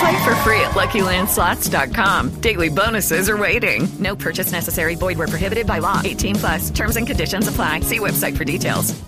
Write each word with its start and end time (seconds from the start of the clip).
Play 0.00 0.24
for 0.24 0.34
free 0.36 0.60
at 0.60 0.70
LuckyLandSlots.com. 0.70 2.40
Daily 2.40 2.70
bonuses 2.70 3.28
are 3.28 3.36
waiting. 3.36 3.86
No 3.98 4.16
purchase 4.16 4.50
necessary. 4.50 4.94
Void 4.94 5.18
where 5.18 5.28
prohibited 5.28 5.66
by 5.66 5.78
law. 5.78 6.00
18 6.02 6.36
plus. 6.36 6.70
Terms 6.70 6.96
and 6.96 7.06
conditions 7.06 7.48
apply. 7.48 7.80
See 7.80 7.98
website 7.98 8.34
for 8.36 8.44
details. 8.44 8.98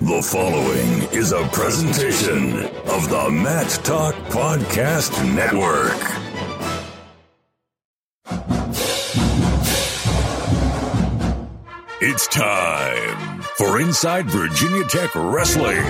The 0.00 0.22
following 0.22 1.02
is 1.18 1.32
a 1.32 1.42
presentation 1.48 2.58
of 2.86 3.08
the 3.08 3.28
Mat 3.32 3.68
Talk 3.82 4.14
Podcast 4.28 5.10
Network. 5.34 5.96
It's 12.00 12.26
time 12.28 13.40
for 13.56 13.80
Inside 13.80 14.30
Virginia 14.30 14.84
Tech 14.84 15.14
Wrestling. 15.14 15.82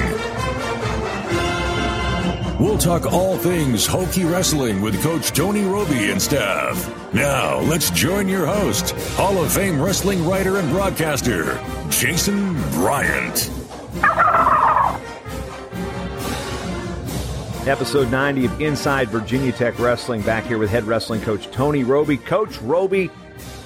We'll 2.58 2.78
talk 2.78 3.12
all 3.12 3.36
things 3.36 3.86
Hokie 3.86 4.30
wrestling 4.30 4.80
with 4.80 5.02
Coach 5.02 5.32
Tony 5.32 5.64
Robie 5.64 6.10
and 6.10 6.20
staff. 6.20 7.12
Now, 7.12 7.58
let's 7.58 7.90
join 7.90 8.30
your 8.30 8.46
host, 8.46 8.92
Hall 9.14 9.44
of 9.44 9.52
Fame 9.52 9.78
wrestling 9.78 10.26
writer 10.26 10.56
and 10.56 10.70
broadcaster, 10.70 11.62
Jason 11.90 12.54
Bryant. 12.70 13.50
Episode 17.68 18.10
90 18.10 18.46
of 18.46 18.58
Inside 18.58 19.10
Virginia 19.10 19.52
Tech 19.52 19.78
Wrestling, 19.78 20.22
back 20.22 20.44
here 20.44 20.56
with 20.56 20.70
head 20.70 20.84
wrestling 20.84 21.20
coach 21.20 21.50
Tony 21.50 21.84
Robie. 21.84 22.16
Coach 22.16 22.58
Robie, 22.62 23.10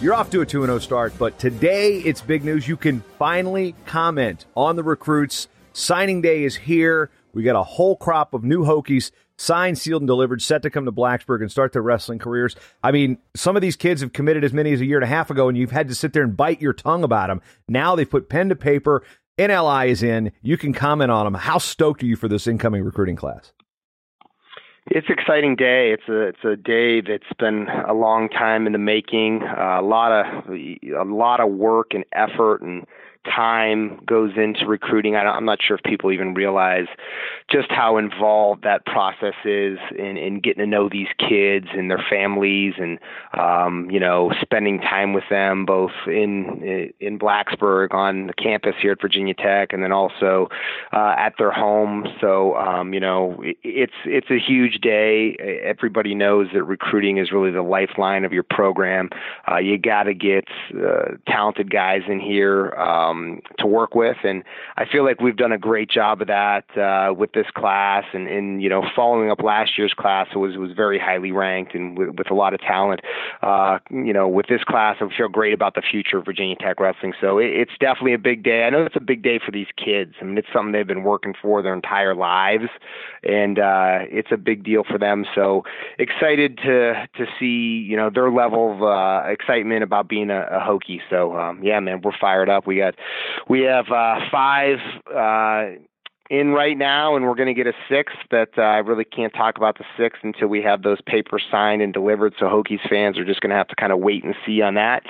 you're 0.00 0.14
off 0.14 0.30
to 0.30 0.40
a 0.40 0.46
2 0.46 0.62
0 0.62 0.80
start, 0.80 1.12
but 1.16 1.38
today 1.38 1.98
it's 1.98 2.20
big 2.20 2.44
news. 2.44 2.66
You 2.66 2.76
can 2.76 3.04
finally 3.20 3.76
comment 3.86 4.46
on 4.56 4.74
the 4.74 4.82
recruits. 4.82 5.46
Signing 5.74 6.20
day 6.20 6.42
is 6.42 6.56
here. 6.56 7.08
We 7.32 7.42
got 7.42 7.56
a 7.56 7.62
whole 7.62 7.96
crop 7.96 8.34
of 8.34 8.44
new 8.44 8.64
Hokies 8.64 9.10
signed, 9.36 9.78
sealed, 9.78 10.02
and 10.02 10.06
delivered, 10.06 10.42
set 10.42 10.62
to 10.62 10.70
come 10.70 10.84
to 10.84 10.92
Blacksburg 10.92 11.40
and 11.40 11.50
start 11.50 11.72
their 11.72 11.82
wrestling 11.82 12.18
careers. 12.18 12.54
I 12.82 12.92
mean, 12.92 13.18
some 13.34 13.56
of 13.56 13.62
these 13.62 13.76
kids 13.76 14.02
have 14.02 14.12
committed 14.12 14.44
as 14.44 14.52
many 14.52 14.72
as 14.72 14.80
a 14.80 14.84
year 14.84 14.98
and 14.98 15.04
a 15.04 15.08
half 15.08 15.30
ago, 15.30 15.48
and 15.48 15.56
you've 15.56 15.70
had 15.70 15.88
to 15.88 15.94
sit 15.94 16.12
there 16.12 16.22
and 16.22 16.36
bite 16.36 16.60
your 16.60 16.74
tongue 16.74 17.04
about 17.04 17.28
them. 17.28 17.40
Now 17.68 17.96
they've 17.96 18.08
put 18.08 18.28
pen 18.28 18.50
to 18.50 18.56
paper. 18.56 19.02
NLI 19.38 19.88
is 19.88 20.02
in. 20.02 20.32
You 20.42 20.58
can 20.58 20.74
comment 20.74 21.10
on 21.10 21.24
them. 21.24 21.34
How 21.34 21.58
stoked 21.58 22.02
are 22.02 22.06
you 22.06 22.16
for 22.16 22.28
this 22.28 22.46
incoming 22.46 22.84
recruiting 22.84 23.16
class? 23.16 23.52
It's 24.86 25.06
an 25.08 25.16
exciting 25.18 25.56
day. 25.56 25.92
It's 25.92 26.08
a 26.08 26.20
it's 26.28 26.44
a 26.44 26.56
day 26.56 27.00
that's 27.00 27.32
been 27.38 27.68
a 27.88 27.94
long 27.94 28.28
time 28.28 28.66
in 28.66 28.72
the 28.72 28.78
making. 28.78 29.42
Uh, 29.42 29.80
a 29.80 29.82
lot 29.82 30.10
of 30.10 30.50
a 30.50 31.04
lot 31.04 31.40
of 31.40 31.50
work 31.52 31.92
and 31.92 32.04
effort 32.12 32.60
and 32.60 32.86
time 33.24 34.00
goes 34.06 34.32
into 34.36 34.66
recruiting. 34.66 35.16
I 35.16 35.36
am 35.36 35.44
not 35.44 35.58
sure 35.62 35.76
if 35.76 35.82
people 35.82 36.12
even 36.12 36.34
realize 36.34 36.86
just 37.50 37.70
how 37.70 37.98
involved 37.98 38.62
that 38.64 38.86
process 38.86 39.34
is 39.44 39.78
in, 39.96 40.16
in 40.16 40.40
getting 40.40 40.60
to 40.60 40.66
know 40.66 40.88
these 40.88 41.08
kids 41.18 41.66
and 41.74 41.90
their 41.90 42.04
families, 42.08 42.74
and 42.78 42.98
um, 43.38 43.90
you 43.90 44.00
know, 44.00 44.32
spending 44.40 44.80
time 44.80 45.12
with 45.12 45.24
them 45.28 45.66
both 45.66 45.92
in 46.06 46.92
in 47.00 47.18
Blacksburg 47.18 47.92
on 47.92 48.28
the 48.28 48.34
campus 48.34 48.74
here 48.80 48.92
at 48.92 49.00
Virginia 49.00 49.34
Tech, 49.34 49.72
and 49.72 49.82
then 49.82 49.92
also 49.92 50.48
uh, 50.92 51.14
at 51.18 51.34
their 51.38 51.52
home. 51.52 52.06
So 52.20 52.56
um, 52.56 52.94
you 52.94 53.00
know, 53.00 53.42
it's 53.62 53.92
it's 54.04 54.30
a 54.30 54.38
huge 54.38 54.80
day. 54.80 55.36
Everybody 55.62 56.14
knows 56.14 56.48
that 56.54 56.64
recruiting 56.64 57.18
is 57.18 57.32
really 57.32 57.50
the 57.50 57.62
lifeline 57.62 58.24
of 58.24 58.32
your 58.32 58.44
program. 58.44 59.10
Uh, 59.50 59.58
you 59.58 59.78
got 59.78 60.04
to 60.04 60.14
get 60.14 60.44
uh, 60.74 61.16
talented 61.26 61.70
guys 61.70 62.02
in 62.08 62.20
here. 62.20 62.70
Um, 62.74 63.09
um, 63.10 63.40
to 63.58 63.66
work 63.66 63.94
with. 63.94 64.16
And 64.24 64.44
I 64.76 64.84
feel 64.84 65.04
like 65.04 65.20
we've 65.20 65.36
done 65.36 65.52
a 65.52 65.58
great 65.58 65.90
job 65.90 66.20
of 66.20 66.28
that 66.28 66.64
uh, 66.76 67.12
with 67.14 67.32
this 67.32 67.46
class. 67.54 68.04
And, 68.12 68.28
and 68.28 68.62
you 68.62 68.68
know, 68.68 68.82
following 68.94 69.30
up 69.30 69.42
last 69.42 69.76
year's 69.78 69.94
class 69.94 70.28
was 70.34 70.56
was 70.56 70.72
very 70.72 70.98
highly 70.98 71.32
ranked 71.32 71.74
and 71.74 71.98
with, 71.98 72.10
with 72.10 72.30
a 72.30 72.34
lot 72.34 72.54
of 72.54 72.60
talent. 72.60 73.00
Uh, 73.42 73.78
you 73.90 74.12
know, 74.12 74.28
with 74.28 74.46
this 74.46 74.64
class, 74.64 74.96
I 75.00 75.08
feel 75.16 75.28
great 75.28 75.52
about 75.52 75.74
the 75.74 75.82
future 75.82 76.18
of 76.18 76.24
Virginia 76.24 76.56
Tech 76.56 76.80
wrestling. 76.80 77.12
So 77.20 77.38
it, 77.38 77.50
it's 77.50 77.72
definitely 77.80 78.14
a 78.14 78.18
big 78.18 78.42
day. 78.42 78.64
I 78.64 78.70
know 78.70 78.84
it's 78.84 78.96
a 78.96 79.00
big 79.00 79.22
day 79.22 79.40
for 79.44 79.50
these 79.50 79.68
kids. 79.76 80.14
I 80.20 80.24
mean, 80.24 80.38
it's 80.38 80.48
something 80.52 80.72
they've 80.72 80.86
been 80.86 81.02
working 81.02 81.34
for 81.40 81.62
their 81.62 81.74
entire 81.74 82.14
lives, 82.14 82.68
and 83.22 83.58
uh, 83.58 84.00
it's 84.10 84.32
a 84.32 84.36
big 84.36 84.64
deal 84.64 84.84
for 84.84 84.98
them. 84.98 85.24
So 85.34 85.64
excited 85.98 86.58
to 86.58 87.08
to 87.16 87.26
see 87.38 87.84
you 87.88 87.96
know 87.96 88.10
their 88.10 88.30
level 88.30 88.74
of 88.74 88.82
uh, 88.82 89.28
excitement 89.30 89.82
about 89.82 90.08
being 90.08 90.30
a, 90.30 90.42
a 90.42 90.60
Hokie. 90.60 91.00
So 91.08 91.36
um, 91.36 91.62
yeah, 91.62 91.80
man, 91.80 92.00
we're 92.02 92.16
fired 92.18 92.48
up. 92.48 92.66
We 92.66 92.76
got 92.76 92.94
we 93.48 93.62
have 93.62 93.86
uh, 93.90 94.20
five 94.30 94.78
uh, 95.14 95.76
in 96.30 96.50
right 96.50 96.78
now, 96.78 97.16
and 97.16 97.26
we're 97.26 97.34
going 97.34 97.54
to 97.54 97.54
get 97.54 97.66
a 97.66 97.72
sixth. 97.88 98.16
That 98.30 98.50
uh, 98.56 98.62
I 98.62 98.78
really 98.78 99.04
can't 99.04 99.32
talk 99.34 99.56
about 99.56 99.78
the 99.78 99.84
sixth 99.98 100.20
until 100.22 100.48
we 100.48 100.62
have 100.62 100.82
those 100.82 101.00
papers 101.02 101.42
signed 101.50 101.82
and 101.82 101.92
delivered. 101.92 102.34
So 102.38 102.46
Hokies 102.46 102.88
fans 102.88 103.18
are 103.18 103.24
just 103.24 103.40
going 103.40 103.50
to 103.50 103.56
have 103.56 103.68
to 103.68 103.76
kind 103.76 103.92
of 103.92 103.98
wait 103.98 104.24
and 104.24 104.34
see 104.46 104.62
on 104.62 104.74
that. 104.74 105.02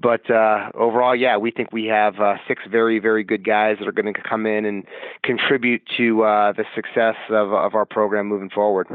But 0.00 0.28
uh, 0.30 0.70
overall, 0.74 1.14
yeah, 1.14 1.36
we 1.36 1.50
think 1.50 1.72
we 1.72 1.86
have 1.86 2.18
uh, 2.18 2.36
six 2.48 2.62
very, 2.68 2.98
very 2.98 3.22
good 3.22 3.44
guys 3.44 3.76
that 3.78 3.86
are 3.86 3.92
going 3.92 4.12
to 4.12 4.20
come 4.20 4.46
in 4.46 4.64
and 4.64 4.84
contribute 5.22 5.82
to 5.96 6.24
uh, 6.24 6.52
the 6.52 6.64
success 6.74 7.14
of, 7.28 7.52
of 7.52 7.74
our 7.74 7.84
program 7.84 8.26
moving 8.26 8.50
forward. 8.50 8.88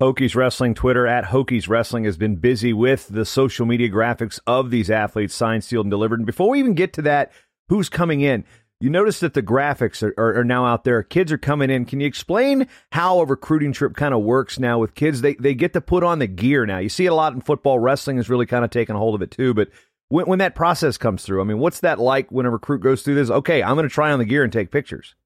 Hokies 0.00 0.36
Wrestling 0.36 0.74
Twitter 0.74 1.08
at 1.08 1.24
Hokies 1.24 1.68
Wrestling 1.68 2.04
has 2.04 2.16
been 2.16 2.36
busy 2.36 2.72
with 2.72 3.08
the 3.08 3.24
social 3.24 3.66
media 3.66 3.90
graphics 3.90 4.38
of 4.46 4.70
these 4.70 4.90
athletes 4.90 5.34
signed, 5.34 5.64
sealed, 5.64 5.86
and 5.86 5.90
delivered. 5.90 6.20
And 6.20 6.26
before 6.26 6.50
we 6.50 6.60
even 6.60 6.74
get 6.74 6.92
to 6.94 7.02
that, 7.02 7.32
who's 7.68 7.88
coming 7.88 8.20
in. 8.20 8.44
You 8.80 8.90
notice 8.90 9.18
that 9.20 9.34
the 9.34 9.42
graphics 9.42 10.04
are, 10.04 10.14
are, 10.16 10.38
are, 10.38 10.44
now 10.44 10.64
out 10.64 10.84
there. 10.84 11.02
Kids 11.02 11.32
are 11.32 11.38
coming 11.38 11.68
in. 11.68 11.84
Can 11.84 11.98
you 11.98 12.06
explain 12.06 12.68
how 12.92 13.18
a 13.18 13.24
recruiting 13.24 13.72
trip 13.72 13.96
kind 13.96 14.14
of 14.14 14.22
works 14.22 14.60
now 14.60 14.78
with 14.78 14.94
kids? 14.94 15.20
They 15.20 15.34
they 15.34 15.52
get 15.54 15.72
to 15.72 15.80
put 15.80 16.04
on 16.04 16.20
the 16.20 16.28
gear 16.28 16.64
now. 16.64 16.78
You 16.78 16.88
see 16.88 17.04
it 17.04 17.08
a 17.08 17.14
lot 17.14 17.32
in 17.32 17.40
football. 17.40 17.80
Wrestling 17.80 18.18
is 18.18 18.30
really 18.30 18.46
kind 18.46 18.64
of 18.64 18.70
taken 18.70 18.94
hold 18.94 19.16
of 19.16 19.22
it 19.22 19.32
too. 19.32 19.52
But 19.52 19.68
when, 20.10 20.26
when 20.26 20.38
that 20.38 20.54
process 20.54 20.96
comes 20.96 21.24
through, 21.24 21.40
I 21.40 21.44
mean, 21.44 21.58
what's 21.58 21.80
that 21.80 21.98
like 21.98 22.30
when 22.30 22.46
a 22.46 22.50
recruit 22.50 22.80
goes 22.80 23.02
through 23.02 23.16
this? 23.16 23.30
Okay, 23.30 23.64
I'm 23.64 23.74
going 23.74 23.88
to 23.88 23.92
try 23.92 24.12
on 24.12 24.20
the 24.20 24.24
gear 24.24 24.44
and 24.44 24.52
take 24.52 24.70
pictures. 24.70 25.16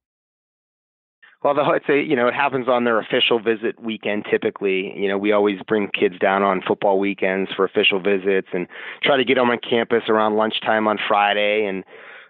Well, 1.42 1.54
the, 1.54 1.62
it's 1.72 1.88
a 1.90 2.00
you 2.00 2.16
know 2.16 2.28
it 2.28 2.34
happens 2.34 2.68
on 2.68 2.84
their 2.84 3.00
official 3.00 3.38
visit 3.38 3.78
weekend. 3.82 4.24
Typically, 4.30 4.94
you 4.96 5.08
know 5.08 5.18
we 5.18 5.32
always 5.32 5.60
bring 5.66 5.88
kids 5.88 6.18
down 6.18 6.42
on 6.42 6.62
football 6.66 6.98
weekends 6.98 7.50
for 7.54 7.66
official 7.66 8.00
visits 8.00 8.48
and 8.54 8.66
try 9.02 9.18
to 9.18 9.24
get 9.24 9.34
them 9.34 9.50
on 9.50 9.58
campus 9.58 10.04
around 10.08 10.36
lunchtime 10.36 10.86
on 10.88 10.98
Friday 11.06 11.66
and 11.66 11.84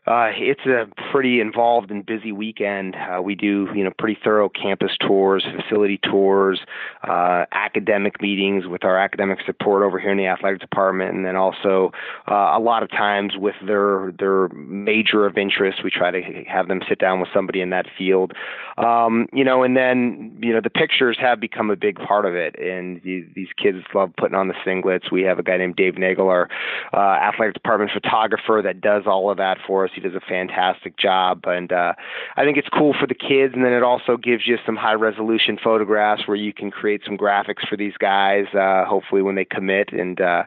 uh, 0.05 0.31
it's 0.35 0.67
a 0.67 0.89
pretty 1.13 1.41
involved 1.41 1.93
and 1.93 2.05
busy 2.05 2.33
weekend. 2.33 2.97
Uh, 2.97 3.23
we 3.23 3.37
do, 3.37 3.69
you 3.73 3.85
know, 3.85 3.91
pretty 3.99 4.19
thorough 4.23 4.49
campus 4.49 4.91
tours, 5.01 5.47
facility 5.57 6.01
tours, 6.03 6.61
uh, 7.09 7.45
academic 7.53 8.21
meetings 8.21 8.67
with 8.67 8.85
our 8.85 8.99
academic 8.99 9.39
support 9.47 9.85
over 9.85 10.01
here 10.01 10.11
in 10.11 10.19
the 10.19 10.27
athletic 10.27 10.61
department, 10.61 11.15
and 11.15 11.25
then 11.25 11.37
also 11.37 11.93
uh, 12.29 12.51
a 12.53 12.59
lot 12.59 12.83
of 12.83 12.91
times 12.91 13.35
with 13.37 13.55
their 13.65 14.13
their 14.19 14.49
major 14.49 15.25
of 15.25 15.39
interest, 15.39 15.85
we 15.85 15.91
try 15.91 16.11
to 16.11 16.21
have 16.49 16.67
them 16.67 16.81
sit 16.89 16.99
down 16.99 17.21
with 17.21 17.29
somebody 17.33 17.61
in 17.61 17.71
that 17.71 17.87
field. 17.97 18.33
Um, 18.79 19.29
you 19.33 19.45
know, 19.45 19.63
and 19.63 19.77
then 19.77 20.37
you 20.43 20.53
know 20.53 20.61
the 20.61 20.71
pictures 20.71 21.17
have 21.21 21.39
become 21.39 21.71
a 21.71 21.77
big 21.77 21.97
part 21.97 22.27
of 22.27 22.35
it, 22.35 22.57
and 22.59 23.01
these 23.05 23.49
kids 23.57 23.79
love 23.95 24.11
putting 24.17 24.35
on 24.35 24.49
the 24.49 24.55
singlets. 24.67 25.13
We 25.13 25.23
have 25.23 25.39
a 25.39 25.45
guy 25.45 25.59
named 25.59 25.77
Dave 25.77 25.95
Knachel, 25.95 26.27
our 26.27 26.49
uh, 26.93 27.21
athletic 27.23 27.55
department 27.55 27.93
photographer, 27.95 28.63
that 28.65 28.81
does 28.81 29.05
all 29.07 29.31
of 29.31 29.37
that 29.37 29.59
for 29.65 29.85
us 29.85 29.92
He 29.95 30.01
does 30.01 30.15
a 30.15 30.21
fantastic 30.21 30.97
job, 30.97 31.43
and 31.47 31.73
uh, 31.73 31.95
I 32.37 32.45
think 32.45 32.57
it's 32.57 32.69
cool 32.69 32.95
for 32.99 33.07
the 33.07 33.15
kids. 33.15 33.55
And 33.55 33.65
then 33.65 33.73
it 33.73 33.83
also 33.83 34.17
gives 34.17 34.47
you 34.47 34.59
some 34.65 34.77
high 34.77 34.95
resolution 34.95 35.59
photographs 35.63 36.27
where 36.27 36.37
you 36.37 36.53
can 36.53 36.71
create 36.71 37.03
some 37.05 37.17
graphics 37.17 37.67
for 37.69 37.77
these 37.77 37.97
guys. 37.99 38.47
Uh, 38.55 38.85
hopefully, 38.85 39.23
when 39.23 39.35
they 39.35 39.45
commit, 39.45 39.93
and 39.93 40.21
uh, 40.21 40.45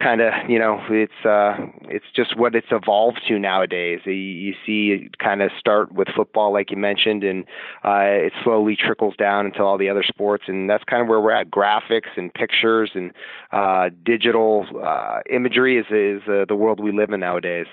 kind 0.00 0.20
of 0.20 0.32
you 0.48 0.58
know, 0.58 0.80
it's 0.90 1.24
uh, 1.24 1.56
it's 1.88 2.06
just 2.14 2.36
what 2.36 2.54
it's 2.54 2.68
evolved 2.70 3.20
to 3.28 3.38
nowadays. 3.38 4.00
You, 4.04 4.12
you 4.12 4.54
see, 4.66 5.10
kind 5.18 5.42
of 5.42 5.50
start 5.58 5.92
with 5.92 6.08
football, 6.14 6.52
like 6.52 6.70
you 6.70 6.76
mentioned, 6.76 7.24
and 7.24 7.44
uh, 7.84 8.26
it 8.26 8.32
slowly 8.44 8.76
trickles 8.76 9.16
down 9.16 9.46
into 9.46 9.62
all 9.62 9.78
the 9.78 9.88
other 9.88 10.02
sports, 10.02 10.44
and 10.46 10.68
that's 10.68 10.84
kind 10.84 11.02
of 11.02 11.08
where 11.08 11.20
we're 11.20 11.32
at. 11.32 11.50
Graphics 11.50 12.16
and 12.16 12.32
pictures 12.32 12.90
and 12.94 13.12
uh, 13.52 13.90
digital 14.04 14.66
uh, 14.84 15.20
imagery 15.30 15.78
is 15.78 15.86
is 15.90 16.22
uh, 16.28 16.44
the 16.48 16.56
world 16.56 16.80
we 16.80 16.92
live 16.92 17.10
in 17.10 17.20
nowadays. 17.20 17.66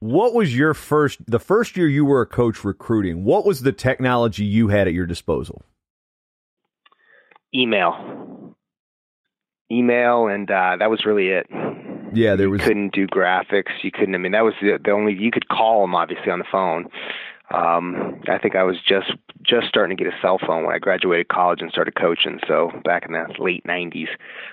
What 0.00 0.34
was 0.34 0.56
your 0.56 0.74
first, 0.74 1.24
the 1.26 1.38
first 1.38 1.76
year 1.76 1.88
you 1.88 2.04
were 2.04 2.20
a 2.20 2.26
coach 2.26 2.64
recruiting? 2.64 3.24
What 3.24 3.46
was 3.46 3.62
the 3.62 3.72
technology 3.72 4.44
you 4.44 4.68
had 4.68 4.86
at 4.86 4.92
your 4.94 5.06
disposal? 5.06 5.62
Email, 7.54 8.54
email, 9.70 10.26
and 10.26 10.50
uh, 10.50 10.76
that 10.78 10.90
was 10.90 11.04
really 11.06 11.28
it. 11.28 11.46
Yeah, 12.12 12.36
there 12.36 12.50
was. 12.50 12.60
You 12.60 12.66
couldn't 12.66 12.92
do 12.92 13.06
graphics. 13.06 13.72
You 13.82 13.90
couldn't. 13.90 14.14
I 14.14 14.18
mean, 14.18 14.32
that 14.32 14.44
was 14.44 14.54
the, 14.60 14.78
the 14.82 14.90
only. 14.90 15.14
You 15.14 15.30
could 15.30 15.48
call 15.48 15.82
them 15.82 15.94
obviously 15.94 16.30
on 16.30 16.38
the 16.38 16.44
phone, 16.50 16.86
um, 17.54 18.20
I 18.28 18.38
think 18.38 18.56
I 18.56 18.64
was 18.64 18.76
just 18.86 19.12
just 19.42 19.68
starting 19.68 19.96
to 19.96 20.02
get 20.02 20.12
a 20.12 20.16
cell 20.20 20.38
phone 20.44 20.64
when 20.64 20.74
I 20.74 20.78
graduated 20.78 21.28
college 21.28 21.60
and 21.60 21.70
started 21.70 21.94
coaching. 21.94 22.40
So 22.48 22.70
back 22.82 23.04
in 23.06 23.12
the 23.12 23.26
late 23.38 23.62
'90s. 23.64 24.08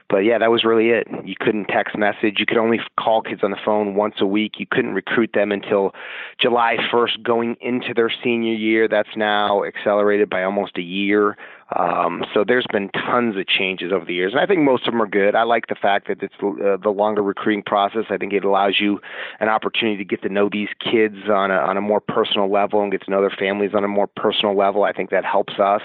But 0.10 0.20
yeah, 0.20 0.38
that 0.38 0.52
was 0.52 0.64
really 0.64 0.90
it. 0.90 1.08
You 1.26 1.36
couldn't 1.40 1.66
text 1.66 1.98
message. 1.98 2.36
You 2.38 2.46
could 2.46 2.58
only 2.58 2.80
call 3.00 3.22
kids 3.22 3.42
on 3.44 3.52
the 3.52 3.58
phone 3.64 3.96
once 3.96 4.16
a 4.20 4.28
week. 4.28 4.60
You 4.60 4.68
couldn't 4.70 4.94
recruit 4.94 5.32
them 5.34 5.52
until 5.52 5.96
July 6.40 6.78
1st, 6.92 7.24
going 7.24 7.56
into 7.62 7.94
their 7.96 8.12
senior 8.24 8.54
year. 8.54 8.88
That's 8.88 9.16
now 9.16 9.64
accelerated 9.64 10.30
by 10.30 10.44
almost 10.44 10.78
a 10.78 10.82
year. 10.82 11.38
Um, 11.78 12.24
so 12.34 12.44
there's 12.46 12.66
been 12.72 12.90
tons 12.90 13.38
of 13.38 13.48
changes 13.48 13.92
over 13.94 14.04
the 14.06 14.14
years, 14.14 14.34
and 14.34 14.42
I 14.42 14.46
think 14.46 14.62
most 14.62 14.88
of 14.88 14.94
them 14.94 15.02
are 15.02 15.08
good. 15.08 15.36
I 15.36 15.44
like 15.44 15.68
the 15.68 15.76
fact 15.76 16.08
that 16.08 16.22
it's 16.22 16.34
uh, 16.42 16.78
the 16.82 16.90
longer 16.90 17.24
recruiting 17.24 17.64
process. 17.64 18.06
I 18.10 18.18
think 18.18 18.34
it 18.34 18.44
allows 18.44 18.76
you 18.80 19.00
an 19.40 19.48
opportunity 19.48 19.98
to 19.98 20.06
get 20.06 20.22
to 20.24 20.30
know 20.30 20.50
these 20.52 20.70
kids 20.80 21.30
on 21.30 21.52
a 21.52 21.56
on 21.56 21.78
a 21.78 21.82
more 21.82 22.02
personal 22.02 22.52
level 22.52 22.82
and 22.82 22.92
get 22.92 23.04
to 23.04 23.12
know 23.12 23.22
their 23.22 23.36
families 23.38 23.72
on 23.74 23.84
a 23.84 23.88
more 23.88 24.08
personal 24.08 24.58
level. 24.58 24.84
I 24.84 24.92
think 24.92 25.12
that 25.12 25.24
helps 25.24 25.54
us. 25.60 25.82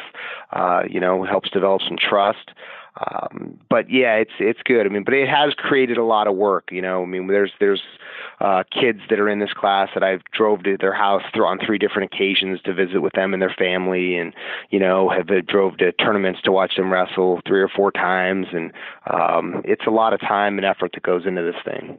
Uh, 0.52 0.82
you 0.88 1.00
know, 1.00 1.24
helps 1.24 1.50
develop 1.50 1.82
some 1.86 1.96
trust. 1.98 2.50
Um, 2.96 3.58
but 3.68 3.90
yeah, 3.90 4.14
it's 4.14 4.32
it's 4.40 4.60
good. 4.64 4.86
I 4.86 4.88
mean, 4.88 5.04
but 5.04 5.14
it 5.14 5.28
has 5.28 5.52
created 5.54 5.98
a 5.98 6.04
lot 6.04 6.26
of 6.26 6.34
work. 6.34 6.68
You 6.70 6.80
know, 6.80 7.02
I 7.02 7.06
mean, 7.06 7.26
there's 7.26 7.52
there's 7.60 7.82
uh, 8.40 8.62
kids 8.72 9.00
that 9.10 9.20
are 9.20 9.28
in 9.28 9.38
this 9.38 9.52
class 9.52 9.90
that 9.94 10.02
I've 10.02 10.22
drove 10.32 10.62
to 10.64 10.76
their 10.80 10.94
house 10.94 11.22
on 11.34 11.58
three 11.64 11.78
different 11.78 12.12
occasions 12.12 12.60
to 12.64 12.72
visit 12.72 13.00
with 13.00 13.12
them 13.12 13.34
and 13.34 13.42
their 13.42 13.54
family, 13.58 14.16
and 14.16 14.32
you 14.70 14.78
know, 14.78 15.10
have 15.10 15.28
uh, 15.28 15.42
drove 15.46 15.76
to 15.78 15.92
tournaments 15.92 16.40
to 16.44 16.52
watch 16.52 16.76
them 16.76 16.92
wrestle 16.92 17.40
three 17.46 17.60
or 17.60 17.68
four 17.68 17.92
times, 17.92 18.46
and 18.52 18.72
um, 19.12 19.62
it's 19.64 19.86
a 19.86 19.90
lot 19.90 20.14
of 20.14 20.20
time 20.20 20.56
and 20.56 20.66
effort 20.66 20.92
that 20.94 21.02
goes 21.02 21.26
into 21.26 21.42
this 21.42 21.60
thing. 21.64 21.98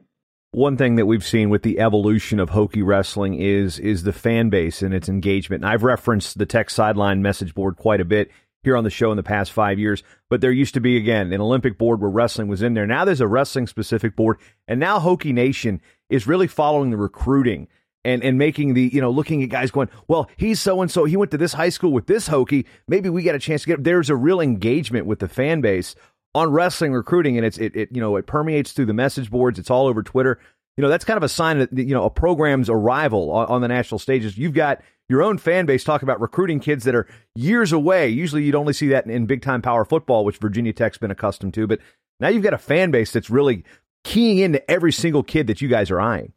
One 0.51 0.77
thing 0.77 0.95
that 0.95 1.05
we've 1.05 1.25
seen 1.25 1.49
with 1.49 1.61
the 1.61 1.79
evolution 1.79 2.39
of 2.39 2.49
Hokie 2.49 2.83
wrestling 2.83 3.35
is 3.35 3.77
is 3.77 4.03
the 4.03 4.13
fan 4.13 4.49
base 4.49 4.81
and 4.81 4.93
its 4.93 5.09
engagement. 5.09 5.63
And 5.63 5.71
I've 5.71 5.83
referenced 5.83 6.39
the 6.39 6.47
tech 6.47 6.71
sideline 6.71 7.21
message 7.21 7.53
board 7.53 7.75
quite 7.75 8.01
a 8.01 8.05
bit 8.05 8.31
here 8.63 8.75
on 8.75 8.83
the 8.83 8.89
show 8.89 9.11
in 9.11 9.17
the 9.17 9.23
past 9.23 9.51
five 9.51 9.79
years. 9.79 10.03
But 10.29 10.41
there 10.41 10.51
used 10.51 10.73
to 10.73 10.81
be, 10.81 10.97
again, 10.97 11.31
an 11.31 11.41
Olympic 11.41 11.77
board 11.77 12.01
where 12.01 12.09
wrestling 12.09 12.47
was 12.47 12.61
in 12.61 12.73
there. 12.73 12.87
Now 12.87 13.05
there's 13.05 13.21
a 13.21 13.27
wrestling 13.27 13.67
specific 13.67 14.15
board. 14.15 14.37
And 14.67 14.79
now 14.79 14.99
Hokie 14.99 15.33
Nation 15.33 15.81
is 16.09 16.27
really 16.27 16.47
following 16.47 16.89
the 16.89 16.97
recruiting 16.97 17.67
and, 18.03 18.23
and 18.23 18.37
making 18.37 18.73
the, 18.73 18.89
you 18.93 18.99
know, 19.01 19.11
looking 19.11 19.43
at 19.43 19.49
guys 19.49 19.71
going, 19.71 19.89
well, 20.07 20.29
he's 20.37 20.59
so 20.59 20.81
and 20.81 20.91
so. 20.91 21.05
He 21.05 21.17
went 21.17 21.31
to 21.31 21.37
this 21.37 21.53
high 21.53 21.69
school 21.69 21.91
with 21.91 22.07
this 22.07 22.27
Hokie. 22.27 22.65
Maybe 22.87 23.09
we 23.09 23.21
get 23.21 23.35
a 23.35 23.39
chance 23.39 23.61
to 23.63 23.67
get. 23.67 23.83
There's 23.83 24.09
a 24.09 24.15
real 24.15 24.41
engagement 24.41 25.05
with 25.05 25.19
the 25.19 25.27
fan 25.27 25.61
base 25.61 25.95
on 26.33 26.51
wrestling 26.51 26.93
recruiting. 26.93 27.37
And 27.37 27.45
it's, 27.45 27.57
it, 27.57 27.75
it, 27.75 27.89
you 27.91 28.01
know, 28.01 28.15
it 28.15 28.27
permeates 28.27 28.71
through 28.71 28.87
the 28.87 28.93
message 28.93 29.29
boards. 29.29 29.59
It's 29.59 29.69
all 29.69 29.87
over 29.87 30.03
Twitter. 30.03 30.39
You 30.75 30.81
know, 30.81 30.89
that's 30.89 31.05
kind 31.05 31.17
of 31.17 31.23
a 31.23 31.29
sign 31.29 31.57
that, 31.59 31.75
you 31.75 31.93
know, 31.93 32.03
a 32.03 32.09
program's 32.09 32.69
arrival 32.69 33.31
on, 33.31 33.47
on 33.47 33.61
the 33.61 33.67
national 33.67 33.99
stages. 33.99 34.37
You've 34.37 34.53
got, 34.53 34.81
your 35.09 35.23
own 35.23 35.37
fan 35.37 35.65
base 35.65 35.83
talk 35.83 36.01
about 36.01 36.19
recruiting 36.19 36.59
kids 36.59 36.83
that 36.83 36.95
are 36.95 37.07
years 37.35 37.71
away. 37.71 38.09
Usually 38.09 38.43
you'd 38.43 38.55
only 38.55 38.73
see 38.73 38.87
that 38.89 39.05
in, 39.05 39.11
in 39.11 39.25
big 39.25 39.41
time 39.41 39.61
power 39.61 39.85
football, 39.85 40.25
which 40.25 40.37
Virginia 40.37 40.73
Tech's 40.73 40.97
been 40.97 41.11
accustomed 41.11 41.53
to. 41.53 41.67
But 41.67 41.79
now 42.19 42.27
you've 42.27 42.43
got 42.43 42.53
a 42.53 42.57
fan 42.57 42.91
base 42.91 43.11
that's 43.11 43.29
really 43.29 43.63
keying 44.03 44.39
into 44.39 44.69
every 44.69 44.91
single 44.91 45.23
kid 45.23 45.47
that 45.47 45.61
you 45.61 45.67
guys 45.67 45.91
are 45.91 46.01
eyeing. 46.01 46.33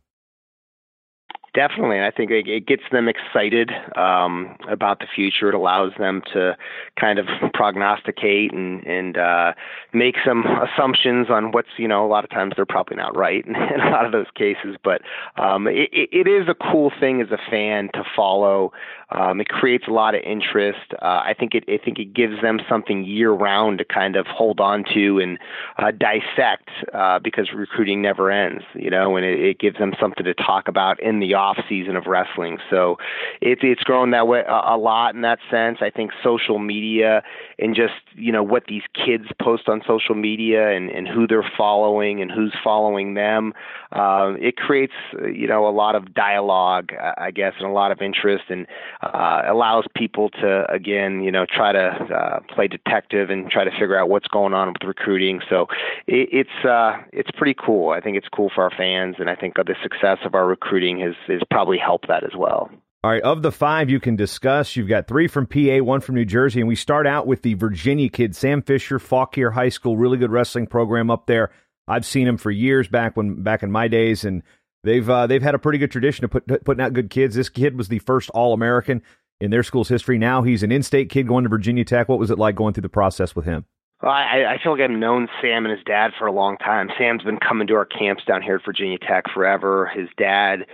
Definitely, 1.52 1.96
and 1.96 2.04
I 2.04 2.12
think 2.12 2.30
it 2.30 2.64
gets 2.64 2.84
them 2.92 3.08
excited 3.08 3.72
um, 3.96 4.56
about 4.68 5.00
the 5.00 5.06
future. 5.12 5.48
It 5.48 5.54
allows 5.54 5.90
them 5.98 6.22
to 6.32 6.56
kind 6.94 7.18
of 7.18 7.26
prognosticate 7.54 8.52
and 8.52 8.84
and 8.84 9.18
uh, 9.18 9.54
make 9.92 10.14
some 10.24 10.44
assumptions 10.46 11.28
on 11.28 11.50
what's 11.50 11.70
you 11.76 11.88
know 11.88 12.06
a 12.06 12.08
lot 12.08 12.22
of 12.22 12.30
times 12.30 12.52
they're 12.54 12.66
probably 12.66 12.96
not 12.96 13.16
right 13.16 13.44
in, 13.46 13.56
a 13.56 13.90
lot 13.90 14.06
of 14.06 14.12
those 14.12 14.30
cases. 14.36 14.76
But 14.84 15.02
um, 15.36 15.66
it, 15.66 15.90
it 15.92 16.28
is 16.28 16.48
a 16.48 16.54
cool 16.54 16.92
thing 17.00 17.20
as 17.20 17.32
a 17.32 17.50
fan 17.50 17.90
to 17.94 18.04
follow. 18.14 18.72
Um, 19.10 19.40
it 19.40 19.48
creates 19.48 19.88
a 19.88 19.90
lot 19.90 20.14
of 20.14 20.22
interest. 20.22 20.94
Uh, 21.02 21.04
I 21.04 21.34
think 21.36 21.56
it 21.56 21.64
I 21.66 21.84
think 21.84 21.98
it 21.98 22.14
gives 22.14 22.40
them 22.42 22.60
something 22.68 23.04
year 23.04 23.32
round 23.32 23.78
to 23.78 23.84
kind 23.84 24.14
of 24.14 24.26
hold 24.28 24.60
on 24.60 24.84
to 24.94 25.18
and 25.18 25.36
uh, 25.78 25.90
dissect 25.90 26.68
uh, 26.94 27.18
because 27.18 27.50
recruiting 27.52 28.02
never 28.02 28.30
ends. 28.30 28.62
You 28.74 28.90
know, 28.90 29.16
and 29.16 29.26
it, 29.26 29.40
it 29.40 29.58
gives 29.58 29.78
them 29.78 29.94
something 30.00 30.24
to 30.24 30.34
talk 30.34 30.68
about 30.68 31.02
in 31.02 31.18
the 31.18 31.34
off 31.40 31.58
season 31.68 31.96
of 31.96 32.06
wrestling. 32.06 32.58
So 32.68 32.98
it's 33.40 33.62
it's 33.64 33.82
grown 33.82 34.10
that 34.10 34.28
way 34.28 34.42
a, 34.46 34.74
a 34.74 34.78
lot 34.78 35.14
in 35.14 35.22
that 35.22 35.38
sense. 35.50 35.78
I 35.80 35.90
think 35.90 36.10
social 36.22 36.58
media 36.58 37.22
and 37.58 37.74
just 37.74 37.94
you 38.14 38.30
know 38.30 38.42
what 38.42 38.64
these 38.68 38.82
kids 38.94 39.24
post 39.40 39.68
on 39.68 39.82
social 39.86 40.14
media 40.14 40.70
and, 40.70 40.90
and 40.90 41.08
who 41.08 41.26
they're 41.26 41.50
following 41.56 42.20
and 42.20 42.30
who's 42.30 42.54
following 42.62 43.14
them. 43.14 43.54
Uh, 43.92 44.34
it 44.38 44.56
creates 44.56 44.92
you 45.32 45.46
know 45.46 45.66
a 45.66 45.70
lot 45.72 45.94
of 45.94 46.14
dialogue, 46.14 46.90
I 47.18 47.30
guess, 47.30 47.54
and 47.58 47.66
a 47.66 47.72
lot 47.72 47.90
of 47.90 48.00
interest, 48.02 48.44
and 48.48 48.66
uh, 49.02 49.42
allows 49.46 49.84
people 49.96 50.30
to 50.42 50.70
again 50.70 51.22
you 51.22 51.32
know 51.32 51.46
try 51.46 51.72
to 51.72 51.86
uh, 52.14 52.40
play 52.54 52.68
detective 52.68 53.30
and 53.30 53.50
try 53.50 53.64
to 53.64 53.70
figure 53.70 53.96
out 53.96 54.08
what's 54.08 54.28
going 54.28 54.54
on 54.54 54.68
with 54.68 54.82
recruiting. 54.84 55.40
So 55.48 55.66
it, 56.06 56.28
it's 56.32 56.64
uh, 56.64 56.98
it's 57.12 57.30
pretty 57.30 57.54
cool. 57.54 57.90
I 57.90 58.00
think 58.00 58.16
it's 58.16 58.28
cool 58.28 58.50
for 58.54 58.62
our 58.64 58.70
fans, 58.70 59.16
and 59.18 59.30
I 59.30 59.34
think 59.34 59.54
the 59.56 59.74
success 59.82 60.18
of 60.24 60.34
our 60.34 60.46
recruiting 60.46 61.00
has 61.00 61.14
has 61.32 61.42
probably 61.50 61.78
helped 61.78 62.08
that 62.08 62.24
as 62.24 62.36
well. 62.36 62.70
All 63.02 63.10
right, 63.10 63.22
of 63.22 63.40
the 63.40 63.52
five 63.52 63.88
you 63.88 63.98
can 63.98 64.14
discuss, 64.14 64.76
you've 64.76 64.88
got 64.88 65.08
three 65.08 65.26
from 65.26 65.46
PA, 65.46 65.78
one 65.78 66.00
from 66.00 66.16
New 66.16 66.26
Jersey, 66.26 66.60
and 66.60 66.68
we 66.68 66.76
start 66.76 67.06
out 67.06 67.26
with 67.26 67.40
the 67.40 67.54
Virginia 67.54 68.10
kid, 68.10 68.36
Sam 68.36 68.60
Fisher, 68.60 68.98
Fauquier 68.98 69.50
High 69.52 69.70
School, 69.70 69.96
really 69.96 70.18
good 70.18 70.30
wrestling 70.30 70.66
program 70.66 71.10
up 71.10 71.26
there. 71.26 71.50
I've 71.88 72.04
seen 72.04 72.28
him 72.28 72.36
for 72.36 72.50
years 72.50 72.88
back 72.88 73.16
when 73.16 73.42
back 73.42 73.62
in 73.62 73.72
my 73.72 73.88
days, 73.88 74.24
and 74.26 74.42
they've 74.84 75.08
uh, 75.08 75.26
they've 75.26 75.42
had 75.42 75.54
a 75.54 75.58
pretty 75.58 75.78
good 75.78 75.90
tradition 75.90 76.26
of 76.26 76.30
put, 76.30 76.46
putting 76.64 76.82
out 76.84 76.92
good 76.92 77.08
kids. 77.08 77.34
This 77.34 77.48
kid 77.48 77.78
was 77.78 77.88
the 77.88 78.00
first 78.00 78.28
All 78.30 78.52
American 78.52 79.02
in 79.40 79.50
their 79.50 79.62
school's 79.62 79.88
history. 79.88 80.18
Now 80.18 80.42
he's 80.42 80.62
an 80.62 80.70
in-state 80.70 81.08
kid 81.08 81.26
going 81.26 81.44
to 81.44 81.50
Virginia 81.50 81.86
Tech. 81.86 82.06
What 82.06 82.18
was 82.18 82.30
it 82.30 82.38
like 82.38 82.54
going 82.54 82.74
through 82.74 82.82
the 82.82 82.90
process 82.90 83.34
with 83.34 83.46
him? 83.46 83.64
Well, 84.02 84.12
I, 84.12 84.54
I 84.54 84.62
feel 84.62 84.72
like 84.72 84.80
I've 84.82 84.90
known 84.90 85.28
Sam 85.42 85.66
and 85.66 85.74
his 85.74 85.84
dad 85.84 86.12
for 86.18 86.26
a 86.26 86.32
long 86.32 86.56
time. 86.56 86.88
Sam's 86.98 87.22
been 87.22 87.38
coming 87.38 87.66
to 87.66 87.74
our 87.74 87.84
camps 87.84 88.24
down 88.26 88.42
here 88.42 88.56
at 88.56 88.64
Virginia 88.64 88.98
Tech 88.98 89.24
forever. 89.32 89.90
His 89.94 90.08
dad 90.16 90.66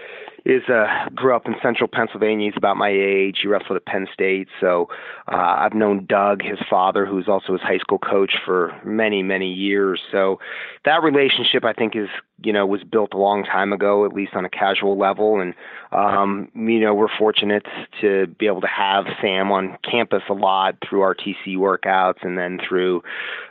is 0.47 0.62
uh 0.69 0.87
grew 1.15 1.35
up 1.35 1.47
in 1.47 1.55
central 1.61 1.88
Pennsylvania. 1.93 2.47
He's 2.47 2.57
about 2.57 2.76
my 2.76 2.88
age. 2.88 3.38
He 3.43 3.49
wrestled 3.49 3.76
at 3.76 3.85
Penn 3.85 4.07
State. 4.15 4.49
So 4.61 4.88
uh 5.31 5.57
I've 5.59 5.75
known 5.75 6.07
Doug, 6.07 6.41
his 6.43 6.59
father, 6.71 7.05
who's 7.05 7.26
also 7.29 7.53
his 7.53 7.62
high 7.62 7.79
school 7.79 7.99
coach 7.99 8.35
for 8.45 8.73
many, 8.85 9.23
many 9.23 9.53
years. 9.53 10.00
So 10.12 10.38
that 10.85 11.03
relationship 11.03 11.65
I 11.65 11.73
think 11.73 11.97
is 11.97 12.09
you 12.43 12.52
know, 12.52 12.66
was 12.66 12.85
built 12.85 13.14
a 13.14 13.16
long 13.16 13.45
time 13.45 13.73
ago, 13.73 14.05
at 14.05 14.12
least 14.12 14.35
on 14.35 14.45
a 14.45 14.50
casual 14.50 14.99
level. 14.99 15.40
And, 15.40 15.55
um, 15.90 16.50
you 16.55 16.81
know, 16.81 16.95
we're 16.95 17.14
fortunate 17.19 17.64
to 18.02 18.26
be 18.26 18.47
able 18.47 18.61
to 18.61 18.66
have 18.66 19.07
Sam 19.23 19.50
on 19.50 19.78
campus 19.88 20.23
a 20.28 20.35
lot 20.35 20.76
through 20.87 21.00
RTC 21.00 21.57
workouts 21.57 22.23
and 22.23 22.37
then 22.37 22.59
through, 22.66 23.02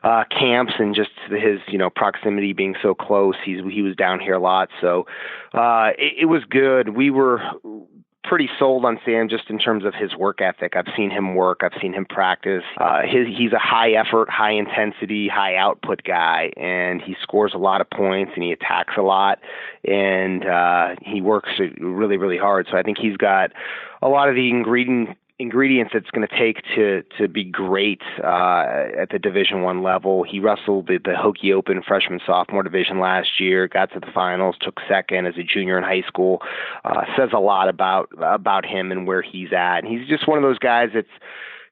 uh, 0.03 0.23
camps 0.29 0.73
and 0.77 0.93
just 0.93 1.09
his, 1.29 1.59
you 1.67 1.79
know, 1.79 1.89
proximity 1.89 2.53
being 2.53 2.75
so 2.81 2.93
close. 2.93 3.35
He's, 3.43 3.61
he 3.71 3.81
was 3.81 3.95
down 3.95 4.19
here 4.19 4.35
a 4.35 4.39
lot. 4.39 4.69
So, 4.81 5.07
uh, 5.53 5.89
it, 5.97 6.13
it 6.21 6.25
was 6.25 6.43
good. 6.47 6.89
We 6.89 7.09
were, 7.09 7.41
pretty 8.27 8.49
sold 8.57 8.85
on 8.85 8.99
Sam 9.05 9.29
just 9.29 9.49
in 9.49 9.59
terms 9.59 9.85
of 9.85 9.93
his 9.93 10.15
work 10.15 10.41
ethic. 10.41 10.75
I've 10.75 10.87
seen 10.95 11.09
him 11.09 11.35
work. 11.35 11.61
I've 11.63 11.79
seen 11.81 11.93
him 11.93 12.05
practice. 12.05 12.63
Uh, 12.77 13.01
his, 13.01 13.27
he's 13.27 13.53
a 13.53 13.59
high 13.59 13.91
effort, 13.91 14.29
high 14.29 14.51
intensity, 14.51 15.27
high 15.27 15.55
output 15.55 16.03
guy, 16.03 16.51
and 16.57 17.01
he 17.01 17.15
scores 17.21 17.53
a 17.53 17.57
lot 17.57 17.81
of 17.81 17.89
points 17.89 18.31
and 18.35 18.43
he 18.43 18.51
attacks 18.51 18.93
a 18.97 19.01
lot, 19.01 19.39
and 19.83 20.45
uh, 20.45 20.95
he 21.01 21.21
works 21.21 21.49
really, 21.79 22.17
really 22.17 22.37
hard. 22.37 22.67
So 22.69 22.77
I 22.77 22.83
think 22.83 22.97
he's 22.97 23.17
got 23.17 23.51
a 24.01 24.09
lot 24.09 24.29
of 24.29 24.35
the 24.35 24.49
ingredient 24.49 25.17
ingredients 25.37 25.91
it's 25.93 26.09
going 26.11 26.27
to 26.27 26.37
take 26.37 26.63
to 26.75 27.03
to 27.17 27.27
be 27.27 27.43
great 27.43 28.01
uh, 28.23 28.65
at 28.97 29.09
the 29.11 29.19
Division 29.19 29.61
One 29.61 29.83
level. 29.83 30.23
He 30.23 30.39
wrestled 30.39 30.87
the, 30.87 30.97
the 30.97 31.11
Hokie 31.11 31.53
Open 31.53 31.81
freshman 31.85 32.19
sophomore 32.25 32.63
division 32.63 32.99
last 32.99 33.39
year, 33.39 33.67
got 33.67 33.91
to 33.93 33.99
the 33.99 34.11
finals, 34.13 34.55
took 34.61 34.79
second 34.87 35.25
as 35.25 35.35
a 35.37 35.43
junior 35.43 35.77
in 35.77 35.83
high 35.83 36.03
school. 36.07 36.41
Uh, 36.83 37.03
says 37.17 37.29
a 37.33 37.39
lot 37.39 37.67
about 37.69 38.09
about 38.17 38.65
him 38.65 38.91
and 38.91 39.07
where 39.07 39.21
he's 39.21 39.51
at. 39.51 39.79
And 39.79 39.87
he's 39.87 40.07
just 40.07 40.27
one 40.27 40.37
of 40.37 40.43
those 40.43 40.59
guys 40.59 40.89
that's 40.93 41.07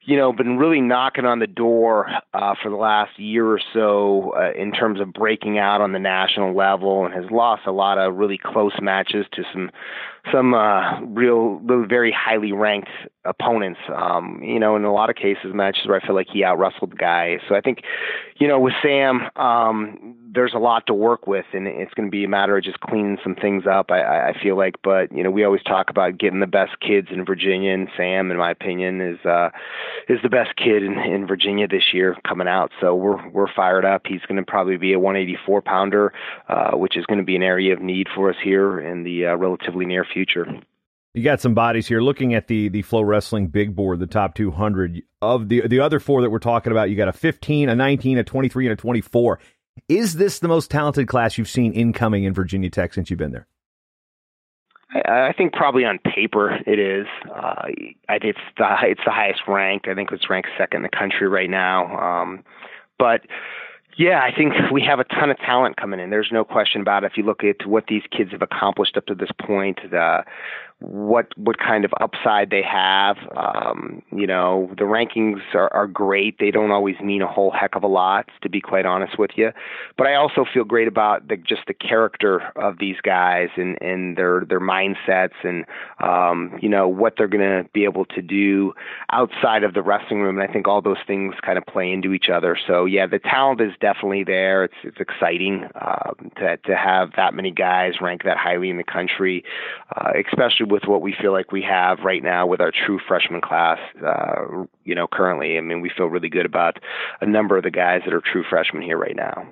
you 0.06 0.18
know, 0.18 0.32
been 0.32 0.58
really 0.58 0.82
knocking 0.82 1.24
on 1.24 1.38
the 1.38 1.46
door 1.46 2.10
uh, 2.34 2.54
for 2.62 2.68
the 2.68 2.76
last 2.76 3.18
year 3.18 3.46
or 3.46 3.60
so 3.72 4.34
uh, 4.36 4.52
in 4.52 4.70
terms 4.70 5.00
of 5.00 5.14
breaking 5.14 5.58
out 5.58 5.80
on 5.80 5.92
the 5.92 5.98
national 5.98 6.54
level, 6.54 7.06
and 7.06 7.14
has 7.14 7.24
lost 7.30 7.62
a 7.66 7.72
lot 7.72 7.96
of 7.96 8.14
really 8.14 8.38
close 8.38 8.74
matches 8.82 9.24
to 9.32 9.42
some 9.50 9.70
some 10.32 10.54
uh, 10.54 11.00
real, 11.02 11.60
really 11.64 11.86
very 11.86 12.12
highly 12.12 12.52
ranked 12.52 12.90
opponents. 13.24 13.80
Um, 13.94 14.40
you 14.42 14.58
know, 14.58 14.76
in 14.76 14.84
a 14.84 14.92
lot 14.92 15.10
of 15.10 15.16
cases, 15.16 15.52
matches 15.54 15.86
where 15.86 16.00
I 16.00 16.06
feel 16.06 16.14
like 16.14 16.28
he 16.32 16.44
out 16.44 16.58
wrestled 16.58 16.92
the 16.92 16.96
guy. 16.96 17.38
So 17.48 17.54
I 17.54 17.60
think, 17.60 17.82
you 18.36 18.48
know, 18.48 18.58
with 18.58 18.74
Sam, 18.82 19.22
um, 19.36 20.16
there's 20.34 20.52
a 20.52 20.58
lot 20.58 20.86
to 20.88 20.94
work 20.94 21.26
with, 21.26 21.46
and 21.52 21.66
it's 21.66 21.94
going 21.94 22.08
to 22.08 22.10
be 22.10 22.24
a 22.24 22.28
matter 22.28 22.56
of 22.56 22.64
just 22.64 22.80
cleaning 22.80 23.18
some 23.22 23.36
things 23.36 23.64
up. 23.70 23.90
I, 23.90 24.30
I 24.30 24.42
feel 24.42 24.56
like, 24.56 24.74
but 24.82 25.12
you 25.12 25.22
know, 25.22 25.30
we 25.30 25.44
always 25.44 25.62
talk 25.62 25.90
about 25.90 26.18
getting 26.18 26.40
the 26.40 26.46
best 26.46 26.80
kids 26.80 27.08
in 27.12 27.24
Virginia, 27.24 27.72
and 27.72 27.88
Sam, 27.96 28.30
in 28.30 28.36
my 28.36 28.50
opinion, 28.50 29.00
is 29.00 29.24
uh, 29.24 29.50
is 30.08 30.18
the 30.22 30.28
best 30.28 30.56
kid 30.56 30.82
in, 30.82 30.98
in 30.98 31.26
Virginia 31.26 31.68
this 31.68 31.92
year 31.92 32.16
coming 32.26 32.48
out. 32.48 32.72
So 32.80 32.94
we're 32.96 33.28
we're 33.30 33.52
fired 33.54 33.84
up. 33.84 34.02
He's 34.06 34.22
going 34.22 34.36
to 34.36 34.42
probably 34.42 34.76
be 34.76 34.92
a 34.92 34.98
184 34.98 35.62
pounder, 35.62 36.12
uh, 36.48 36.72
which 36.72 36.96
is 36.96 37.06
going 37.06 37.18
to 37.18 37.24
be 37.24 37.36
an 37.36 37.42
area 37.42 37.72
of 37.72 37.80
need 37.80 38.08
for 38.12 38.30
us 38.30 38.36
here 38.42 38.80
in 38.80 39.04
the 39.04 39.26
uh, 39.26 39.36
relatively 39.36 39.86
near 39.86 40.04
future. 40.04 40.13
You 41.14 41.22
got 41.22 41.40
some 41.40 41.54
bodies 41.54 41.86
here. 41.86 42.00
Looking 42.00 42.34
at 42.34 42.48
the 42.48 42.68
the 42.68 42.82
Flow 42.82 43.02
Wrestling 43.02 43.46
big 43.46 43.76
board, 43.76 44.00
the 44.00 44.06
top 44.06 44.34
200 44.34 45.02
of 45.22 45.48
the 45.48 45.66
the 45.66 45.80
other 45.80 46.00
four 46.00 46.22
that 46.22 46.30
we're 46.30 46.40
talking 46.40 46.72
about, 46.72 46.90
you 46.90 46.96
got 46.96 47.08
a 47.08 47.12
15, 47.12 47.68
a 47.68 47.74
19, 47.74 48.18
a 48.18 48.24
23, 48.24 48.66
and 48.66 48.72
a 48.72 48.76
24. 48.76 49.38
Is 49.88 50.14
this 50.14 50.40
the 50.40 50.48
most 50.48 50.70
talented 50.70 51.06
class 51.06 51.38
you've 51.38 51.48
seen 51.48 51.72
incoming 51.72 52.24
in 52.24 52.34
Virginia 52.34 52.70
Tech 52.70 52.94
since 52.94 53.10
you've 53.10 53.18
been 53.18 53.32
there? 53.32 53.46
I, 54.92 55.28
I 55.28 55.32
think 55.32 55.52
probably 55.52 55.84
on 55.84 55.98
paper 55.98 56.58
it 56.66 56.78
is. 56.80 57.06
Uh, 57.32 57.66
it's 58.08 58.38
the 58.56 58.76
it's 58.82 59.00
the 59.04 59.12
highest 59.12 59.42
ranked. 59.46 59.86
I 59.86 59.94
think 59.94 60.10
it's 60.10 60.28
ranked 60.28 60.48
second 60.58 60.78
in 60.78 60.82
the 60.82 60.96
country 60.96 61.28
right 61.28 61.50
now. 61.50 61.96
Um, 61.96 62.44
but 62.98 63.20
yeah, 63.96 64.20
I 64.22 64.34
think 64.34 64.54
we 64.72 64.82
have 64.82 64.98
a 64.98 65.04
ton 65.04 65.30
of 65.30 65.38
talent 65.38 65.76
coming 65.76 66.00
in. 66.00 66.10
There's 66.10 66.30
no 66.32 66.44
question 66.44 66.80
about 66.80 67.04
it. 67.04 67.12
If 67.12 67.16
you 67.16 67.24
look 67.24 67.44
at 67.44 67.66
what 67.66 67.84
these 67.88 68.02
kids 68.10 68.32
have 68.32 68.42
accomplished 68.42 68.96
up 68.96 69.06
to 69.06 69.14
this 69.14 69.30
point, 69.40 69.78
the 69.90 70.24
what 70.84 71.36
what 71.36 71.58
kind 71.58 71.84
of 71.84 71.92
upside 72.00 72.50
they 72.50 72.62
have. 72.62 73.16
Um, 73.36 74.02
you 74.12 74.26
know, 74.26 74.70
the 74.76 74.84
rankings 74.84 75.40
are, 75.54 75.72
are 75.72 75.86
great. 75.86 76.38
They 76.38 76.50
don't 76.50 76.70
always 76.70 76.96
mean 77.00 77.22
a 77.22 77.26
whole 77.26 77.50
heck 77.50 77.74
of 77.74 77.82
a 77.82 77.86
lot, 77.86 78.28
to 78.42 78.48
be 78.48 78.60
quite 78.60 78.86
honest 78.86 79.18
with 79.18 79.32
you. 79.36 79.50
But 79.96 80.06
I 80.06 80.14
also 80.14 80.44
feel 80.52 80.64
great 80.64 80.88
about 80.88 81.28
the, 81.28 81.36
just 81.36 81.62
the 81.66 81.74
character 81.74 82.40
of 82.56 82.78
these 82.78 82.96
guys 83.02 83.48
and, 83.56 83.80
and 83.80 84.16
their 84.16 84.44
their 84.48 84.60
mindsets 84.60 85.34
and 85.42 85.64
um, 86.02 86.58
you 86.60 86.68
know 86.68 86.88
what 86.88 87.14
they're 87.16 87.28
going 87.28 87.64
to 87.64 87.68
be 87.72 87.84
able 87.84 88.04
to 88.06 88.20
do 88.22 88.74
outside 89.10 89.64
of 89.64 89.74
the 89.74 89.82
wrestling 89.82 90.20
room. 90.20 90.38
And 90.38 90.48
I 90.48 90.52
think 90.52 90.68
all 90.68 90.82
those 90.82 91.02
things 91.06 91.34
kind 91.44 91.58
of 91.58 91.64
play 91.66 91.90
into 91.90 92.12
each 92.12 92.28
other. 92.28 92.58
So 92.66 92.84
yeah, 92.84 93.06
the 93.06 93.18
talent 93.18 93.60
is 93.60 93.72
definitely 93.80 94.24
there. 94.24 94.64
It's 94.64 94.74
it's 94.82 95.00
exciting 95.00 95.64
um, 95.80 96.30
to 96.36 96.56
to 96.58 96.76
have 96.76 97.12
that 97.16 97.34
many 97.34 97.50
guys 97.50 97.94
rank 98.00 98.22
that 98.24 98.36
highly 98.36 98.70
in 98.70 98.76
the 98.76 98.84
country, 98.84 99.44
uh, 99.96 100.12
especially 100.26 100.66
with 100.66 100.73
what 100.86 101.02
we 101.02 101.14
feel 101.20 101.32
like 101.32 101.52
we 101.52 101.62
have 101.62 101.98
right 102.04 102.22
now 102.22 102.46
with 102.46 102.60
our 102.60 102.72
true 102.72 102.98
freshman 103.06 103.40
class. 103.40 103.78
Uh, 104.04 104.64
you 104.84 104.94
know, 104.94 105.06
currently, 105.10 105.56
I 105.56 105.60
mean, 105.60 105.80
we 105.80 105.90
feel 105.96 106.06
really 106.06 106.28
good 106.28 106.46
about 106.46 106.78
a 107.20 107.26
number 107.26 107.56
of 107.56 107.64
the 107.64 107.70
guys 107.70 108.02
that 108.04 108.14
are 108.14 108.20
true 108.20 108.44
freshmen 108.48 108.82
here 108.82 108.98
right 108.98 109.16
now. 109.16 109.46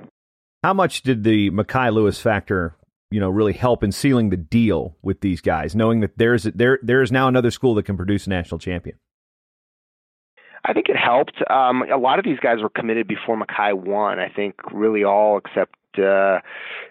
How 0.62 0.74
much 0.74 1.02
did 1.02 1.24
the 1.24 1.50
Mekhi 1.50 1.92
Lewis 1.92 2.20
factor, 2.20 2.76
you 3.10 3.20
know, 3.20 3.28
really 3.28 3.52
help 3.52 3.82
in 3.82 3.92
sealing 3.92 4.30
the 4.30 4.36
deal 4.36 4.96
with 5.02 5.20
these 5.20 5.40
guys, 5.40 5.74
knowing 5.74 6.00
that 6.00 6.16
there's 6.18 6.44
there 6.44 6.78
there 6.82 7.02
is 7.02 7.10
now 7.10 7.28
another 7.28 7.50
school 7.50 7.74
that 7.74 7.84
can 7.84 7.96
produce 7.96 8.26
a 8.26 8.30
national 8.30 8.58
champion? 8.58 8.96
I 10.64 10.72
think 10.72 10.88
it 10.88 10.96
helped. 10.96 11.42
Um, 11.50 11.82
a 11.92 11.96
lot 11.96 12.20
of 12.20 12.24
these 12.24 12.38
guys 12.38 12.62
were 12.62 12.70
committed 12.70 13.08
before 13.08 13.36
Mekhi 13.36 13.74
won. 13.74 14.20
I 14.20 14.28
think 14.28 14.54
really 14.72 15.02
all 15.02 15.38
except 15.38 15.74
uh, 15.98 16.40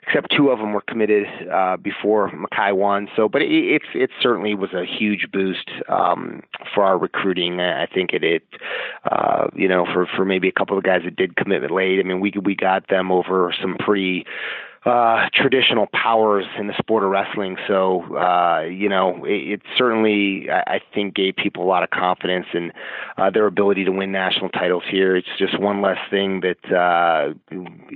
except 0.08 0.34
two 0.36 0.50
of 0.50 0.60
them 0.60 0.74
were 0.74 0.82
committed 0.82 1.26
uh, 1.52 1.78
before 1.78 2.32
Mekhi 2.32 2.76
won. 2.76 3.08
So, 3.16 3.30
but 3.30 3.42
it, 3.42 3.52
it's 3.52 3.86
it 3.94 4.10
certainly 4.22 4.56
was 4.56 4.74
a 4.74 4.86
huge 4.86 5.28
boost 5.32 5.70
um, 5.88 6.42
for 6.74 6.84
our 6.84 6.98
recruiting. 6.98 7.60
I 7.60 7.86
think 7.86 8.14
it 8.14 8.24
it 8.24 8.44
uh, 9.10 9.48
you 9.56 9.68
know 9.68 9.86
for 9.86 10.06
for 10.06 10.26
maybe 10.26 10.48
a 10.48 10.54
couple 10.54 10.78
of 10.78 10.84
guys 10.84 11.02
that 11.06 11.16
did 11.16 11.36
commitment 11.36 11.74
late. 11.74 12.00
I 12.00 12.04
mean, 12.04 12.20
we 12.20 12.34
we 12.44 12.56
got 12.56 12.88
them 12.90 13.12
over 13.12 13.54
some 13.62 13.78
pretty 13.80 14.26
uh, 14.86 15.28
traditional 15.34 15.88
powers 15.94 16.46
in 16.58 16.66
the 16.66 16.74
sport 16.80 17.04
of 17.04 17.12
wrestling. 17.12 17.56
So, 17.68 18.18
uh, 18.18 18.62
you 18.62 18.90
know, 18.90 19.24
it, 19.26 19.54
it 19.54 19.62
certainly, 19.78 20.50
I, 20.50 20.76
I 20.76 20.82
think, 20.94 21.14
gave 21.14 21.36
people 21.36 21.64
a 21.64 21.70
lot 21.70 21.84
of 21.84 21.92
confidence 21.92 22.48
in 22.54 22.72
uh, 23.18 23.30
their 23.30 23.46
ability 23.46 23.86
to 23.86 23.92
win 23.92 24.12
national 24.12 24.50
titles 24.50 24.84
here. 24.90 25.16
It's 25.16 25.28
just 25.38 25.60
one 25.60 25.84
less 25.84 26.00
thing 26.10 26.42
that 26.42 26.74
uh, 26.76 27.34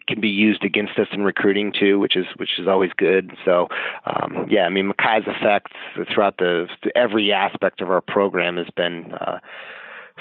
can 0.08 0.22
be 0.22 0.30
used 0.30 0.64
against 0.64 1.00
us 1.00 1.08
in 1.12 1.24
recruiting 1.24 1.74
too, 1.78 1.98
which 1.98 2.16
is 2.16 2.26
which 2.38 2.60
is 2.60 2.68
always 2.68 2.92
good. 2.96 3.32
So, 3.44 3.68
um, 4.06 4.46
yeah, 4.50 4.66
I 4.66 4.70
mean, 4.70 4.92
Mekhi's 4.92 5.28
effect 5.28 5.74
throughout 6.14 6.38
the 6.38 6.68
every 6.96 7.32
aspect 7.32 7.82
of 7.82 7.90
our 7.90 8.02
program 8.02 8.58
has 8.58 8.68
been 8.76 9.12
uh, 9.14 9.40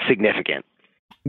significant 0.07 0.65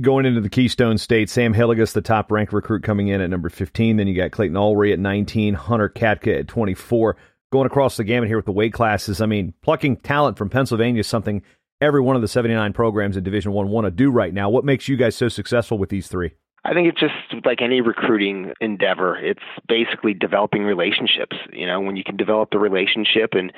going 0.00 0.26
into 0.26 0.40
the 0.40 0.48
Keystone 0.48 0.98
State, 0.98 1.30
Sam 1.30 1.54
Hillegas, 1.54 1.92
the 1.92 2.02
top 2.02 2.30
ranked 2.30 2.52
recruit 2.52 2.82
coming 2.82 3.08
in 3.08 3.20
at 3.20 3.30
number 3.30 3.48
15. 3.48 3.96
Then 3.96 4.06
you 4.06 4.14
got 4.14 4.30
Clayton 4.30 4.56
Ulrey 4.56 4.92
at 4.92 4.98
19, 4.98 5.54
Hunter 5.54 5.88
Catka 5.88 6.40
at 6.40 6.48
24. 6.48 7.16
Going 7.52 7.66
across 7.66 7.96
the 7.96 8.04
gamut 8.04 8.28
here 8.28 8.36
with 8.36 8.46
the 8.46 8.52
weight 8.52 8.72
classes, 8.72 9.20
I 9.20 9.26
mean, 9.26 9.54
plucking 9.62 9.98
talent 9.98 10.36
from 10.36 10.50
Pennsylvania 10.50 11.00
is 11.00 11.06
something 11.06 11.42
every 11.80 12.00
one 12.00 12.16
of 12.16 12.22
the 12.22 12.28
79 12.28 12.72
programs 12.72 13.16
in 13.16 13.24
Division 13.24 13.52
One 13.52 13.68
want 13.68 13.86
to 13.86 13.90
do 13.90 14.10
right 14.10 14.34
now. 14.34 14.50
What 14.50 14.64
makes 14.64 14.88
you 14.88 14.96
guys 14.96 15.16
so 15.16 15.28
successful 15.28 15.78
with 15.78 15.88
these 15.88 16.08
three? 16.08 16.32
I 16.64 16.74
think 16.74 16.88
it's 16.88 16.98
just 17.00 17.46
like 17.46 17.62
any 17.62 17.80
recruiting 17.80 18.52
endeavor. 18.60 19.16
It's 19.16 19.42
basically 19.68 20.14
developing 20.14 20.64
relationships. 20.64 21.36
You 21.52 21.66
know, 21.66 21.80
when 21.80 21.96
you 21.96 22.02
can 22.02 22.16
develop 22.16 22.50
the 22.50 22.58
relationship 22.58 23.34
and 23.34 23.52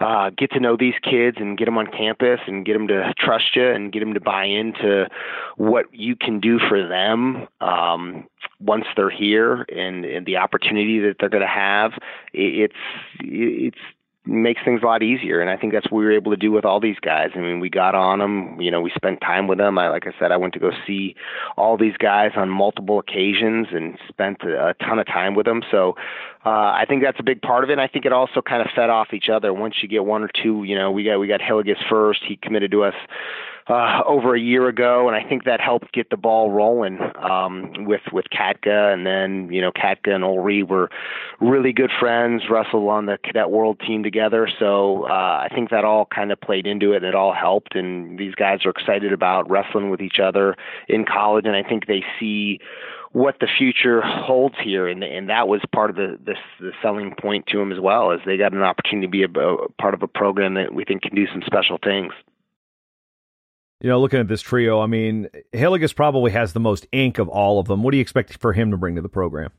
uh, 0.00 0.30
get 0.36 0.50
to 0.50 0.60
know 0.60 0.76
these 0.76 0.94
kids 1.02 1.38
and 1.40 1.56
get 1.56 1.64
them 1.64 1.78
on 1.78 1.86
campus 1.86 2.40
and 2.46 2.66
get 2.66 2.74
them 2.74 2.88
to 2.88 3.14
trust 3.18 3.56
you 3.56 3.66
and 3.66 3.92
get 3.92 4.00
them 4.00 4.14
to 4.14 4.20
buy 4.20 4.44
into 4.44 5.06
what 5.56 5.86
you 5.92 6.14
can 6.14 6.38
do 6.38 6.58
for 6.58 6.86
them 6.86 7.48
um, 7.60 8.26
once 8.60 8.84
they're 8.94 9.10
here 9.10 9.64
and, 9.74 10.04
and 10.04 10.26
the 10.26 10.36
opportunity 10.36 10.98
that 11.00 11.16
they're 11.18 11.30
going 11.30 11.42
to 11.42 11.48
have. 11.48 11.92
It's 12.34 12.74
it's 13.20 13.78
makes 14.26 14.60
things 14.64 14.82
a 14.82 14.86
lot 14.86 15.02
easier. 15.02 15.40
And 15.40 15.48
I 15.48 15.56
think 15.56 15.72
that's 15.72 15.86
what 15.90 15.98
we 15.98 16.04
were 16.04 16.12
able 16.12 16.32
to 16.32 16.36
do 16.36 16.50
with 16.50 16.64
all 16.64 16.80
these 16.80 16.98
guys. 17.00 17.30
I 17.34 17.38
mean, 17.38 17.60
we 17.60 17.70
got 17.70 17.94
on 17.94 18.18
them, 18.18 18.60
you 18.60 18.70
know, 18.70 18.80
we 18.80 18.90
spent 18.94 19.20
time 19.20 19.46
with 19.46 19.58
them. 19.58 19.78
I, 19.78 19.88
like 19.88 20.06
I 20.06 20.12
said, 20.18 20.32
I 20.32 20.36
went 20.36 20.54
to 20.54 20.60
go 20.60 20.70
see 20.86 21.14
all 21.56 21.76
these 21.76 21.96
guys 21.96 22.32
on 22.36 22.48
multiple 22.48 22.98
occasions 22.98 23.68
and 23.70 23.98
spent 24.08 24.42
a, 24.42 24.68
a 24.68 24.74
ton 24.74 24.98
of 24.98 25.06
time 25.06 25.34
with 25.34 25.46
them. 25.46 25.62
So, 25.70 25.94
uh, 26.44 26.50
I 26.50 26.84
think 26.88 27.02
that's 27.02 27.18
a 27.18 27.24
big 27.24 27.42
part 27.42 27.64
of 27.64 27.70
it. 27.70 27.74
And 27.74 27.80
I 27.80 27.88
think 27.88 28.04
it 28.04 28.12
also 28.12 28.40
kind 28.42 28.62
of 28.62 28.68
fed 28.74 28.90
off 28.90 29.08
each 29.12 29.28
other. 29.28 29.52
Once 29.52 29.76
you 29.82 29.88
get 29.88 30.04
one 30.04 30.22
or 30.22 30.30
two, 30.42 30.64
you 30.64 30.76
know, 30.76 30.90
we 30.90 31.04
got, 31.04 31.18
we 31.18 31.26
got 31.26 31.40
Hillegas 31.40 31.88
first. 31.88 32.20
He 32.26 32.36
committed 32.36 32.70
to 32.72 32.84
us 32.84 32.94
uh, 33.68 34.02
over 34.06 34.34
a 34.34 34.40
year 34.40 34.68
ago, 34.68 35.08
and 35.08 35.16
I 35.16 35.28
think 35.28 35.44
that 35.44 35.60
helped 35.60 35.92
get 35.92 36.10
the 36.10 36.16
ball 36.16 36.52
rolling 36.52 37.00
um, 37.16 37.84
with 37.84 38.02
with 38.12 38.26
Catka, 38.32 38.92
and 38.92 39.04
then 39.04 39.52
you 39.52 39.60
know 39.60 39.72
Catka 39.72 40.14
and 40.14 40.22
Ulrey 40.22 40.66
were 40.66 40.88
really 41.40 41.72
good 41.72 41.90
friends, 41.98 42.44
wrestled 42.48 42.88
on 42.88 43.06
the 43.06 43.18
Cadet 43.24 43.50
World 43.50 43.80
team 43.80 44.04
together, 44.04 44.48
so 44.58 45.04
uh, 45.08 45.46
I 45.46 45.48
think 45.52 45.70
that 45.70 45.84
all 45.84 46.06
kind 46.06 46.30
of 46.30 46.40
played 46.40 46.66
into 46.66 46.92
it, 46.92 46.98
and 46.98 47.06
it 47.06 47.14
all 47.16 47.34
helped. 47.34 47.74
And 47.74 48.18
these 48.18 48.34
guys 48.36 48.64
are 48.64 48.70
excited 48.70 49.12
about 49.12 49.50
wrestling 49.50 49.90
with 49.90 50.00
each 50.00 50.20
other 50.22 50.54
in 50.88 51.04
college, 51.04 51.44
and 51.44 51.56
I 51.56 51.64
think 51.64 51.86
they 51.86 52.04
see 52.20 52.60
what 53.10 53.36
the 53.40 53.48
future 53.48 54.00
holds 54.00 54.54
here, 54.62 54.86
and 54.86 55.02
and 55.02 55.28
that 55.28 55.48
was 55.48 55.60
part 55.72 55.90
of 55.90 55.96
the 55.96 56.16
the, 56.24 56.34
the 56.60 56.72
selling 56.82 57.14
point 57.20 57.46
to 57.48 57.58
them 57.58 57.72
as 57.72 57.80
well, 57.80 58.12
as 58.12 58.20
they 58.26 58.36
got 58.36 58.52
an 58.52 58.62
opportunity 58.62 59.08
to 59.08 59.10
be 59.10 59.24
a, 59.24 59.40
a 59.40 59.68
part 59.72 59.94
of 59.94 60.04
a 60.04 60.08
program 60.08 60.54
that 60.54 60.72
we 60.72 60.84
think 60.84 61.02
can 61.02 61.16
do 61.16 61.26
some 61.32 61.42
special 61.44 61.78
things. 61.82 62.12
You 63.80 63.90
know, 63.90 64.00
looking 64.00 64.20
at 64.20 64.28
this 64.28 64.40
trio, 64.40 64.80
I 64.80 64.86
mean, 64.86 65.28
Hillegas 65.52 65.94
probably 65.94 66.30
has 66.32 66.54
the 66.54 66.60
most 66.60 66.86
ink 66.92 67.18
of 67.18 67.28
all 67.28 67.58
of 67.58 67.66
them. 67.66 67.82
What 67.82 67.90
do 67.90 67.98
you 67.98 68.00
expect 68.00 68.38
for 68.38 68.52
him 68.52 68.70
to 68.70 68.76
bring 68.76 68.96
to 68.96 69.02
the 69.02 69.08
program? 69.08 69.50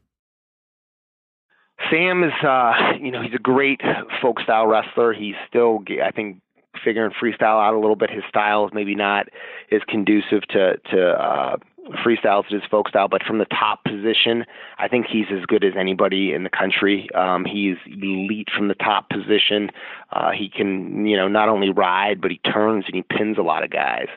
Sam 1.92 2.24
is, 2.24 2.34
uh, 2.44 2.74
you 3.00 3.12
know, 3.12 3.22
he's 3.22 3.36
a 3.36 3.42
great 3.42 3.82
folk 4.22 4.40
style 4.42 4.66
wrestler. 4.66 5.14
He's 5.14 5.36
still, 5.48 5.80
I 6.04 6.10
think, 6.12 6.42
figuring 6.84 7.12
freestyle 7.12 7.64
out 7.64 7.76
a 7.76 7.80
little 7.80 7.96
bit. 7.96 8.10
His 8.10 8.24
style 8.28 8.66
is 8.66 8.72
maybe 8.74 8.96
not 8.96 9.28
as 9.72 9.82
conducive 9.88 10.42
to 10.50 10.78
to 10.92 11.10
uh, 11.10 11.58
freestyle 12.06 12.46
is 12.46 12.52
his 12.52 12.62
folk 12.70 12.90
style, 12.90 13.08
but 13.08 13.24
from 13.24 13.38
the 13.38 13.46
top 13.46 13.84
position, 13.84 14.46
I 14.78 14.88
think 14.88 15.08
he's 15.08 15.28
as 15.32 15.46
good 15.46 15.64
as 15.64 15.74
anybody 15.78 16.34
in 16.34 16.44
the 16.44 16.50
country. 16.50 17.10
Um, 17.14 17.46
he's 17.46 17.78
elite 17.86 18.50
from 18.56 18.68
the 18.68 18.76
top 18.76 19.10
position. 19.10 19.72
Uh, 20.12 20.32
he 20.32 20.50
can, 20.50 21.06
you 21.06 21.18
know, 21.18 21.28
not 21.28 21.50
only 21.50 21.70
ride, 21.70 22.22
but 22.22 22.32
he 22.32 22.38
turns 22.40 22.86
and 22.86 22.96
he 22.96 23.04
pins 23.04 23.38
a 23.38 23.42
lot 23.42 23.64
of 23.64 23.70
guys, 23.70 24.08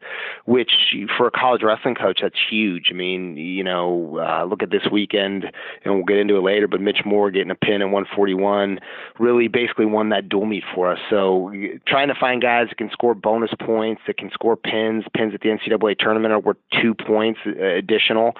which 0.44 0.94
for 1.16 1.26
a 1.26 1.30
college 1.30 1.62
wrestling 1.62 1.94
coach, 1.94 2.20
that's 2.22 2.38
huge. 2.48 2.88
I 2.90 2.94
mean, 2.94 3.36
you 3.36 3.64
know, 3.64 4.18
uh, 4.18 4.44
look 4.44 4.62
at 4.62 4.70
this 4.70 4.86
weekend, 4.90 5.44
and 5.84 5.94
we'll 5.94 6.04
get 6.04 6.18
into 6.18 6.36
it 6.36 6.42
later, 6.42 6.68
but 6.68 6.80
Mitch 6.80 7.00
Moore 7.04 7.30
getting 7.30 7.50
a 7.50 7.56
pin 7.56 7.82
in 7.82 7.90
141 7.90 8.78
really 9.18 9.48
basically 9.48 9.86
won 9.86 10.10
that 10.10 10.28
dual 10.28 10.46
meet 10.46 10.64
for 10.74 10.92
us. 10.92 10.98
So 11.08 11.52
trying 11.86 12.08
to 12.08 12.14
find 12.14 12.40
guys 12.40 12.68
that 12.68 12.78
can 12.78 12.90
score 12.90 13.14
bonus 13.14 13.50
points, 13.60 14.02
that 14.06 14.16
can 14.16 14.30
score 14.30 14.56
pins, 14.56 15.04
pins 15.16 15.34
at 15.34 15.40
the 15.40 15.48
NCAA 15.48 15.98
tournament 15.98 16.32
are 16.32 16.40
worth 16.40 16.56
two 16.80 16.94
points 16.94 17.40
additional. 17.60 18.34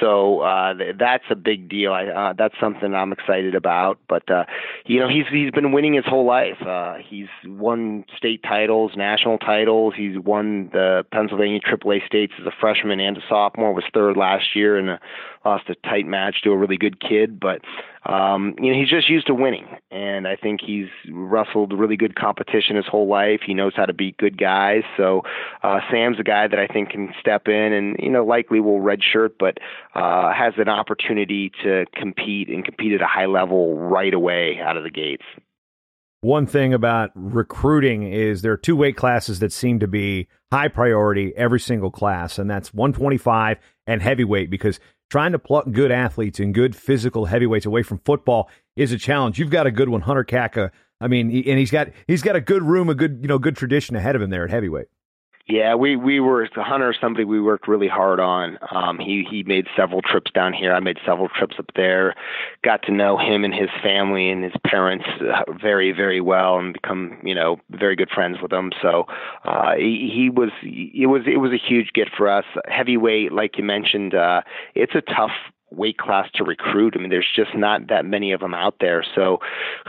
So 0.00 0.40
uh, 0.40 0.74
that's 0.98 1.24
a 1.30 1.34
big 1.34 1.68
deal. 1.68 1.92
I, 1.92 2.06
uh, 2.06 2.32
that's 2.36 2.54
something 2.60 2.94
I'm 2.94 3.12
excited 3.12 3.54
about. 3.54 3.98
But 4.08 4.30
uh, 4.30 4.44
you 4.84 5.00
know, 5.00 5.08
he's 5.08 5.24
he's 5.30 5.50
been 5.50 5.72
winning 5.72 5.94
his 5.94 6.04
whole 6.04 6.26
life. 6.26 6.60
Uh, 6.60 6.96
he's 6.96 7.28
won 7.44 8.04
state 8.16 8.42
titles, 8.42 8.92
national 8.96 9.38
titles. 9.38 9.94
He's 9.96 10.18
won 10.18 10.70
the 10.72 11.04
Pennsylvania 11.12 11.60
AAA 11.60 12.06
states 12.06 12.32
as 12.40 12.46
a 12.46 12.52
freshman 12.60 13.00
and 13.00 13.16
a 13.16 13.22
sophomore. 13.28 13.72
Was 13.72 13.84
third 13.92 14.16
last 14.16 14.54
year 14.54 14.76
and 14.76 14.90
uh, 14.90 14.98
lost 15.44 15.68
a 15.68 15.74
tight 15.88 16.06
match 16.06 16.42
to 16.42 16.50
a 16.50 16.56
really 16.56 16.76
good 16.76 17.00
kid. 17.00 17.40
But 17.40 17.62
um, 18.08 18.54
you 18.60 18.72
know, 18.72 18.78
he's 18.78 18.88
just 18.88 19.08
used 19.08 19.26
to 19.26 19.34
winning, 19.34 19.66
and 19.90 20.28
I 20.28 20.36
think 20.36 20.60
he's 20.64 20.88
wrestled 21.10 21.72
really 21.72 21.96
good 21.96 22.14
competition 22.14 22.76
his 22.76 22.86
whole 22.86 23.08
life. 23.08 23.40
He 23.44 23.52
knows 23.52 23.72
how 23.74 23.86
to 23.86 23.92
beat 23.92 24.16
good 24.16 24.38
guys. 24.38 24.82
So 24.96 25.22
uh, 25.62 25.80
Sam's 25.90 26.20
a 26.20 26.22
guy 26.22 26.46
that 26.46 26.58
I 26.58 26.68
think 26.68 26.90
can 26.90 27.12
step 27.20 27.48
in, 27.48 27.72
and 27.72 27.96
you 27.98 28.10
know, 28.10 28.24
likely 28.24 28.60
will 28.60 28.80
redshirt, 28.80 29.30
but 29.38 29.58
uh, 29.94 30.32
has 30.32 30.54
an 30.56 30.68
opportunity 30.68 31.50
to 31.64 31.86
compete 31.94 32.48
and 32.48 32.64
compete 32.64 32.92
at 32.92 33.02
a 33.02 33.06
high 33.06 33.26
level 33.26 33.76
right 33.76 34.14
away 34.14 34.60
out 34.62 34.76
of 34.76 34.84
the 34.84 34.90
gates. 34.90 35.24
One 36.20 36.46
thing 36.46 36.72
about 36.72 37.10
recruiting 37.14 38.04
is 38.04 38.42
there 38.42 38.52
are 38.52 38.56
two 38.56 38.76
weight 38.76 38.96
classes 38.96 39.38
that 39.40 39.52
seem 39.52 39.80
to 39.80 39.86
be 39.86 40.28
high 40.50 40.68
priority 40.68 41.32
every 41.36 41.60
single 41.60 41.90
class, 41.90 42.38
and 42.38 42.48
that's 42.48 42.72
125 42.72 43.58
and 43.86 44.02
heavyweight 44.02 44.50
because 44.50 44.80
trying 45.10 45.32
to 45.32 45.38
pluck 45.38 45.70
good 45.70 45.90
athletes 45.90 46.40
and 46.40 46.54
good 46.54 46.74
physical 46.74 47.26
heavyweights 47.26 47.66
away 47.66 47.82
from 47.82 47.98
football 47.98 48.48
is 48.76 48.92
a 48.92 48.98
challenge. 48.98 49.38
You've 49.38 49.50
got 49.50 49.66
a 49.66 49.70
good 49.70 49.88
one, 49.88 50.02
Hunter 50.02 50.24
Catka. 50.24 50.70
I 51.00 51.08
mean, 51.08 51.26
and 51.30 51.58
he's 51.58 51.70
got 51.70 51.88
he's 52.06 52.22
got 52.22 52.36
a 52.36 52.40
good 52.40 52.62
room, 52.62 52.88
a 52.88 52.94
good 52.94 53.18
you 53.22 53.28
know 53.28 53.38
good 53.38 53.56
tradition 53.56 53.96
ahead 53.96 54.16
of 54.16 54.22
him 54.22 54.30
there 54.30 54.44
at 54.44 54.50
heavyweight. 54.50 54.86
Yeah, 55.48 55.76
we 55.76 55.94
we 55.94 56.18
were 56.18 56.48
hunter 56.56 56.92
somebody 57.00 57.24
we 57.24 57.40
worked 57.40 57.68
really 57.68 57.86
hard 57.86 58.18
on. 58.18 58.58
Um, 58.72 58.98
he 58.98 59.24
he 59.30 59.44
made 59.44 59.68
several 59.76 60.02
trips 60.02 60.28
down 60.32 60.52
here. 60.52 60.74
I 60.74 60.80
made 60.80 60.98
several 61.06 61.28
trips 61.28 61.54
up 61.60 61.70
there. 61.76 62.16
Got 62.64 62.82
to 62.84 62.92
know 62.92 63.16
him 63.16 63.44
and 63.44 63.54
his 63.54 63.68
family 63.80 64.28
and 64.28 64.42
his 64.42 64.54
parents 64.66 65.04
uh, 65.20 65.52
very 65.52 65.92
very 65.92 66.20
well, 66.20 66.58
and 66.58 66.72
become 66.72 67.18
you 67.22 67.34
know 67.34 67.60
very 67.70 67.94
good 67.94 68.10
friends 68.10 68.38
with 68.42 68.50
them. 68.50 68.72
So 68.82 69.06
uh, 69.44 69.76
he, 69.76 70.10
he 70.12 70.30
was 70.30 70.50
it 70.62 71.06
was 71.06 71.22
it 71.26 71.36
was 71.36 71.52
a 71.52 71.58
huge 71.64 71.92
get 71.94 72.08
for 72.16 72.28
us. 72.28 72.44
Heavyweight, 72.66 73.30
like 73.30 73.56
you 73.56 73.62
mentioned, 73.62 74.16
uh, 74.16 74.40
it's 74.74 74.96
a 74.96 75.00
tough 75.00 75.30
weight 75.70 75.98
class 75.98 76.28
to 76.34 76.44
recruit. 76.44 76.94
I 76.96 77.00
mean, 77.00 77.10
there's 77.10 77.30
just 77.34 77.54
not 77.54 77.88
that 77.88 78.04
many 78.04 78.32
of 78.32 78.40
them 78.40 78.54
out 78.54 78.76
there. 78.80 79.04
So 79.14 79.40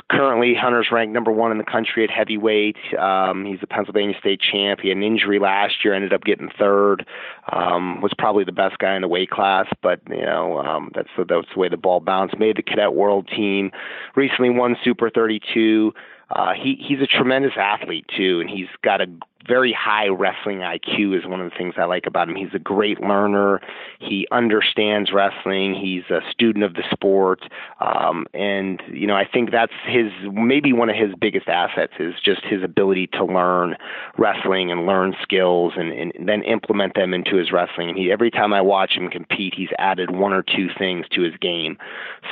currently, 0.10 0.56
Hunter's 0.56 0.88
ranked 0.92 1.14
number 1.14 1.32
one 1.32 1.52
in 1.52 1.58
the 1.58 1.64
country 1.64 2.04
at 2.04 2.10
heavyweight. 2.10 2.78
Um, 2.98 3.46
he's 3.46 3.60
a 3.62 3.68
Pennsylvania 3.68 4.16
state 4.20 4.42
champ. 4.42 4.80
He 4.82 4.90
had 4.90 4.98
an 4.98 5.04
injury 5.04 5.40
last 5.40 5.84
year, 5.84 5.94
ended 5.94 6.14
up 6.14 6.24
getting 6.24 6.50
third. 6.58 7.06
Um, 7.52 8.02
was 8.02 8.12
probably 8.18 8.44
the 8.44 8.52
best 8.52 8.80
guy 8.80 8.96
in 8.96 9.02
the 9.02 9.08
weight 9.08 9.30
class, 9.30 9.68
but 9.82 10.02
you 10.10 10.26
know 10.26 10.58
um, 10.60 10.92
that's 10.96 11.10
the, 11.18 11.26
that's 11.26 11.48
the 11.54 11.60
way 11.60 11.70
the 11.70 11.78
ball 11.78 12.00
bounced. 12.00 12.40
Made 12.40 12.58
the 12.58 12.64
cadet 12.64 12.94
world 12.94 13.28
team. 13.28 13.72
Recently 14.16 14.50
won 14.50 14.76
Super 14.84 15.10
32. 15.10 15.94
Uh, 16.30 16.54
he 16.54 16.76
he's 16.86 17.00
a 17.00 17.08
tremendous 17.08 17.54
athlete 17.56 18.06
too, 18.16 18.42
and 18.42 18.50
he's 18.50 18.68
got 18.84 19.00
a 19.00 19.08
very 19.48 19.74
high 19.74 20.08
wrestling 20.08 20.60
IQ 20.60 21.18
is 21.18 21.26
one 21.26 21.42
of 21.42 21.50
the 21.50 21.58
things 21.58 21.76
I 21.78 21.86
like 21.86 22.06
about 22.06 22.30
him. 22.30 22.36
He's 22.36 22.54
a 22.54 22.60
great 22.60 23.02
learner. 23.02 23.62
He 24.00 24.28
understands 24.32 25.12
wrestling. 25.14 25.74
He's 25.74 26.04
a 26.10 26.20
student 26.32 26.64
of 26.64 26.74
the 26.74 26.84
sport, 26.92 27.42
um, 27.80 28.28
and 28.34 28.82
you 28.92 29.08
know 29.08 29.16
I 29.16 29.26
think 29.26 29.52
that's 29.52 29.74
his 29.86 30.12
maybe 30.32 30.74
one 30.74 30.90
of 30.90 30.96
his 30.96 31.14
biggest 31.20 31.48
assets 31.48 31.94
is 32.00 32.16
just 32.24 32.44
his 32.44 32.64
ability 32.64 33.08
to 33.14 33.26
learn 33.26 33.76
wrestling 34.18 34.72
and 34.72 34.86
learn 34.86 35.16
skills 35.22 35.74
and, 35.78 35.92
and 35.92 36.28
then 36.28 36.44
implement 36.44 36.96
them 36.96 37.14
into 37.14 37.36
his 37.36 37.52
wrestling. 37.52 37.90
And 37.90 37.98
he 37.98 38.12
every 38.12 38.32
time 38.32 38.54
I 38.54 38.62
watch 38.62 38.92
him 38.92 39.10
compete, 39.10 39.54
he's 39.56 39.70
added 39.80 40.12
one 40.12 40.34
or 40.34 40.44
two 40.44 40.70
things 40.78 41.06
to 41.12 41.22
his 41.22 41.36
game. 41.38 41.78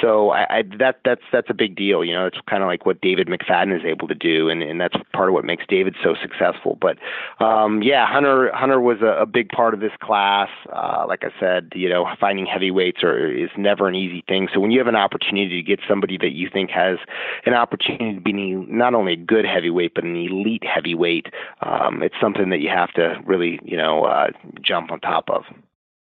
So 0.02 0.32
I, 0.32 0.58
I 0.58 0.64
that 0.80 1.00
that's 1.06 1.22
that's 1.32 1.50
a 1.50 1.54
big 1.54 1.76
deal. 1.76 2.04
You 2.04 2.14
know, 2.14 2.26
it's 2.26 2.38
kind 2.50 2.64
of 2.64 2.68
like 2.68 2.86
what 2.86 3.02
David 3.02 3.28
McFadden 3.28 3.76
is 3.76 3.86
able 3.86 4.08
to 4.08 4.16
do, 4.16 4.50
and 4.50 4.62
and 4.62 4.80
that's 4.80 4.96
part 5.14 5.30
of 5.30 5.34
what 5.34 5.46
makes 5.46 5.66
David 5.68 5.96
so 6.04 6.16
successful. 6.22 6.78
But 6.80 6.98
um, 7.40 7.82
yeah, 7.82 8.06
Hunter 8.08 8.52
Hunter 8.54 8.80
was 8.80 8.98
a, 9.02 9.22
a 9.22 9.26
big 9.26 9.50
part 9.50 9.74
of 9.74 9.80
this 9.80 9.92
class. 10.02 10.50
Uh, 10.72 11.06
like 11.08 11.24
I 11.24 11.32
said, 11.40 11.72
you 11.76 11.90
know, 11.90 12.06
finding 12.20 12.46
heavyweights 12.46 13.04
are, 13.04 13.32
is 13.32 13.50
never 13.58 13.88
an 13.88 13.96
easy 13.96 14.24
thing. 14.28 14.48
So 14.54 14.60
when 14.60 14.72
you 14.72 14.80
have 14.80 14.88
an 14.88 14.96
opportunity 14.96 15.62
to 15.62 15.68
get 15.68 15.80
somebody 15.88 16.18
that 16.18 16.32
you 16.32 16.50
think 16.52 16.70
has 16.72 16.98
an 17.46 17.54
opportunity 17.54 18.16
to 18.16 18.22
be 18.22 18.34
not 18.34 18.94
only 18.94 19.14
a 19.14 19.18
good 19.18 19.46
heavyweight 19.46 19.94
but 19.96 20.04
an 20.04 20.16
elite 20.16 20.64
heavyweight, 20.64 21.28
um, 21.62 22.02
it's 22.04 22.16
something 22.22 22.50
that 22.50 22.60
you 22.60 22.70
have 22.70 22.92
to 22.94 23.16
really 23.26 23.60
you 23.64 23.78
know 23.78 24.06
uh, 24.06 24.28
jump 24.62 24.92
on 24.92 25.00
top 25.00 25.30
of. 25.30 25.44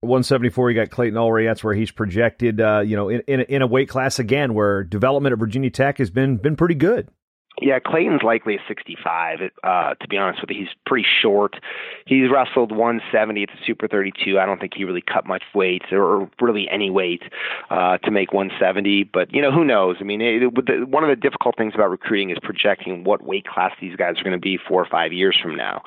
174, 0.01 0.71
you 0.71 0.81
got 0.81 0.91
Clayton 0.91 1.19
Ulrey. 1.19 1.47
That's 1.47 1.65
where 1.65 1.75
he's 1.75 1.91
projected, 1.91 2.61
uh, 2.61 2.81
you 2.81 2.97
know, 2.97 3.09
in, 3.09 3.23
in 3.27 3.41
a, 3.41 3.43
in, 3.45 3.63
a, 3.63 3.67
weight 3.67 3.89
class 3.89 4.19
again 4.19 4.55
where 4.55 4.85
development 4.85 5.33
at 5.33 5.39
Virginia 5.39 5.71
Tech 5.71 5.99
has 5.99 6.11
been 6.11 6.37
been 6.37 6.55
pretty 6.55 6.75
good. 6.75 7.09
Yeah, 7.61 7.79
Clayton's 7.79 8.23
likely 8.23 8.57
a 8.57 8.59
65. 8.69 9.39
Uh, 9.65 9.95
to 9.95 10.09
be 10.09 10.19
honest 10.19 10.43
with 10.43 10.51
you, 10.51 10.57
he's 10.57 10.75
pretty 10.85 11.07
short. 11.23 11.57
He's 12.05 12.31
wrestled 12.31 12.71
170 12.71 13.43
at 13.43 13.49
the 13.49 13.55
Super 13.67 13.89
32. 13.89 14.39
I 14.39 14.45
don't 14.45 14.61
think 14.61 14.75
he 14.75 14.85
really 14.85 15.03
cut 15.03 15.27
much 15.27 15.43
weight 15.55 15.83
or 15.91 16.31
really 16.41 16.69
any 16.71 16.91
weight 16.91 17.23
uh, 17.71 17.97
to 17.99 18.11
make 18.11 18.35
170. 18.35 19.05
But 19.05 19.33
you 19.35 19.41
know, 19.41 19.51
who 19.51 19.65
knows? 19.65 19.97
I 20.01 20.05
mean, 20.05 20.21
it, 20.21 20.43
it, 20.43 20.89
one 20.89 21.03
of 21.03 21.09
the 21.09 21.17
difficult 21.17 21.57
things 21.57 21.73
about 21.75 21.91
recruiting 21.91 22.29
is 22.31 22.37
projecting 22.43 23.05
what 23.05 23.25
weight 23.25 23.47
class 23.47 23.73
these 23.81 23.97
guys 23.97 24.21
are 24.21 24.25
going 24.25 24.33
to 24.33 24.39
be 24.39 24.59
four 24.59 24.83
or 24.83 24.87
five 24.87 25.15
years 25.15 25.39
from 25.41 25.57
now. 25.57 25.83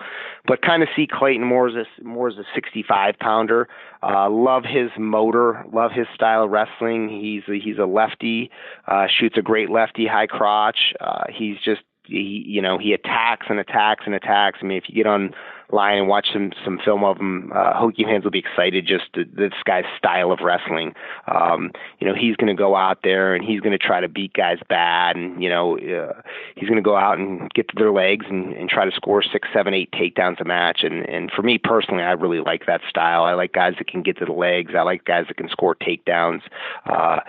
But 0.50 0.64
kind 0.64 0.82
of 0.82 0.90
see 0.96 1.06
Clayton 1.06 1.46
more 1.46 1.68
as 1.68 1.76
a, 1.76 2.04
more 2.04 2.28
as 2.28 2.38
a 2.38 2.44
65 2.56 3.20
pounder. 3.20 3.68
Uh, 4.02 4.28
love 4.32 4.64
his 4.64 4.90
motor. 4.98 5.64
Love 5.72 5.92
his 5.92 6.08
style 6.16 6.44
of 6.44 6.50
wrestling. 6.50 7.08
He's 7.08 7.44
a, 7.48 7.60
he's 7.64 7.78
a 7.78 7.86
lefty. 7.86 8.50
Uh, 8.88 9.06
shoots 9.08 9.38
a 9.38 9.44
great 9.44 9.70
lefty 9.70 10.08
high 10.08 10.26
crotch. 10.26 10.96
Uh, 11.00 11.26
he's 11.30 11.58
just 11.64 11.82
he 12.10 12.44
you 12.46 12.62
know 12.62 12.78
he 12.78 12.94
attacks 12.94 13.48
and 13.50 13.60
attacks 13.60 14.04
and 14.06 14.16
attacks. 14.16 14.60
I 14.62 14.66
mean, 14.66 14.78
if 14.78 14.86
you 14.88 14.96
get 14.96 15.08
on 15.08 15.34
line 15.72 16.00
and 16.00 16.08
watch 16.08 16.30
some 16.34 16.52
some 16.64 16.80
film 16.84 17.04
of 17.04 17.18
him, 17.18 17.52
uh, 17.54 17.74
Hokie 17.74 18.04
fans 18.04 18.24
will 18.24 18.32
be 18.32 18.40
excited 18.40 18.86
just 18.86 19.12
to, 19.14 19.26
this 19.26 19.54
guy's 19.66 19.86
style 19.98 20.32
of 20.32 20.40
wrestling. 20.42 20.94
Um, 21.28 21.72
you 22.00 22.08
know, 22.08 22.14
he's 22.16 22.36
going 22.36 22.56
to 22.56 22.60
go 22.60 22.76
out 22.76 23.00
there 23.04 23.36
and 23.36 23.44
he's 23.44 23.60
going 23.60 23.78
to 23.78 23.78
try 23.78 24.02
to 24.02 24.08
beat 24.08 24.34
guys 24.34 24.60
bad, 24.68 25.16
and 25.16 25.42
you 25.42 25.50
know, 25.50 25.78
uh, 25.78 26.22
he's 26.56 26.68
going 26.68 26.82
to 26.82 26.88
go 26.88 26.96
out 26.96 27.18
and 27.18 27.52
get 27.54 27.68
to 27.70 27.76
their 27.76 27.92
legs 27.92 28.26
and, 28.30 28.54
and 28.54 28.70
try 28.70 28.86
to 28.86 28.92
score 28.96 29.22
six, 29.22 29.48
seven, 29.54 29.74
eight 29.74 29.92
takedowns 29.92 30.40
a 30.42 30.46
match. 30.46 30.80
And 30.84 31.08
and 31.08 31.32
for 31.32 31.42
me 31.42 31.58
personally, 31.58 32.04
I 32.04 32.12
really 32.12 32.40
like 32.40 32.66
that 32.66 32.82
style. 32.90 33.24
I 33.24 33.34
like 33.34 33.54
guys 33.54 33.76
that 33.78 33.88
can 33.88 34.02
get 34.02 34.18
to 34.20 34.26
the 34.26 34.34
legs. 34.34 34.74
I 34.76 34.82
like 34.82 35.06
guys 35.06 35.26
that 35.28 35.38
can 35.38 35.50
score 35.50 35.76
takedowns. 35.76 36.42
Uh, 36.86 37.20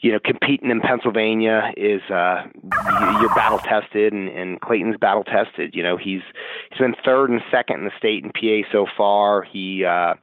you 0.00 0.12
know, 0.12 0.18
competing 0.24 0.70
in 0.70 0.80
Pennsylvania 0.80 1.72
is 1.76 2.02
uh, 2.10 2.46
you're 3.20 3.34
battle 3.34 3.58
tested, 3.58 4.12
and, 4.12 4.28
and 4.28 4.60
Clayton's 4.60 4.96
battle 4.96 5.24
tested. 5.24 5.74
You 5.74 5.82
know, 5.82 5.96
he's 5.96 6.22
he's 6.70 6.78
been 6.78 6.94
third 7.04 7.30
and 7.30 7.40
second 7.50 7.80
in 7.80 7.84
the 7.84 7.92
state 7.98 8.24
in 8.24 8.30
PA 8.30 8.68
so 8.70 8.86
far. 8.96 9.42
He 9.42 9.84
uh, 9.84 10.14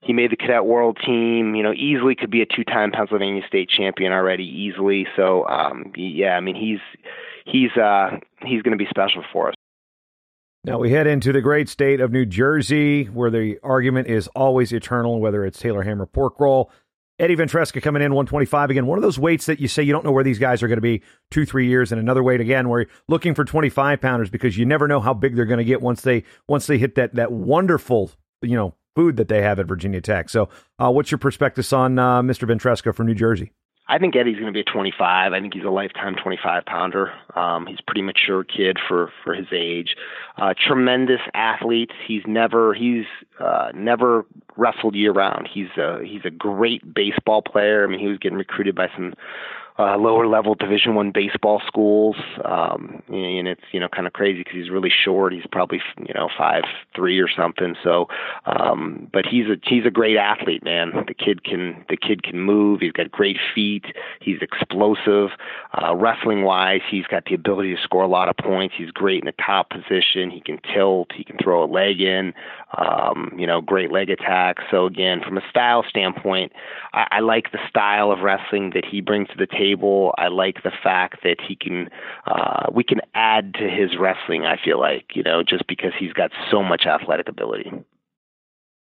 he 0.00 0.12
made 0.12 0.30
the 0.30 0.36
cadet 0.36 0.64
world 0.64 0.98
team. 1.04 1.54
You 1.54 1.62
know, 1.62 1.72
easily 1.72 2.14
could 2.14 2.30
be 2.30 2.42
a 2.42 2.46
two-time 2.46 2.92
Pennsylvania 2.92 3.42
state 3.46 3.68
champion 3.68 4.12
already, 4.12 4.44
easily. 4.44 5.06
So, 5.16 5.46
um, 5.48 5.92
yeah, 5.96 6.36
I 6.36 6.40
mean, 6.40 6.54
he's 6.54 6.80
he's 7.44 7.76
uh, 7.76 8.18
he's 8.44 8.62
going 8.62 8.78
to 8.78 8.82
be 8.82 8.88
special 8.90 9.24
for 9.32 9.48
us. 9.48 9.54
Now 10.62 10.78
we 10.78 10.90
head 10.90 11.06
into 11.06 11.32
the 11.32 11.40
great 11.40 11.70
state 11.70 12.00
of 12.00 12.12
New 12.12 12.26
Jersey, 12.26 13.04
where 13.04 13.30
the 13.30 13.58
argument 13.62 14.08
is 14.08 14.28
always 14.36 14.72
eternal, 14.72 15.18
whether 15.18 15.44
it's 15.44 15.58
Taylor 15.58 15.82
Hammer 15.82 16.06
pork 16.06 16.38
roll 16.38 16.70
Eddie 17.20 17.36
Ventresca 17.36 17.82
coming 17.82 18.02
in 18.02 18.14
125 18.14 18.70
again. 18.70 18.86
One 18.86 18.96
of 18.98 19.02
those 19.02 19.18
weights 19.18 19.44
that 19.46 19.60
you 19.60 19.68
say 19.68 19.82
you 19.82 19.92
don't 19.92 20.04
know 20.04 20.10
where 20.10 20.24
these 20.24 20.38
guys 20.38 20.62
are 20.62 20.68
going 20.68 20.78
to 20.78 20.82
be 20.82 21.02
two, 21.30 21.44
three 21.44 21.68
years, 21.68 21.92
and 21.92 22.00
another 22.00 22.22
weight 22.22 22.40
again 22.40 22.68
where 22.68 22.80
you're 22.80 22.90
looking 23.08 23.34
for 23.34 23.44
25 23.44 24.00
pounders 24.00 24.30
because 24.30 24.56
you 24.56 24.64
never 24.64 24.88
know 24.88 25.00
how 25.00 25.12
big 25.12 25.36
they're 25.36 25.44
going 25.44 25.58
to 25.58 25.64
get 25.64 25.82
once 25.82 26.00
they 26.00 26.24
once 26.48 26.66
they 26.66 26.78
hit 26.78 26.94
that 26.94 27.14
that 27.14 27.30
wonderful 27.30 28.10
you 28.40 28.56
know 28.56 28.74
food 28.96 29.18
that 29.18 29.28
they 29.28 29.42
have 29.42 29.58
at 29.58 29.66
Virginia 29.66 30.00
Tech. 30.00 30.30
So, 30.30 30.48
uh, 30.78 30.90
what's 30.90 31.10
your 31.10 31.18
perspective 31.18 31.70
on 31.72 31.98
uh, 31.98 32.22
Mr. 32.22 32.48
Ventresca 32.48 32.94
from 32.94 33.06
New 33.06 33.14
Jersey? 33.14 33.52
I 33.90 33.98
think 33.98 34.14
Eddie's 34.14 34.36
going 34.36 34.46
to 34.46 34.52
be 34.52 34.60
a 34.60 34.64
25. 34.64 35.32
I 35.32 35.40
think 35.40 35.52
he's 35.52 35.64
a 35.64 35.68
lifetime 35.70 36.14
25 36.14 36.64
pounder. 36.64 37.12
Um, 37.34 37.66
he's 37.66 37.80
a 37.80 37.82
pretty 37.82 38.02
mature 38.02 38.44
kid 38.44 38.78
for 38.86 39.12
for 39.24 39.34
his 39.34 39.48
age. 39.52 39.96
Uh, 40.36 40.54
tremendous 40.56 41.20
athlete. 41.34 41.90
He's 42.06 42.22
never 42.24 42.72
he's 42.72 43.06
uh, 43.40 43.72
never 43.74 44.24
wrestled 44.56 44.94
year 44.94 45.10
round. 45.10 45.48
He's 45.52 45.76
a 45.76 45.98
he's 46.04 46.24
a 46.24 46.30
great 46.30 46.94
baseball 46.94 47.42
player. 47.42 47.82
I 47.82 47.88
mean, 47.88 47.98
he 47.98 48.06
was 48.06 48.18
getting 48.18 48.38
recruited 48.38 48.76
by 48.76 48.88
some 48.94 49.12
uh, 49.80 49.96
lower 49.96 50.26
level 50.26 50.54
Division 50.54 50.94
One 50.94 51.10
baseball 51.10 51.62
schools, 51.66 52.16
um, 52.44 53.02
and 53.08 53.48
it's 53.48 53.62
you 53.72 53.80
know 53.80 53.88
kind 53.88 54.06
of 54.06 54.12
crazy 54.12 54.40
because 54.40 54.54
he's 54.54 54.70
really 54.70 54.90
short. 54.90 55.32
He's 55.32 55.46
probably 55.50 55.80
you 55.98 56.12
know 56.12 56.28
five 56.36 56.64
three 56.94 57.18
or 57.18 57.28
something. 57.28 57.74
So, 57.82 58.06
um, 58.44 59.08
but 59.10 59.24
he's 59.24 59.46
a 59.46 59.56
he's 59.62 59.86
a 59.86 59.90
great 59.90 60.18
athlete, 60.18 60.62
man. 60.62 60.92
The 61.08 61.14
kid 61.14 61.44
can 61.44 61.82
the 61.88 61.96
kid 61.96 62.22
can 62.22 62.40
move. 62.40 62.80
He's 62.80 62.92
got 62.92 63.10
great 63.10 63.38
feet. 63.54 63.86
He's 64.20 64.42
explosive. 64.42 65.30
Uh, 65.72 65.96
wrestling 65.96 66.42
wise, 66.42 66.82
he's 66.90 67.06
got 67.06 67.24
the 67.24 67.34
ability 67.34 67.74
to 67.74 67.82
score 67.82 68.02
a 68.02 68.08
lot 68.08 68.28
of 68.28 68.36
points. 68.36 68.74
He's 68.76 68.90
great 68.90 69.22
in 69.22 69.26
the 69.26 69.44
top 69.44 69.70
position. 69.70 70.30
He 70.30 70.42
can 70.42 70.60
tilt. 70.74 71.12
He 71.14 71.24
can 71.24 71.38
throw 71.42 71.64
a 71.64 71.70
leg 71.70 72.02
in. 72.02 72.34
Um, 72.76 73.32
you 73.36 73.46
know, 73.46 73.62
great 73.62 73.90
leg 73.90 74.10
attack. 74.10 74.58
So 74.70 74.84
again, 74.84 75.22
from 75.26 75.38
a 75.38 75.42
style 75.48 75.84
standpoint, 75.88 76.52
I, 76.92 77.06
I 77.12 77.20
like 77.20 77.50
the 77.50 77.58
style 77.68 78.12
of 78.12 78.20
wrestling 78.20 78.72
that 78.74 78.84
he 78.84 79.00
brings 79.00 79.28
to 79.28 79.36
the 79.36 79.46
table 79.46 79.69
table. 79.70 80.14
I 80.18 80.28
like 80.28 80.62
the 80.62 80.72
fact 80.82 81.22
that 81.22 81.36
he 81.46 81.56
can, 81.56 81.88
uh, 82.26 82.66
we 82.72 82.84
can 82.84 83.00
add 83.14 83.54
to 83.54 83.68
his 83.68 83.98
wrestling. 83.98 84.44
I 84.44 84.56
feel 84.62 84.78
like 84.78 85.06
you 85.14 85.22
know 85.22 85.42
just 85.42 85.66
because 85.66 85.92
he's 85.98 86.12
got 86.12 86.30
so 86.50 86.62
much 86.62 86.86
athletic 86.86 87.28
ability. 87.28 87.72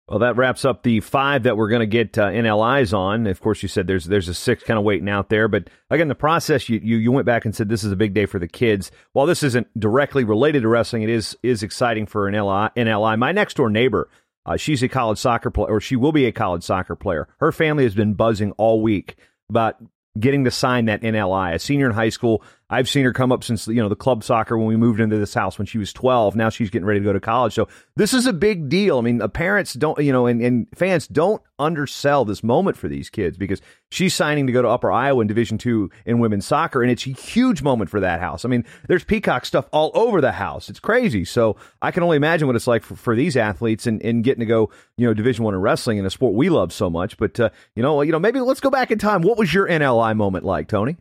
Well, 0.07 0.19
that 0.19 0.37
wraps 0.37 0.63
up 0.63 0.83
the 0.83 1.01
five 1.01 1.43
that 1.43 1.57
we're 1.57 1.67
going 1.67 1.81
to 1.81 1.85
get 1.85 2.17
uh, 2.17 2.29
NLIs 2.29 2.97
on. 2.97 3.27
Of 3.27 3.41
course, 3.41 3.61
you 3.61 3.67
said 3.67 3.87
there's 3.87 4.05
there's 4.05 4.29
a 4.29 4.33
six 4.33 4.63
kind 4.63 4.77
of 4.77 4.85
waiting 4.85 5.09
out 5.09 5.27
there, 5.27 5.49
but 5.49 5.69
again, 5.89 6.07
the 6.07 6.15
process 6.15 6.69
you, 6.69 6.79
you 6.81 6.95
you 6.95 7.11
went 7.11 7.25
back 7.25 7.43
and 7.43 7.53
said 7.53 7.67
this 7.67 7.83
is 7.83 7.91
a 7.91 7.97
big 7.97 8.13
day 8.13 8.25
for 8.25 8.39
the 8.39 8.47
kids. 8.47 8.89
While 9.11 9.25
this 9.25 9.43
isn't 9.43 9.67
directly 9.77 10.23
related 10.23 10.61
to 10.61 10.69
wrestling, 10.69 11.03
it 11.03 11.09
is 11.09 11.37
is 11.43 11.61
exciting 11.61 12.05
for 12.05 12.29
an 12.29 12.35
NLI. 12.35 12.73
NLI. 12.75 13.19
My 13.19 13.33
next 13.33 13.57
door 13.57 13.69
neighbor, 13.69 14.09
uh, 14.45 14.55
she's 14.55 14.81
a 14.81 14.87
college 14.87 15.17
soccer 15.17 15.51
player, 15.51 15.67
or 15.67 15.81
she 15.81 15.97
will 15.97 16.13
be 16.13 16.25
a 16.25 16.31
college 16.31 16.63
soccer 16.63 16.95
player. 16.95 17.27
Her 17.39 17.51
family 17.51 17.83
has 17.83 17.93
been 17.93 18.13
buzzing 18.13 18.53
all 18.53 18.81
week 18.81 19.17
about 19.49 19.75
getting 20.19 20.43
to 20.45 20.51
sign 20.51 20.85
that 20.85 21.01
NLI. 21.01 21.53
A 21.53 21.59
senior 21.59 21.87
in 21.87 21.93
high 21.93 22.09
school, 22.09 22.43
I've 22.69 22.89
seen 22.89 23.05
her 23.05 23.13
come 23.13 23.31
up 23.31 23.43
since 23.43 23.67
you 23.67 23.81
know 23.81 23.87
the 23.87 23.95
club 23.95 24.23
soccer 24.23 24.57
when 24.57 24.67
we 24.67 24.75
moved 24.75 24.99
into 24.99 25.17
this 25.17 25.33
house 25.33 25.57
when 25.57 25.65
she 25.65 25.77
was 25.77 25.93
12. 25.93 26.35
Now 26.35 26.49
she's 26.49 26.69
getting 26.69 26.85
ready 26.85 26.99
to 26.99 27.05
go 27.05 27.13
to 27.13 27.19
college. 27.19 27.53
So 27.53 27.69
this 27.95 28.13
is 28.13 28.25
a 28.25 28.33
big 28.33 28.67
deal. 28.67 28.97
I 28.97 29.01
mean, 29.01 29.19
the 29.19 29.29
parents 29.29 29.73
don't, 29.73 29.97
you 30.03 30.11
know, 30.11 30.25
and, 30.25 30.41
and 30.41 30.67
fans 30.75 31.07
don't 31.07 31.41
undersell 31.59 32.25
this 32.25 32.43
moment 32.43 32.75
for 32.75 32.89
these 32.89 33.09
kids 33.09 33.37
because 33.37 33.61
she's 33.89 34.13
signing 34.13 34.47
to 34.47 34.53
go 34.53 34.61
to 34.61 34.67
Upper 34.67 34.91
Iowa 34.91 35.21
in 35.21 35.27
Division 35.27 35.57
two 35.57 35.89
in 36.05 36.19
women's 36.19 36.45
soccer, 36.45 36.81
and 36.81 36.91
it's 36.91 37.07
a 37.07 37.11
huge 37.11 37.61
moment 37.61 37.89
for 37.89 38.01
that 38.01 38.19
house. 38.19 38.43
I 38.43 38.49
mean, 38.49 38.65
there's 38.89 39.05
peacock 39.05 39.45
stuff 39.45 39.69
all 39.71 39.91
over 39.93 40.19
the 40.19 40.33
house. 40.33 40.69
It's 40.69 40.79
crazy. 40.79 41.23
So 41.23 41.55
I 41.81 41.91
can 41.91 42.03
only 42.03 42.17
imagine 42.17 42.47
what 42.47 42.57
it's 42.57 42.67
like 42.67 42.83
for, 42.83 42.97
for 42.97 43.15
these 43.15 43.37
athletes 43.37 43.87
and, 43.87 44.01
and 44.01 44.25
getting 44.25 44.41
to 44.41 44.45
go, 44.45 44.71
you 44.97 45.07
know, 45.07 45.13
Division 45.13 45.45
one 45.45 45.53
in 45.53 45.61
wrestling 45.61 45.99
in 45.99 46.05
a 46.05 46.09
sport 46.09 46.33
we 46.33 46.49
love 46.49 46.73
so 46.73 46.89
much. 46.89 47.17
But 47.17 47.39
uh, 47.39 47.49
you 47.75 47.81
know, 47.81 48.01
you 48.01 48.11
know, 48.11 48.19
maybe 48.19 48.41
let's 48.41 48.59
go 48.59 48.69
back 48.69 48.91
in 48.91 48.99
time. 48.99 49.21
What 49.21 49.37
was 49.37 49.53
your 49.53 49.69
NLI 49.69 50.17
moment 50.17 50.43
like, 50.43 50.67
Tony? 50.67 50.97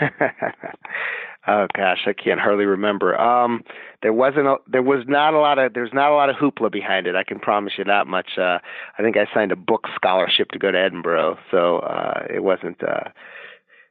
oh 1.46 1.66
gosh, 1.76 2.06
I 2.06 2.12
can't 2.12 2.40
hardly 2.40 2.64
remember. 2.64 3.18
Um, 3.18 3.62
there 4.02 4.12
wasn't 4.12 4.46
a, 4.46 4.56
there 4.66 4.82
was 4.82 5.04
not 5.06 5.34
a 5.34 5.38
lot 5.38 5.58
of 5.58 5.74
there's 5.74 5.92
not 5.92 6.10
a 6.10 6.14
lot 6.14 6.30
of 6.30 6.36
hoopla 6.36 6.72
behind 6.72 7.06
it. 7.06 7.14
I 7.16 7.24
can 7.24 7.38
promise 7.38 7.74
you 7.78 7.84
that 7.84 8.06
much. 8.06 8.30
Uh, 8.38 8.58
I 8.98 9.02
think 9.02 9.16
I 9.16 9.26
signed 9.34 9.52
a 9.52 9.56
book 9.56 9.86
scholarship 9.94 10.50
to 10.52 10.58
go 10.58 10.70
to 10.70 10.78
Edinboro, 10.78 11.38
so 11.50 11.78
uh, 11.78 12.26
it 12.28 12.42
wasn't. 12.42 12.82
Uh, 12.82 13.10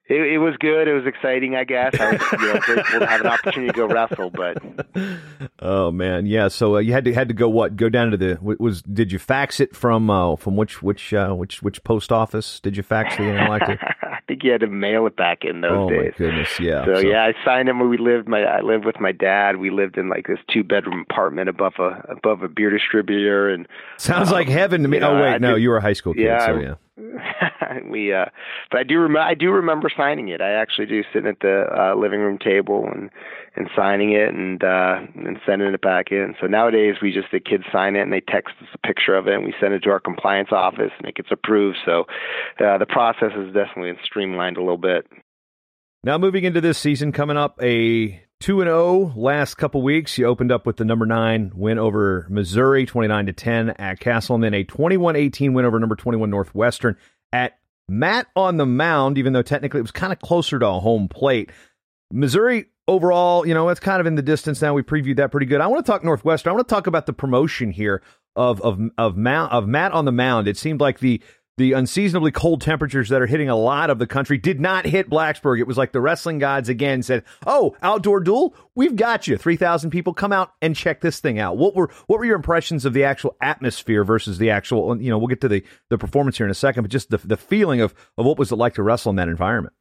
it, 0.10 0.34
it 0.34 0.38
was 0.40 0.56
good. 0.60 0.88
It 0.88 0.94
was 0.94 1.06
exciting, 1.06 1.56
I 1.56 1.64
guess. 1.64 2.00
I 2.00 2.14
was 2.14 2.22
you 2.32 2.54
know, 2.54 2.60
grateful 2.62 3.00
to 3.00 3.06
have 3.06 3.22
an 3.22 3.28
opportunity 3.28 3.72
to 3.72 3.74
go 3.74 3.88
wrestle, 3.88 4.32
but 4.32 4.58
oh 5.60 5.92
man, 5.92 6.26
yeah. 6.26 6.48
So 6.48 6.78
uh, 6.78 6.80
you 6.80 6.94
had 6.94 7.06
to 7.06 7.14
had 7.14 7.28
to 7.28 7.36
go 7.36 7.48
what? 7.48 7.76
Go 7.76 7.90
down 7.90 8.10
to 8.12 8.18
the 8.18 8.40
was? 8.42 8.82
Did 8.82 9.12
you 9.12 9.20
fax 9.20 9.60
it 9.60 9.76
from 9.76 10.10
uh, 10.10 10.36
from 10.36 10.56
which 10.56 10.82
which 10.82 11.14
uh, 11.14 11.34
which 11.34 11.62
which 11.62 11.84
post 11.84 12.12
office 12.12 12.60
did 12.60 12.76
you 12.76 12.82
fax 12.82 13.18
the 13.18 13.24
NLI 13.24 13.66
to? 13.68 13.96
I 14.30 14.34
think 14.34 14.44
you 14.44 14.52
had 14.52 14.62
to 14.62 14.68
mail 14.68 15.08
it 15.08 15.16
back 15.16 15.44
in 15.44 15.62
those 15.62 15.72
oh, 15.72 15.90
days. 15.90 16.14
Oh 16.20 16.24
my 16.24 16.30
goodness, 16.30 16.60
yeah. 16.60 16.86
So, 16.86 16.96
so, 16.96 17.00
yeah, 17.00 17.24
I 17.24 17.34
signed 17.44 17.68
him 17.68 17.80
when 17.80 17.90
we 17.90 17.98
lived. 17.98 18.28
My 18.28 18.44
I 18.44 18.62
lived 18.62 18.86
with 18.86 19.00
my 19.00 19.12
dad. 19.12 19.58
We 19.58 19.72
lived 19.72 19.98
in 19.98 20.08
like 20.08 20.28
this 20.28 20.38
two 20.54 20.64
bedroom 20.64 21.04
apartment 21.10 21.50
above 21.50 21.74
a 21.80 22.06
above 22.08 22.44
a 22.44 22.48
beer 22.48 22.70
distributor, 22.70 23.50
and 23.50 23.68
sounds 23.98 24.28
um, 24.28 24.36
like 24.36 24.48
heaven 24.48 24.84
to 24.84 24.88
me. 24.88 25.02
Oh 25.02 25.20
wait, 25.20 25.42
no, 25.42 25.56
you 25.56 25.70
were 25.70 25.78
a 25.78 25.82
high 25.82 25.94
school 25.94 26.14
kid, 26.14 26.26
yeah, 26.26 26.46
so 26.46 26.60
yeah. 26.60 26.76
we 27.90 28.14
uh 28.14 28.26
but 28.72 28.80
I 28.80 28.84
do 28.84 29.00
remember 29.00 29.20
I 29.20 29.34
do 29.34 29.52
remember 29.52 29.90
signing 29.96 30.30
it. 30.30 30.42
I 30.42 30.52
actually 30.52 30.88
do 30.88 31.04
sitting 31.14 31.30
at 31.30 31.40
the 31.40 31.66
uh 31.72 31.96
living 31.96 32.20
room 32.20 32.38
table 32.38 32.88
and 32.92 33.10
and 33.56 33.70
signing 33.76 34.12
it 34.12 34.34
and 34.34 34.64
uh 34.64 35.00
and 35.16 35.40
sending 35.46 35.74
it 35.74 35.82
back 35.82 36.12
in. 36.12 36.36
So 36.40 36.48
nowadays 36.48 36.96
we 37.02 37.12
just 37.12 37.32
the 37.32 37.40
kids 37.40 37.64
sign 37.72 37.96
it 37.96 38.02
and 38.02 38.14
they 38.14 38.22
text 38.22 38.56
us 38.62 38.68
a 38.74 38.88
picture 38.88 39.16
of 39.16 39.28
it 39.28 39.36
and 39.36 39.44
we 39.44 39.54
send 39.60 39.74
it 39.74 39.84
to 39.84 39.90
our 39.90 40.00
compliance 40.00 40.50
office 40.52 40.92
and 40.98 41.08
it 41.08 41.16
gets 41.16 41.30
approved. 41.32 41.78
So 41.86 42.06
uh, 42.60 42.78
the 42.78 42.88
process 42.88 43.32
is 43.38 43.54
definitely 43.54 43.92
been 43.92 44.00
streamlined 44.04 44.58
a 44.58 44.62
little 44.62 44.78
bit. 44.78 45.08
Now 46.04 46.18
moving 46.18 46.44
into 46.44 46.62
this 46.62 46.78
season 46.78 47.12
coming 47.12 47.38
up 47.38 47.62
a 47.62 48.24
2 48.42 48.62
and 48.62 48.70
0 48.70 49.14
last 49.18 49.56
couple 49.56 49.82
weeks. 49.82 50.18
You 50.18 50.26
opened 50.26 50.52
up 50.52 50.66
with 50.66 50.78
the 50.78 50.86
number 50.86 51.06
9 51.06 51.52
win 51.56 51.78
over 51.78 52.26
Missouri 52.30 52.86
29 52.86 53.26
to 53.26 53.34
10 53.34 53.70
at 53.72 54.00
Castle 54.00 54.36
and 54.36 54.44
then 54.44 54.54
a 54.54 54.64
21-18 54.64 55.54
win 55.54 55.66
over 55.66 55.80
number 55.80 55.96
21 55.96 56.30
Northwestern 56.30 56.96
at 57.34 57.58
Mat 57.90 58.28
on 58.36 58.58
the 58.58 58.66
mound 58.66 59.18
even 59.18 59.34
though 59.34 59.42
technically 59.42 59.80
it 59.80 59.82
was 59.82 59.92
kind 59.92 60.14
of 60.14 60.20
closer 60.20 60.58
to 60.58 60.68
a 60.68 60.80
home 60.80 61.10
plate. 61.10 61.52
Missouri 62.12 62.68
overall, 62.88 63.46
you 63.46 63.54
know, 63.54 63.70
it's 63.70 63.80
kind 63.80 64.00
of 64.00 64.08
in 64.08 64.16
the 64.16 64.22
distance 64.22 64.62
now. 64.62 64.74
We 64.74 64.84
previewed 64.84 65.18
that 65.18 65.32
pretty 65.32 65.46
good. 65.46 65.60
I 65.60 65.68
want 65.68 65.86
to 65.86 65.92
talk 65.92 66.04
Northwestern. 66.04 66.52
I 66.52 66.54
want 66.54 66.68
to 66.68 66.74
talk 66.74 66.88
about 66.88 67.06
the 67.08 67.14
promotion 67.14 67.72
here 67.72 68.02
of 68.36 68.62
of 68.62 68.80
of, 68.98 69.18
Mount, 69.18 69.52
of 69.52 69.68
Mat 69.68 69.92
on 69.92 70.06
the 70.06 70.12
mound. 70.12 70.48
It 70.48 70.58
seemed 70.58 70.80
like 70.80 71.00
the 71.00 71.22
the 71.60 71.74
unseasonably 71.74 72.32
cold 72.32 72.62
temperatures 72.62 73.10
that 73.10 73.22
are 73.22 73.28
hitting 73.28 73.50
a 73.50 73.56
lot 73.56 73.90
of 73.90 74.00
the 74.00 74.08
country 74.08 74.38
did 74.38 74.62
not 74.62 74.86
hit 74.86 75.10
Blacksburg. 75.10 75.60
It 75.60 75.68
was 75.68 75.78
like 75.78 75.92
the 75.92 76.00
wrestling 76.00 76.40
gods 76.40 76.70
again 76.70 77.04
said, 77.04 77.26
"Oh, 77.46 77.76
outdoor 77.82 78.22
duel, 78.22 78.56
we've 78.76 78.96
got 78.96 79.28
you. 79.28 79.36
Three 79.36 79.58
thousand 79.58 79.90
people, 79.90 80.14
come 80.14 80.32
out 80.32 80.54
and 80.62 80.74
check 80.74 81.02
this 81.02 81.20
thing 81.20 81.38
out." 81.38 81.58
What 81.58 81.76
were 81.76 81.92
what 82.08 82.18
were 82.18 82.26
your 82.26 82.38
impressions 82.38 82.86
of 82.86 82.94
the 82.94 83.04
actual 83.04 83.36
atmosphere 83.42 84.06
versus 84.06 84.38
the 84.38 84.50
actual? 84.50 85.00
You 85.02 85.10
know, 85.10 85.18
we'll 85.18 85.28
get 85.28 85.42
to 85.42 85.50
the 85.50 85.64
the 85.90 85.98
performance 85.98 86.38
here 86.38 86.46
in 86.46 86.52
a 86.52 86.56
second, 86.56 86.84
but 86.84 86.92
just 86.92 87.10
the 87.10 87.18
the 87.18 87.38
feeling 87.38 87.82
of 87.82 87.94
of 88.18 88.26
what 88.26 88.40
was 88.40 88.54
it 88.54 88.56
like 88.56 88.76
to 88.76 88.84
wrestle 88.84 89.10
in 89.10 89.18
that 89.18 89.28
environment. 89.28 89.76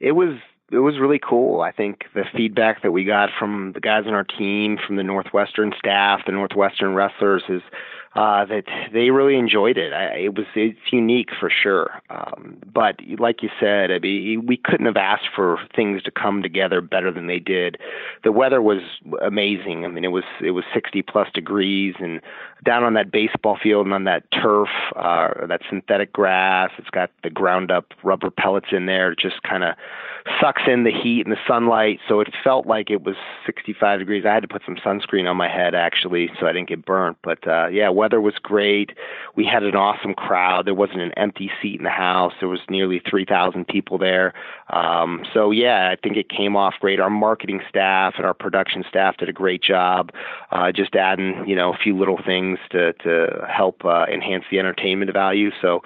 It 0.00 0.12
was 0.12 0.38
it 0.72 0.78
was 0.78 0.98
really 0.98 1.20
cool. 1.20 1.60
I 1.60 1.70
think 1.70 2.04
the 2.14 2.24
feedback 2.34 2.82
that 2.82 2.92
we 2.92 3.04
got 3.04 3.28
from 3.38 3.72
the 3.74 3.80
guys 3.80 4.04
on 4.06 4.14
our 4.14 4.24
team, 4.24 4.78
from 4.86 4.96
the 4.96 5.02
Northwestern 5.02 5.74
staff, 5.78 6.22
the 6.24 6.32
Northwestern 6.32 6.94
wrestlers, 6.94 7.42
is 7.50 7.60
uh, 8.14 8.44
that 8.44 8.64
they 8.92 9.10
really 9.10 9.36
enjoyed 9.36 9.76
it. 9.76 9.92
I, 9.92 10.14
it 10.16 10.36
was 10.36 10.46
it's 10.54 10.78
unique 10.92 11.30
for 11.38 11.50
sure. 11.50 12.00
Um, 12.10 12.58
but 12.72 13.00
like 13.18 13.42
you 13.42 13.50
said, 13.58 13.90
I 13.90 13.98
mean, 13.98 14.46
we 14.46 14.56
couldn't 14.56 14.86
have 14.86 14.96
asked 14.96 15.28
for 15.34 15.58
things 15.74 16.02
to 16.04 16.10
come 16.12 16.42
together 16.42 16.80
better 16.80 17.10
than 17.10 17.26
they 17.26 17.40
did. 17.40 17.76
The 18.22 18.30
weather 18.30 18.62
was 18.62 18.82
amazing. 19.20 19.84
I 19.84 19.88
mean, 19.88 20.04
it 20.04 20.12
was 20.12 20.24
it 20.40 20.52
was 20.52 20.64
60 20.72 21.02
plus 21.02 21.28
degrees, 21.34 21.94
and 21.98 22.20
down 22.64 22.84
on 22.84 22.94
that 22.94 23.10
baseball 23.10 23.58
field 23.60 23.86
and 23.86 23.94
on 23.94 24.04
that 24.04 24.30
turf, 24.30 24.68
uh, 24.96 25.46
that 25.46 25.60
synthetic 25.68 26.12
grass, 26.12 26.70
it's 26.78 26.90
got 26.90 27.10
the 27.22 27.30
ground 27.30 27.70
up 27.70 27.92
rubber 28.02 28.30
pellets 28.30 28.68
in 28.72 28.86
there. 28.86 29.12
It 29.12 29.18
just 29.18 29.42
kind 29.42 29.64
of 29.64 29.74
sucks 30.40 30.62
in 30.66 30.84
the 30.84 30.90
heat 30.90 31.26
and 31.26 31.32
the 31.32 31.40
sunlight, 31.46 32.00
so 32.08 32.20
it 32.20 32.28
felt 32.42 32.66
like 32.66 32.90
it 32.90 33.02
was 33.02 33.16
65 33.44 33.98
degrees. 33.98 34.24
I 34.24 34.32
had 34.32 34.42
to 34.42 34.48
put 34.48 34.62
some 34.64 34.76
sunscreen 34.76 35.28
on 35.28 35.36
my 35.36 35.48
head 35.48 35.74
actually, 35.74 36.30
so 36.40 36.46
I 36.46 36.52
didn't 36.52 36.68
get 36.68 36.84
burnt. 36.86 37.18
But 37.22 37.46
uh, 37.46 37.66
yeah, 37.66 37.90
weather 38.04 38.20
was 38.20 38.34
great. 38.42 38.90
We 39.34 39.46
had 39.50 39.62
an 39.62 39.74
awesome 39.74 40.12
crowd. 40.12 40.66
There 40.66 40.74
wasn't 40.74 41.00
an 41.00 41.12
empty 41.16 41.50
seat 41.62 41.78
in 41.78 41.84
the 41.84 41.90
house. 41.90 42.34
There 42.38 42.50
was 42.50 42.60
nearly 42.68 43.00
3,000 43.08 43.66
people 43.66 43.96
there. 43.96 44.34
Um, 44.68 45.24
so 45.32 45.50
yeah, 45.50 45.90
I 45.90 45.96
think 45.96 46.18
it 46.18 46.28
came 46.28 46.54
off 46.54 46.74
great. 46.80 47.00
Our 47.00 47.08
marketing 47.08 47.60
staff 47.66 48.14
and 48.18 48.26
our 48.26 48.34
production 48.34 48.84
staff 48.88 49.16
did 49.16 49.30
a 49.30 49.32
great 49.32 49.62
job, 49.62 50.10
uh, 50.52 50.70
just 50.70 50.94
adding 50.94 51.44
you 51.46 51.56
know 51.56 51.72
a 51.72 51.76
few 51.82 51.96
little 51.96 52.18
things 52.24 52.58
to 52.72 52.92
to 53.04 53.46
help 53.48 53.84
uh, 53.84 54.04
enhance 54.12 54.44
the 54.50 54.58
entertainment 54.58 55.12
value. 55.12 55.50
So 55.62 55.80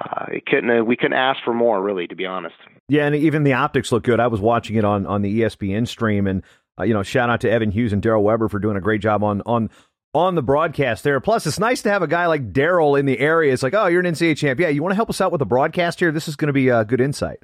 uh, 0.00 0.26
it 0.28 0.46
couldn't 0.46 0.86
we 0.86 0.96
couldn't 0.96 1.18
ask 1.18 1.42
for 1.44 1.54
more 1.54 1.82
really, 1.82 2.06
to 2.06 2.14
be 2.14 2.26
honest. 2.26 2.56
Yeah, 2.88 3.06
and 3.06 3.16
even 3.16 3.44
the 3.44 3.54
optics 3.54 3.90
look 3.92 4.04
good. 4.04 4.20
I 4.20 4.26
was 4.26 4.40
watching 4.40 4.76
it 4.76 4.84
on 4.84 5.06
on 5.06 5.22
the 5.22 5.40
ESPN 5.40 5.88
stream, 5.88 6.26
and 6.26 6.42
uh, 6.78 6.84
you 6.84 6.94
know, 6.94 7.02
shout 7.02 7.30
out 7.30 7.40
to 7.42 7.50
Evan 7.50 7.70
Hughes 7.70 7.92
and 7.92 8.02
Daryl 8.02 8.22
Weber 8.22 8.48
for 8.48 8.58
doing 8.58 8.76
a 8.76 8.80
great 8.80 9.00
job 9.00 9.22
on 9.22 9.42
on 9.46 9.70
on 10.14 10.34
the 10.34 10.42
broadcast 10.42 11.04
there. 11.04 11.20
Plus, 11.20 11.46
it's 11.46 11.58
nice 11.58 11.82
to 11.82 11.90
have 11.90 12.02
a 12.02 12.06
guy 12.06 12.26
like 12.26 12.52
Daryl 12.52 12.98
in 12.98 13.06
the 13.06 13.18
area. 13.18 13.52
It's 13.52 13.62
like, 13.62 13.74
oh, 13.74 13.86
you're 13.86 14.00
an 14.00 14.06
NCAA 14.06 14.36
champ. 14.36 14.60
Yeah, 14.60 14.68
you 14.68 14.82
want 14.82 14.92
to 14.92 14.96
help 14.96 15.10
us 15.10 15.20
out 15.20 15.32
with 15.32 15.40
the 15.40 15.46
broadcast 15.46 15.98
here? 15.98 16.12
This 16.12 16.28
is 16.28 16.36
going 16.36 16.46
to 16.46 16.52
be 16.52 16.68
a 16.68 16.84
good 16.84 17.00
insight. 17.00 17.38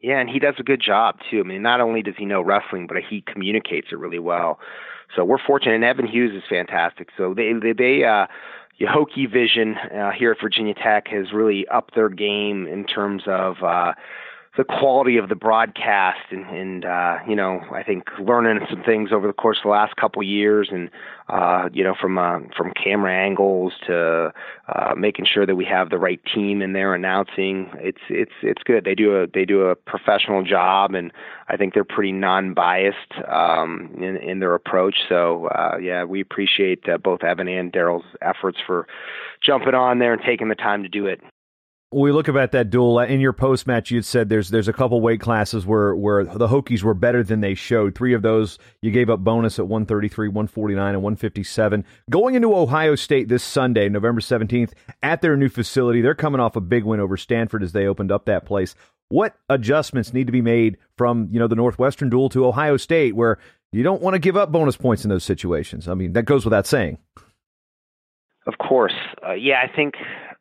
Yeah, 0.00 0.18
and 0.18 0.30
he 0.30 0.38
does 0.38 0.54
a 0.58 0.62
good 0.62 0.80
job 0.80 1.16
too. 1.30 1.40
I 1.40 1.42
mean, 1.42 1.62
not 1.62 1.80
only 1.80 2.02
does 2.02 2.14
he 2.16 2.24
know 2.24 2.40
wrestling, 2.40 2.86
but 2.86 2.96
he 3.08 3.20
communicates 3.20 3.88
it 3.92 3.98
really 3.98 4.18
well. 4.18 4.58
So 5.14 5.24
we're 5.24 5.44
fortunate, 5.44 5.74
and 5.74 5.84
Evan 5.84 6.06
Hughes 6.06 6.34
is 6.34 6.42
fantastic. 6.48 7.08
So 7.18 7.34
they 7.34 7.52
they, 7.52 7.72
they 7.72 8.04
uh, 8.04 8.26
Hokie 8.80 9.30
Vision 9.30 9.76
uh, 9.76 10.10
here 10.10 10.30
at 10.32 10.40
Virginia 10.40 10.74
Tech 10.74 11.08
has 11.08 11.32
really 11.32 11.66
upped 11.68 11.94
their 11.94 12.08
game 12.08 12.66
in 12.66 12.84
terms 12.84 13.24
of 13.26 13.62
uh, 13.62 13.92
the 14.56 14.64
quality 14.64 15.16
of 15.16 15.28
the 15.28 15.36
broadcast 15.36 16.32
and, 16.32 16.44
and 16.46 16.84
uh, 16.84 17.18
you 17.28 17.36
know 17.36 17.60
I 17.72 17.84
think 17.84 18.08
learning 18.18 18.66
some 18.68 18.82
things 18.82 19.10
over 19.12 19.28
the 19.28 19.32
course 19.32 19.58
of 19.58 19.62
the 19.62 19.68
last 19.68 19.94
couple 19.94 20.22
of 20.22 20.26
years 20.26 20.68
and 20.72 20.90
uh, 21.28 21.68
you 21.72 21.84
know 21.84 21.94
from 22.00 22.18
uh, 22.18 22.40
from 22.56 22.72
camera 22.72 23.14
angles 23.14 23.72
to 23.86 24.32
uh, 24.68 24.94
making 24.96 25.26
sure 25.32 25.46
that 25.46 25.54
we 25.54 25.64
have 25.66 25.90
the 25.90 25.98
right 25.98 26.20
team 26.34 26.62
in 26.62 26.72
there 26.72 26.94
announcing 26.94 27.70
it's 27.76 28.00
it's 28.08 28.32
it's 28.42 28.62
good. 28.64 28.84
They 28.84 28.96
do 28.96 29.22
a 29.22 29.28
they 29.28 29.44
do 29.44 29.62
a 29.62 29.76
professional 29.76 30.42
job 30.42 30.94
and 30.96 31.12
I 31.48 31.56
think 31.56 31.74
they're 31.74 31.84
pretty 31.84 32.12
non-biased 32.12 33.12
um, 33.30 33.94
in, 33.98 34.16
in 34.16 34.40
their 34.40 34.56
approach. 34.56 34.96
So 35.08 35.46
uh, 35.46 35.76
yeah 35.80 36.02
we 36.02 36.20
appreciate 36.20 36.88
uh, 36.88 36.98
both 36.98 37.22
Evan 37.22 37.46
and 37.46 37.72
Daryl's 37.72 38.04
efforts 38.20 38.58
for 38.66 38.88
jumping 39.40 39.74
on 39.74 40.00
there 40.00 40.12
and 40.12 40.22
taking 40.26 40.48
the 40.48 40.56
time 40.56 40.82
to 40.82 40.88
do 40.88 41.06
it 41.06 41.20
we 41.92 42.12
look 42.12 42.28
about 42.28 42.52
that 42.52 42.70
duel 42.70 42.98
uh, 42.98 43.06
in 43.06 43.20
your 43.20 43.32
post 43.32 43.66
match. 43.66 43.90
You 43.90 44.02
said 44.02 44.28
there's 44.28 44.50
there's 44.50 44.68
a 44.68 44.72
couple 44.72 45.00
weight 45.00 45.20
classes 45.20 45.66
where 45.66 45.94
where 45.94 46.24
the 46.24 46.46
Hokies 46.46 46.82
were 46.82 46.94
better 46.94 47.24
than 47.24 47.40
they 47.40 47.54
showed. 47.54 47.96
Three 47.96 48.14
of 48.14 48.22
those 48.22 48.58
you 48.80 48.92
gave 48.92 49.10
up 49.10 49.20
bonus 49.20 49.58
at 49.58 49.66
133, 49.66 50.28
149, 50.28 50.88
and 50.94 51.02
157. 51.02 51.84
Going 52.08 52.36
into 52.36 52.54
Ohio 52.54 52.94
State 52.94 53.28
this 53.28 53.42
Sunday, 53.42 53.88
November 53.88 54.20
17th, 54.20 54.72
at 55.02 55.20
their 55.20 55.36
new 55.36 55.48
facility, 55.48 56.00
they're 56.00 56.14
coming 56.14 56.40
off 56.40 56.54
a 56.54 56.60
big 56.60 56.84
win 56.84 57.00
over 57.00 57.16
Stanford 57.16 57.62
as 57.62 57.72
they 57.72 57.86
opened 57.86 58.12
up 58.12 58.26
that 58.26 58.46
place. 58.46 58.76
What 59.08 59.34
adjustments 59.48 60.12
need 60.12 60.28
to 60.28 60.32
be 60.32 60.42
made 60.42 60.78
from 60.96 61.28
you 61.32 61.40
know 61.40 61.48
the 61.48 61.56
Northwestern 61.56 62.08
duel 62.08 62.28
to 62.30 62.46
Ohio 62.46 62.76
State, 62.76 63.16
where 63.16 63.38
you 63.72 63.82
don't 63.82 64.02
want 64.02 64.14
to 64.14 64.20
give 64.20 64.36
up 64.36 64.52
bonus 64.52 64.76
points 64.76 65.04
in 65.04 65.10
those 65.10 65.24
situations? 65.24 65.88
I 65.88 65.94
mean, 65.94 66.12
that 66.12 66.22
goes 66.22 66.44
without 66.44 66.68
saying. 66.68 66.98
Of 68.46 68.58
course, 68.58 68.94
uh, 69.26 69.32
yeah. 69.32 69.60
I 69.60 69.74
think. 69.74 69.94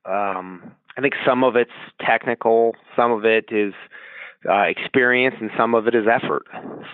Um 0.06 0.76
I 1.00 1.02
think 1.02 1.14
some 1.26 1.46
of 1.46 1.56
it's 1.56 1.72
technical, 2.02 2.76
some 2.94 3.14
of 3.14 3.24
it 3.24 3.46
is 3.54 3.74
uh, 4.50 4.64
experience, 4.64 5.34
and 5.40 5.50
some 5.58 5.74
of 5.74 5.88
it 5.88 5.96
is 5.96 6.08
effort. 6.12 6.44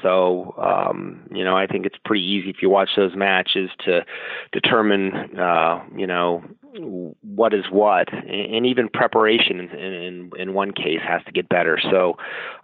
So, 0.03 0.53
um, 0.61 1.27
you 1.31 1.43
know, 1.43 1.57
I 1.57 1.65
think 1.65 1.87
it's 1.87 1.95
pretty 2.05 2.23
easy 2.23 2.51
if 2.51 2.57
you 2.61 2.69
watch 2.69 2.89
those 2.95 3.15
matches 3.15 3.71
to 3.85 4.05
determine, 4.51 5.39
uh, 5.39 5.83
you 5.97 6.05
know, 6.05 6.43
what 6.83 7.53
is 7.53 7.65
what, 7.71 8.11
and 8.13 8.65
even 8.65 8.89
preparation 8.89 9.59
in, 9.59 9.69
in, 9.69 10.31
in 10.37 10.53
one 10.53 10.71
case 10.71 10.99
has 11.07 11.23
to 11.25 11.31
get 11.31 11.47
better. 11.47 11.79
So 11.81 12.15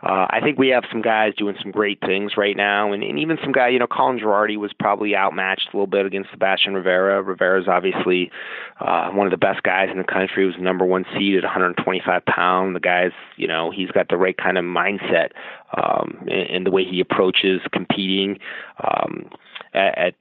uh, 0.03 0.27
I 0.29 0.39
think 0.43 0.57
we 0.57 0.69
have 0.69 0.83
some 0.91 1.01
guys 1.01 1.33
doing 1.37 1.55
some 1.61 1.71
great 1.71 1.99
things 2.01 2.33
right 2.37 2.55
now, 2.57 2.91
and, 2.91 3.03
and 3.03 3.19
even 3.19 3.37
some 3.41 3.51
guy, 3.51 3.69
you 3.69 3.79
know, 3.79 3.87
Colin 3.87 4.19
Girardi 4.19 4.57
was 4.57 4.71
probably 4.77 5.15
outmatched 5.15 5.69
a 5.73 5.77
little 5.77 5.87
bit 5.87 6.05
against 6.05 6.31
Sebastian 6.31 6.73
Rivera. 6.73 7.21
Rivera's 7.21 7.67
obviously 7.67 8.31
uh, 8.79 9.09
one 9.11 9.27
of 9.27 9.31
the 9.31 9.37
best 9.37 9.63
guys 9.63 9.89
in 9.91 9.97
the 9.97 10.03
country. 10.03 10.43
He 10.43 10.45
was 10.45 10.55
number 10.59 10.85
one 10.85 11.05
seed 11.17 11.37
at 11.37 11.43
125 11.43 12.25
pounds. 12.25 12.73
The 12.73 12.79
guy's, 12.79 13.11
you 13.37 13.47
know, 13.47 13.71
he's 13.71 13.91
got 13.91 14.09
the 14.09 14.17
right 14.17 14.37
kind 14.37 14.57
of 14.57 14.65
mindset 14.65 15.29
um, 15.77 16.27
and, 16.27 16.65
the 16.65 16.71
way 16.71 16.83
he 16.83 16.99
approaches 16.99 17.61
competing. 17.71 18.37
Um, 18.83 19.29
at, 19.73 19.97
at 19.97 20.15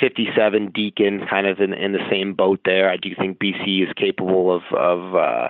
57, 0.00 0.70
Deakin, 0.72 1.26
kind 1.28 1.46
of 1.46 1.60
in, 1.60 1.72
in 1.72 1.92
the 1.92 2.06
same 2.10 2.34
boat 2.34 2.60
there. 2.64 2.90
I 2.90 2.96
do 2.96 3.10
think 3.14 3.38
BC 3.38 3.86
is 3.86 3.92
capable 3.96 4.54
of 4.54 4.62
of 4.76 5.14
uh, 5.14 5.48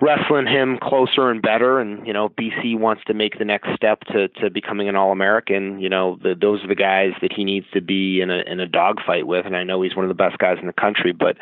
wrestling 0.00 0.46
him 0.46 0.78
closer 0.82 1.30
and 1.30 1.42
better. 1.42 1.78
And 1.78 2.06
you 2.06 2.12
know, 2.12 2.30
BC 2.30 2.78
wants 2.78 3.02
to 3.06 3.14
make 3.14 3.38
the 3.38 3.44
next 3.44 3.74
step 3.74 4.00
to 4.12 4.28
to 4.28 4.50
becoming 4.50 4.88
an 4.88 4.96
All 4.96 5.12
American. 5.12 5.78
You 5.80 5.88
know, 5.88 6.18
the, 6.22 6.34
those 6.40 6.64
are 6.64 6.68
the 6.68 6.74
guys 6.74 7.12
that 7.22 7.32
he 7.32 7.44
needs 7.44 7.66
to 7.72 7.80
be 7.80 8.20
in 8.20 8.30
a 8.30 8.42
in 8.46 8.60
a 8.60 8.66
dogfight 8.66 9.26
with. 9.26 9.46
And 9.46 9.56
I 9.56 9.62
know 9.62 9.82
he's 9.82 9.94
one 9.94 10.04
of 10.04 10.08
the 10.08 10.14
best 10.14 10.38
guys 10.38 10.58
in 10.60 10.66
the 10.66 10.72
country, 10.72 11.12
but 11.12 11.36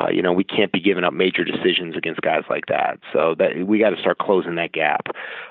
uh, 0.00 0.08
you 0.08 0.22
know, 0.22 0.32
we 0.32 0.44
can't 0.44 0.72
be 0.72 0.80
giving 0.80 1.04
up 1.04 1.12
major 1.12 1.44
decisions 1.44 1.96
against 1.96 2.20
guys 2.22 2.44
like 2.50 2.66
that. 2.66 2.98
So 3.12 3.34
that 3.38 3.66
we 3.66 3.78
got 3.78 3.90
to 3.90 4.00
start 4.00 4.18
closing 4.18 4.56
that 4.56 4.72
gap. 4.72 5.08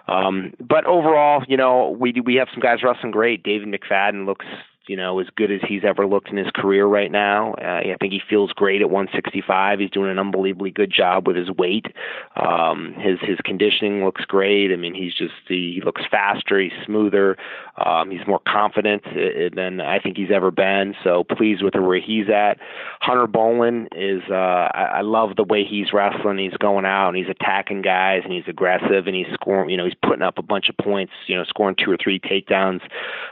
Um, 0.07 0.53
but 0.59 0.85
overall, 0.85 1.43
you 1.47 1.57
know, 1.57 1.95
we 1.99 2.13
we 2.23 2.35
have 2.35 2.47
some 2.51 2.61
guys 2.61 2.79
wrestling 2.83 3.11
great. 3.11 3.43
David 3.43 3.67
McFadden 3.67 4.25
looks 4.25 4.45
you 4.87 4.95
know, 4.95 5.19
as 5.19 5.27
good 5.35 5.51
as 5.51 5.61
he's 5.67 5.83
ever 5.83 6.07
looked 6.07 6.29
in 6.29 6.37
his 6.37 6.47
career 6.55 6.85
right 6.85 7.11
now. 7.11 7.53
Uh, 7.53 7.81
I 7.93 7.95
think 7.99 8.13
he 8.13 8.21
feels 8.27 8.51
great 8.53 8.81
at 8.81 8.89
165. 8.89 9.79
He's 9.79 9.89
doing 9.89 10.09
an 10.09 10.19
unbelievably 10.19 10.71
good 10.71 10.91
job 10.91 11.27
with 11.27 11.35
his 11.35 11.51
weight. 11.51 11.87
Um, 12.35 12.93
his 12.97 13.19
his 13.21 13.37
conditioning 13.43 14.03
looks 14.03 14.25
great. 14.25 14.71
I 14.71 14.75
mean, 14.75 14.93
he's 14.93 15.13
just 15.13 15.33
he, 15.47 15.81
looks 15.83 16.01
faster. 16.09 16.59
He's 16.59 16.71
smoother. 16.85 17.37
Um, 17.83 18.11
he's 18.11 18.25
more 18.27 18.41
confident 18.47 19.03
uh, 19.07 19.49
than 19.55 19.81
I 19.81 19.99
think 19.99 20.17
he's 20.17 20.31
ever 20.33 20.51
been. 20.51 20.95
So 21.03 21.23
pleased 21.23 21.63
with 21.63 21.75
where 21.75 21.99
he's 21.99 22.29
at. 22.29 22.57
Hunter 23.01 23.27
Bolen 23.27 23.87
is. 23.95 24.23
Uh, 24.29 24.33
I, 24.73 24.97
I 24.97 25.01
love 25.01 25.35
the 25.35 25.43
way 25.43 25.63
he's 25.63 25.93
wrestling. 25.93 26.37
He's 26.37 26.57
going 26.57 26.85
out 26.85 27.09
and 27.09 27.17
he's 27.17 27.29
attacking 27.29 27.81
guys 27.81 28.21
and 28.23 28.33
he's 28.33 28.47
aggressive 28.47 29.07
and 29.07 29.15
he's 29.15 29.27
scoring. 29.33 29.69
You 29.69 29.77
know, 29.77 29.85
he's 29.85 29.95
putting 30.01 30.23
up 30.23 30.37
a 30.37 30.41
bunch 30.43 30.69
of 30.69 30.77
points. 30.77 31.13
You 31.27 31.35
know, 31.35 31.43
scoring 31.43 31.75
two 31.77 31.91
or 31.91 31.97
three 32.01 32.19
takedowns 32.19 32.81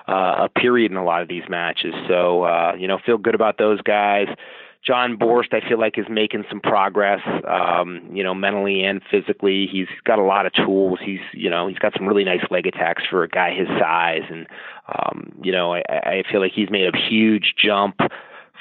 uh, 0.07 0.45
a 0.45 0.49
period 0.49 0.91
in 0.91 0.97
a 0.97 1.03
lot 1.03 1.21
of 1.21 1.27
these 1.27 1.43
matches. 1.49 1.93
So 2.07 2.43
uh, 2.43 2.73
you 2.77 2.87
know, 2.87 2.99
feel 3.05 3.17
good 3.17 3.35
about 3.35 3.57
those 3.57 3.81
guys. 3.81 4.27
John 4.85 5.17
Borst, 5.17 5.51
I 5.51 5.67
feel 5.67 5.79
like, 5.79 5.97
is 5.97 6.05
making 6.09 6.43
some 6.47 6.59
progress, 6.59 7.19
um, 7.47 8.07
you 8.13 8.23
know, 8.23 8.35
mentally 8.35 8.83
and 8.83 9.01
physically. 9.09 9.67
He's 9.71 9.87
got 10.03 10.19
a 10.19 10.23
lot 10.23 10.45
of 10.45 10.53
tools. 10.53 10.99
He's, 11.03 11.21
you 11.33 11.49
know, 11.49 11.67
he's 11.67 11.79
got 11.79 11.93
some 11.97 12.07
really 12.07 12.23
nice 12.23 12.43
leg 12.51 12.67
attacks 12.67 13.01
for 13.09 13.23
a 13.23 13.27
guy 13.27 13.51
his 13.51 13.67
size, 13.79 14.21
and 14.29 14.45
um, 14.87 15.31
you 15.41 15.51
know, 15.51 15.73
I, 15.73 15.81
I 15.89 16.23
feel 16.31 16.39
like 16.39 16.51
he's 16.53 16.69
made 16.69 16.93
a 16.93 16.95
huge 16.95 17.55
jump 17.57 17.99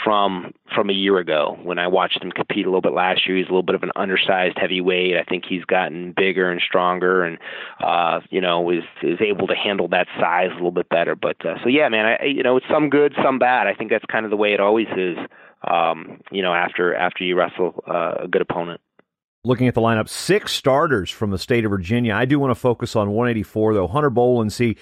from 0.03 0.53
from 0.75 0.91
a 0.91 0.93
year 0.93 1.19
ago 1.19 1.57
when 1.63 1.79
I 1.79 1.87
watched 1.87 2.23
him 2.23 2.33
compete 2.33 2.67
a 2.67 2.69
little 2.69 2.81
bit 2.81 2.93
last 2.93 3.27
year. 3.27 3.37
He's 3.37 3.47
a 3.47 3.51
little 3.51 3.63
bit 3.63 3.75
of 3.75 3.83
an 3.83 3.93
undersized 3.97 4.59
heavyweight. 4.59 5.17
I 5.17 5.25
think 5.25 5.45
he's 5.49 5.65
gotten 5.65 6.13
bigger 6.17 6.51
and 6.51 6.61
stronger, 6.61 7.23
and 7.23 7.39
uh, 7.83 8.21
you 8.31 8.41
know 8.41 8.71
is 8.71 8.85
is 9.03 9.21
able 9.21 9.47
to 9.47 9.55
handle 9.55 9.89
that 9.89 10.09
size 10.19 10.49
a 10.51 10.55
little 10.55 10.73
bit 10.73 10.89
better. 10.89 11.15
But 11.15 11.45
uh, 11.45 11.55
so 11.63 11.69
yeah, 11.69 11.89
man, 11.89 12.17
I 12.21 12.25
you 12.25 12.43
know 12.43 12.57
it's 12.57 12.67
some 12.71 12.91
good, 12.91 13.15
some 13.23 13.39
bad. 13.39 13.67
I 13.67 13.75
think 13.75 13.91
that's 13.91 14.05
kind 14.11 14.25
of 14.25 14.31
the 14.31 14.37
way 14.37 14.53
it 14.53 14.61
always 14.61 14.89
is. 14.97 15.17
Um, 15.67 16.21
you 16.31 16.43
know, 16.43 16.53
after 16.53 16.95
after 16.95 17.25
you 17.25 17.37
wrestle 17.37 17.83
uh, 17.89 18.25
a 18.25 18.29
good 18.29 18.43
opponent. 18.43 18.81
Looking 19.47 19.69
at 19.69 19.75
the 19.75 19.83
lineup, 19.83 20.09
six 20.09 20.53
starters 20.53 21.11
from 21.11 21.31
the 21.31 21.39
state 21.39 21.67
of 21.67 21.71
Virginia. 21.71 22.15
I 22.15 22.25
do 22.25 22.39
want 22.39 22.51
to 22.51 22.55
focus 22.55 22.97
on 22.97 23.11
184 23.11 23.75
though. 23.75 23.87
Hunter 23.87 24.11
Bolen. 24.11 24.49
See, 24.49 24.77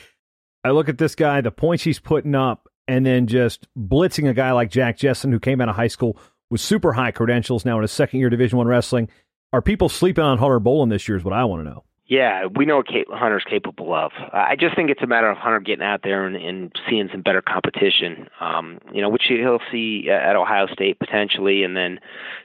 I 0.64 0.70
look 0.70 0.88
at 0.88 0.98
this 0.98 1.16
guy, 1.16 1.40
the 1.40 1.50
points 1.50 1.82
he's 1.82 1.98
putting 1.98 2.36
up 2.36 2.68
and 2.88 3.06
then 3.06 3.26
just 3.26 3.66
blitzing 3.78 4.28
a 4.28 4.34
guy 4.34 4.52
like 4.52 4.70
Jack 4.70 4.98
Jessen, 4.98 5.30
who 5.30 5.40
came 5.40 5.60
out 5.60 5.68
of 5.68 5.76
high 5.76 5.88
school 5.88 6.18
with 6.50 6.60
super 6.60 6.92
high 6.92 7.10
credentials, 7.10 7.64
now 7.64 7.76
in 7.76 7.82
his 7.82 7.92
second 7.92 8.20
year 8.20 8.30
Division 8.30 8.58
One 8.58 8.66
wrestling. 8.66 9.08
Are 9.52 9.62
people 9.62 9.88
sleeping 9.88 10.24
on 10.24 10.38
Hunter 10.38 10.58
Bolen 10.58 10.88
this 10.88 11.06
year? 11.08 11.16
Is 11.16 11.24
what 11.24 11.34
I 11.34 11.44
want 11.44 11.64
to 11.64 11.70
know. 11.70 11.84
Yeah, 12.08 12.46
we 12.46 12.66
know 12.66 12.76
what 12.76 12.88
Hunter's 13.10 13.44
capable 13.48 13.94
of. 13.94 14.10
I 14.32 14.56
just 14.58 14.74
think 14.74 14.90
it's 14.90 15.02
a 15.02 15.06
matter 15.06 15.30
of 15.30 15.38
Hunter 15.38 15.60
getting 15.60 15.84
out 15.84 16.00
there 16.02 16.26
and, 16.26 16.36
and 16.36 16.72
seeing 16.88 17.08
some 17.12 17.22
better 17.22 17.40
competition. 17.40 18.28
Um, 18.40 18.80
you 18.92 19.00
know, 19.00 19.08
which 19.08 19.22
he'll 19.28 19.60
see 19.70 20.10
at 20.10 20.34
Ohio 20.34 20.66
State 20.66 20.98
potentially, 20.98 21.62
and 21.62 21.76
then 21.76 22.00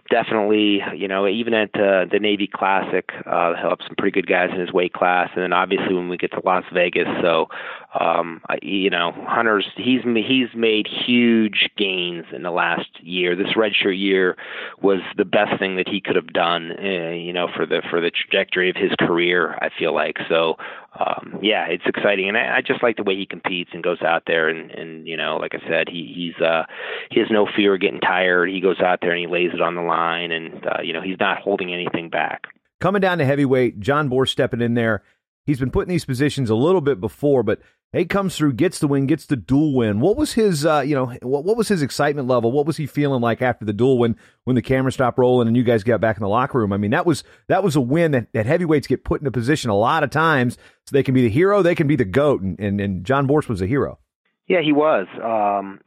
definitely, 0.09 0.81
you 0.95 1.07
know, 1.07 1.27
even 1.27 1.53
at 1.53 1.69
uh, 1.75 2.05
the 2.09 2.19
Navy 2.21 2.47
Classic, 2.47 3.09
uh, 3.25 3.55
he'll 3.55 3.71
have 3.71 3.79
some 3.85 3.95
pretty 3.97 4.11
good 4.11 4.27
guys 4.27 4.51
in 4.53 4.59
his 4.59 4.71
weight 4.71 4.93
class, 4.93 5.29
and 5.33 5.43
then 5.43 5.53
obviously 5.53 5.93
when 5.93 6.07
we 6.07 6.17
get 6.17 6.31
to 6.31 6.41
Las 6.45 6.63
Vegas. 6.71 7.07
So, 7.21 7.47
um, 7.99 8.41
you 8.61 8.89
know, 8.91 9.11
Hunter's 9.27 9.67
he's 9.75 10.01
he's 10.03 10.49
made 10.55 10.87
huge 10.87 11.69
gains 11.77 12.25
in 12.31 12.43
the 12.43 12.51
last 12.51 12.87
year. 13.01 13.35
This 13.35 13.53
redshirt 13.55 13.99
year 13.99 14.37
was 14.81 14.99
the 15.17 15.25
best 15.25 15.59
thing 15.59 15.77
that 15.77 15.89
he 15.89 15.99
could 15.99 16.15
have 16.15 16.31
done, 16.31 16.71
uh, 16.79 17.09
you 17.09 17.33
know, 17.33 17.47
for 17.53 17.65
the 17.65 17.81
for 17.89 17.99
the 17.99 18.11
trajectory 18.11 18.69
of 18.69 18.75
his 18.75 18.91
career. 18.99 19.56
I 19.59 19.69
feel 19.77 19.93
like 19.93 20.17
so 20.29 20.55
um, 20.99 21.39
yeah, 21.41 21.67
it's 21.67 21.83
exciting, 21.85 22.27
and 22.27 22.37
I, 22.37 22.57
I 22.57 22.61
just 22.61 22.81
like 22.81 22.97
the 22.97 23.03
way 23.03 23.15
he 23.15 23.25
competes 23.25 23.69
and 23.73 23.83
goes 23.83 24.01
out 24.01 24.23
there 24.25 24.49
and 24.49 24.71
and 24.71 25.07
you 25.07 25.17
know, 25.17 25.37
like 25.37 25.53
I 25.53 25.59
said, 25.67 25.87
he 25.89 26.11
he's 26.15 26.43
uh 26.43 26.63
he 27.11 27.19
has 27.19 27.29
no 27.29 27.47
fear 27.55 27.75
of 27.75 27.81
getting 27.81 27.99
tired. 27.99 28.49
He 28.49 28.61
goes 28.61 28.79
out 28.79 28.99
there 29.01 29.11
and 29.11 29.19
he 29.19 29.27
lays 29.27 29.51
it 29.53 29.61
on 29.61 29.75
the 29.75 29.81
line, 29.81 30.31
and 30.31 30.65
uh, 30.65 30.81
you 30.83 30.93
know, 30.93 31.01
he's 31.01 31.19
not 31.19 31.39
holding 31.39 31.73
anything 31.73 32.09
back. 32.09 32.45
Coming 32.79 33.01
down 33.01 33.17
to 33.17 33.25
heavyweight, 33.25 33.79
John 33.79 34.09
Borst 34.09 34.29
stepping 34.29 34.61
in 34.61 34.73
there. 34.73 35.03
He's 35.45 35.59
been 35.59 35.71
put 35.71 35.83
in 35.83 35.89
these 35.89 36.05
positions 36.05 36.49
a 36.49 36.55
little 36.55 36.81
bit 36.81 36.99
before, 36.99 37.41
but 37.41 37.61
he 37.93 38.05
comes 38.05 38.35
through, 38.35 38.53
gets 38.53 38.79
the 38.79 38.87
win, 38.87 39.07
gets 39.07 39.25
the 39.25 39.37
dual 39.37 39.73
win. 39.73 39.99
What 39.99 40.17
was 40.17 40.33
his, 40.33 40.65
uh, 40.65 40.81
you 40.81 40.93
know, 40.93 41.05
what, 41.21 41.45
what 41.45 41.55
was 41.55 41.69
his 41.69 41.81
excitement 41.81 42.27
level? 42.27 42.51
What 42.51 42.65
was 42.65 42.77
he 42.77 42.85
feeling 42.85 43.21
like 43.21 43.41
after 43.41 43.63
the 43.63 43.73
dual 43.73 43.97
win 43.97 44.17
when 44.43 44.55
the 44.55 44.61
camera 44.61 44.91
stopped 44.91 45.17
rolling 45.17 45.47
and 45.47 45.55
you 45.55 45.63
guys 45.63 45.83
got 45.83 46.01
back 46.01 46.17
in 46.17 46.21
the 46.21 46.27
locker 46.27 46.59
room? 46.59 46.73
I 46.73 46.77
mean, 46.77 46.91
that 46.91 47.05
was 47.05 47.23
that 47.47 47.63
was 47.63 47.75
a 47.75 47.81
win 47.81 48.11
that, 48.11 48.27
that 48.33 48.45
heavyweights 48.45 48.87
get 48.87 49.05
put 49.05 49.21
in 49.21 49.27
a 49.27 49.31
position 49.31 49.69
a 49.69 49.75
lot 49.75 50.03
of 50.03 50.09
times 50.09 50.55
so 50.55 50.91
they 50.91 51.03
can 51.03 51.13
be 51.13 51.21
the 51.21 51.29
hero, 51.29 51.61
they 51.61 51.75
can 51.75 51.87
be 51.87 51.95
the 51.95 52.05
goat, 52.05 52.41
and 52.41 52.59
and, 52.59 52.81
and 52.81 53.05
John 53.05 53.27
Borst 53.27 53.47
was 53.47 53.61
a 53.61 53.67
hero. 53.67 53.99
Yeah, 54.47 54.61
he 54.61 54.71
was. 54.71 55.07
Um, 55.21 55.81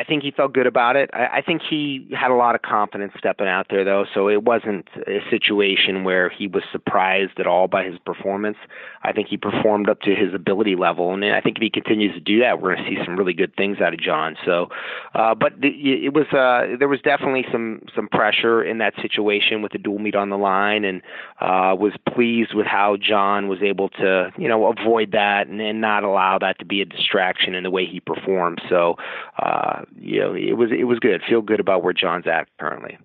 I 0.00 0.04
think 0.04 0.22
he 0.22 0.30
felt 0.30 0.54
good 0.54 0.66
about 0.66 0.96
it. 0.96 1.10
I, 1.12 1.26
I 1.38 1.42
think 1.42 1.60
he 1.68 2.08
had 2.18 2.30
a 2.30 2.34
lot 2.34 2.54
of 2.54 2.62
confidence 2.62 3.12
stepping 3.18 3.46
out 3.46 3.66
there, 3.68 3.84
though, 3.84 4.06
so 4.14 4.30
it 4.30 4.42
wasn't 4.44 4.88
a 5.06 5.18
situation 5.28 6.04
where 6.04 6.30
he 6.30 6.46
was 6.46 6.62
surprised 6.72 7.38
at 7.38 7.46
all 7.46 7.68
by 7.68 7.84
his 7.84 7.98
performance. 7.98 8.56
I 9.02 9.12
think 9.12 9.28
he 9.28 9.36
performed 9.36 9.90
up 9.90 10.00
to 10.02 10.14
his 10.14 10.32
ability 10.32 10.74
level, 10.74 11.12
and 11.12 11.22
I 11.24 11.42
think 11.42 11.58
if 11.58 11.62
he 11.62 11.68
continues 11.68 12.14
to 12.14 12.20
do 12.20 12.40
that, 12.40 12.62
we're 12.62 12.76
going 12.76 12.86
to 12.86 12.90
see 12.90 13.04
some 13.04 13.16
really 13.16 13.34
good 13.34 13.54
things 13.56 13.78
out 13.80 13.92
of 13.92 14.00
John. 14.00 14.36
So, 14.44 14.68
uh, 15.14 15.34
but 15.34 15.60
the, 15.60 15.68
it 15.68 16.14
was 16.14 16.26
uh, 16.32 16.78
there 16.78 16.88
was 16.88 17.00
definitely 17.02 17.44
some 17.52 17.82
some 17.94 18.08
pressure 18.08 18.62
in 18.62 18.78
that 18.78 18.94
situation 19.02 19.60
with 19.60 19.72
the 19.72 19.78
dual 19.78 19.98
meet 19.98 20.14
on 20.14 20.30
the 20.30 20.38
line, 20.38 20.84
and 20.84 21.02
uh, 21.40 21.76
was 21.78 21.92
pleased 22.14 22.54
with 22.54 22.66
how 22.66 22.96
John 22.96 23.48
was 23.48 23.60
able 23.62 23.90
to 23.90 24.30
you 24.38 24.48
know 24.48 24.66
avoid 24.66 25.12
that 25.12 25.46
and, 25.48 25.60
and 25.60 25.82
not 25.82 26.04
allow 26.04 26.38
that 26.38 26.58
to 26.60 26.64
be 26.64 26.80
a 26.80 26.86
distraction 26.86 27.54
in 27.54 27.64
the 27.64 27.70
way 27.70 27.84
he 27.84 28.00
performed. 28.00 28.62
So. 28.70 28.96
Uh, 29.38 29.84
you 29.96 30.20
know, 30.20 30.34
it 30.34 30.56
was 30.56 30.70
it 30.76 30.84
was 30.84 30.98
good. 30.98 31.22
Feel 31.28 31.42
good 31.42 31.60
about 31.60 31.82
where 31.82 31.92
John's 31.92 32.26
at 32.26 32.48
currently. 32.58 32.98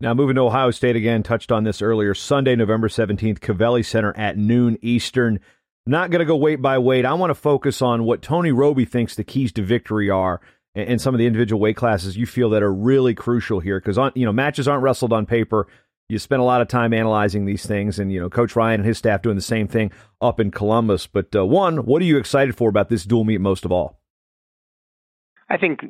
Now 0.00 0.14
moving 0.14 0.36
to 0.36 0.42
Ohio 0.42 0.70
State 0.70 0.96
again, 0.96 1.22
touched 1.22 1.52
on 1.52 1.64
this 1.64 1.82
earlier. 1.82 2.14
Sunday, 2.14 2.56
November 2.56 2.88
seventeenth, 2.88 3.40
Covelli 3.40 3.84
Center 3.84 4.16
at 4.16 4.38
noon 4.38 4.78
Eastern. 4.80 5.40
Not 5.86 6.10
going 6.10 6.20
to 6.20 6.26
go 6.26 6.36
weight 6.36 6.62
by 6.62 6.78
weight. 6.78 7.04
I 7.04 7.14
want 7.14 7.30
to 7.30 7.34
focus 7.34 7.82
on 7.82 8.04
what 8.04 8.22
Tony 8.22 8.52
Robie 8.52 8.84
thinks 8.84 9.14
the 9.14 9.24
keys 9.24 9.52
to 9.52 9.62
victory 9.62 10.08
are, 10.10 10.40
and 10.74 11.00
some 11.00 11.14
of 11.14 11.18
the 11.18 11.26
individual 11.26 11.60
weight 11.60 11.76
classes 11.76 12.16
you 12.16 12.26
feel 12.26 12.50
that 12.50 12.62
are 12.62 12.72
really 12.72 13.14
crucial 13.14 13.60
here. 13.60 13.78
Because 13.78 13.98
on 13.98 14.12
you 14.14 14.24
know 14.24 14.32
matches 14.32 14.68
aren't 14.68 14.82
wrestled 14.82 15.12
on 15.12 15.26
paper. 15.26 15.66
You 16.08 16.18
spend 16.18 16.40
a 16.40 16.44
lot 16.44 16.60
of 16.60 16.66
time 16.66 16.92
analyzing 16.92 17.44
these 17.44 17.66
things, 17.66 17.98
and 17.98 18.12
you 18.12 18.20
know 18.20 18.30
Coach 18.30 18.56
Ryan 18.56 18.80
and 18.80 18.86
his 18.86 18.98
staff 18.98 19.22
doing 19.22 19.36
the 19.36 19.42
same 19.42 19.68
thing 19.68 19.92
up 20.20 20.40
in 20.40 20.50
Columbus. 20.50 21.06
But 21.06 21.34
uh, 21.36 21.44
one, 21.44 21.84
what 21.84 22.00
are 22.02 22.06
you 22.06 22.18
excited 22.18 22.56
for 22.56 22.68
about 22.68 22.88
this 22.88 23.04
dual 23.04 23.24
meet 23.24 23.40
most 23.40 23.64
of 23.64 23.72
all? 23.72 23.99
I 25.50 25.56
think 25.56 25.80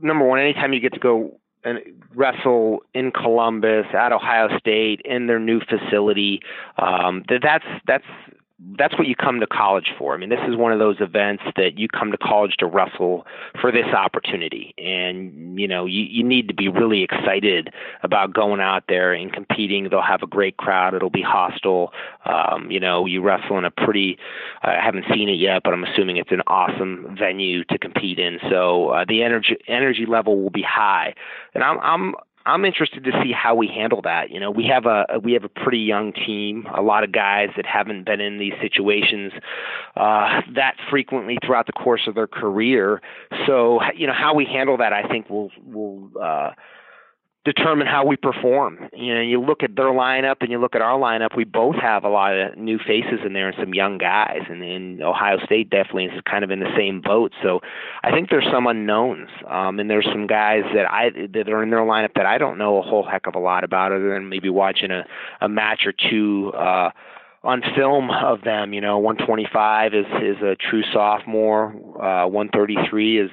number 0.00 0.26
one, 0.26 0.40
anytime 0.40 0.72
you 0.72 0.80
get 0.80 0.92
to 0.94 1.00
go 1.00 1.38
and 1.64 1.78
wrestle 2.14 2.80
in 2.92 3.12
Columbus 3.12 3.86
at 3.92 4.12
Ohio 4.12 4.48
State 4.58 5.00
in 5.04 5.26
their 5.26 5.38
new 5.38 5.60
facility, 5.60 6.40
um, 6.76 7.24
that 7.28 7.40
that's 7.42 7.64
that's 7.86 8.04
that's 8.78 8.96
what 8.96 9.06
you 9.06 9.14
come 9.14 9.40
to 9.40 9.46
college 9.46 9.92
for. 9.98 10.14
I 10.14 10.16
mean, 10.16 10.30
this 10.30 10.40
is 10.48 10.56
one 10.56 10.72
of 10.72 10.78
those 10.78 10.96
events 11.00 11.42
that 11.56 11.78
you 11.78 11.88
come 11.88 12.10
to 12.10 12.16
college 12.16 12.56
to 12.58 12.66
wrestle 12.66 13.26
for 13.60 13.70
this 13.70 13.84
opportunity. 13.86 14.74
And, 14.78 15.60
you 15.60 15.68
know, 15.68 15.84
you, 15.84 16.04
you 16.04 16.24
need 16.24 16.48
to 16.48 16.54
be 16.54 16.68
really 16.68 17.02
excited 17.02 17.68
about 18.02 18.32
going 18.32 18.60
out 18.60 18.84
there 18.88 19.12
and 19.12 19.30
competing. 19.30 19.88
They'll 19.90 20.00
have 20.00 20.22
a 20.22 20.26
great 20.26 20.56
crowd. 20.56 20.94
It'll 20.94 21.10
be 21.10 21.22
hostile. 21.22 21.92
Um, 22.24 22.70
you 22.70 22.80
know, 22.80 23.04
you 23.04 23.20
wrestle 23.20 23.58
in 23.58 23.66
a 23.66 23.70
pretty, 23.70 24.18
I 24.62 24.80
haven't 24.82 25.04
seen 25.12 25.28
it 25.28 25.38
yet, 25.38 25.62
but 25.62 25.74
I'm 25.74 25.84
assuming 25.84 26.16
it's 26.16 26.32
an 26.32 26.42
awesome 26.46 27.14
venue 27.18 27.62
to 27.64 27.78
compete 27.78 28.18
in. 28.18 28.38
So 28.48 28.88
uh, 28.88 29.04
the 29.06 29.22
energy, 29.22 29.58
energy 29.68 30.06
level 30.06 30.42
will 30.42 30.50
be 30.50 30.62
high. 30.62 31.14
And 31.52 31.62
I'm, 31.62 31.78
I'm, 31.80 32.14
I'm 32.46 32.64
interested 32.64 33.02
to 33.04 33.10
see 33.24 33.32
how 33.32 33.56
we 33.56 33.66
handle 33.66 34.00
that. 34.02 34.30
You 34.30 34.38
know, 34.38 34.52
we 34.52 34.64
have 34.66 34.86
a 34.86 35.18
we 35.22 35.32
have 35.32 35.42
a 35.42 35.48
pretty 35.48 35.80
young 35.80 36.12
team, 36.12 36.66
a 36.72 36.80
lot 36.80 37.02
of 37.02 37.10
guys 37.10 37.48
that 37.56 37.66
haven't 37.66 38.04
been 38.06 38.20
in 38.20 38.38
these 38.38 38.52
situations 38.62 39.32
uh, 39.96 40.42
that 40.54 40.76
frequently 40.88 41.38
throughout 41.44 41.66
the 41.66 41.72
course 41.72 42.02
of 42.06 42.14
their 42.14 42.28
career. 42.28 43.02
So, 43.46 43.80
you 43.96 44.06
know, 44.06 44.12
how 44.12 44.32
we 44.32 44.44
handle 44.44 44.76
that, 44.76 44.92
I 44.92 45.08
think, 45.08 45.28
will 45.28 45.50
will 45.66 46.08
uh, 46.22 46.50
determine 47.46 47.86
how 47.86 48.04
we 48.04 48.16
perform. 48.16 48.90
You 48.92 49.14
know, 49.14 49.20
you 49.20 49.40
look 49.40 49.62
at 49.62 49.76
their 49.76 49.86
lineup 49.86 50.36
and 50.40 50.50
you 50.50 50.58
look 50.58 50.74
at 50.74 50.82
our 50.82 50.98
lineup. 50.98 51.36
We 51.36 51.44
both 51.44 51.76
have 51.76 52.02
a 52.02 52.08
lot 52.08 52.36
of 52.36 52.58
new 52.58 52.78
faces 52.78 53.20
in 53.24 53.32
there 53.32 53.48
and 53.48 53.56
some 53.58 53.72
young 53.72 53.98
guys, 53.98 54.40
and, 54.50 54.62
and 54.62 55.00
Ohio 55.00 55.38
State 55.44 55.70
definitely 55.70 56.06
is 56.06 56.20
kind 56.28 56.42
of 56.42 56.50
in 56.50 56.58
the 56.58 56.74
same 56.76 57.00
boat. 57.00 57.32
So 57.42 57.60
I 58.02 58.10
think 58.10 58.30
there's 58.30 58.46
some 58.50 58.66
unknowns, 58.66 59.28
um, 59.48 59.78
and 59.78 59.88
there's 59.88 60.06
some 60.06 60.26
guys 60.26 60.64
that 60.74 60.90
I 60.90 61.10
that 61.32 61.48
are 61.48 61.62
in 61.62 61.70
their 61.70 61.80
lineup 61.80 62.14
that 62.16 62.26
I 62.26 62.36
don't 62.36 62.58
know 62.58 62.78
a 62.78 62.82
whole 62.82 63.04
heck 63.04 63.28
of 63.28 63.36
a 63.36 63.38
lot 63.38 63.62
about, 63.62 63.92
other 63.92 64.12
than 64.12 64.28
maybe 64.28 64.50
watching 64.50 64.90
a 64.90 65.06
a 65.40 65.48
match 65.48 65.86
or 65.86 65.92
two. 65.92 66.52
Uh, 66.52 66.90
on 67.44 67.62
film 67.76 68.10
of 68.10 68.42
them, 68.42 68.74
you 68.74 68.80
know, 68.80 68.98
125 68.98 69.94
is 69.94 70.06
is 70.20 70.42
a 70.42 70.56
true 70.56 70.82
sophomore. 70.92 71.66
Uh, 71.94 72.26
133 72.26 73.20
is 73.20 73.30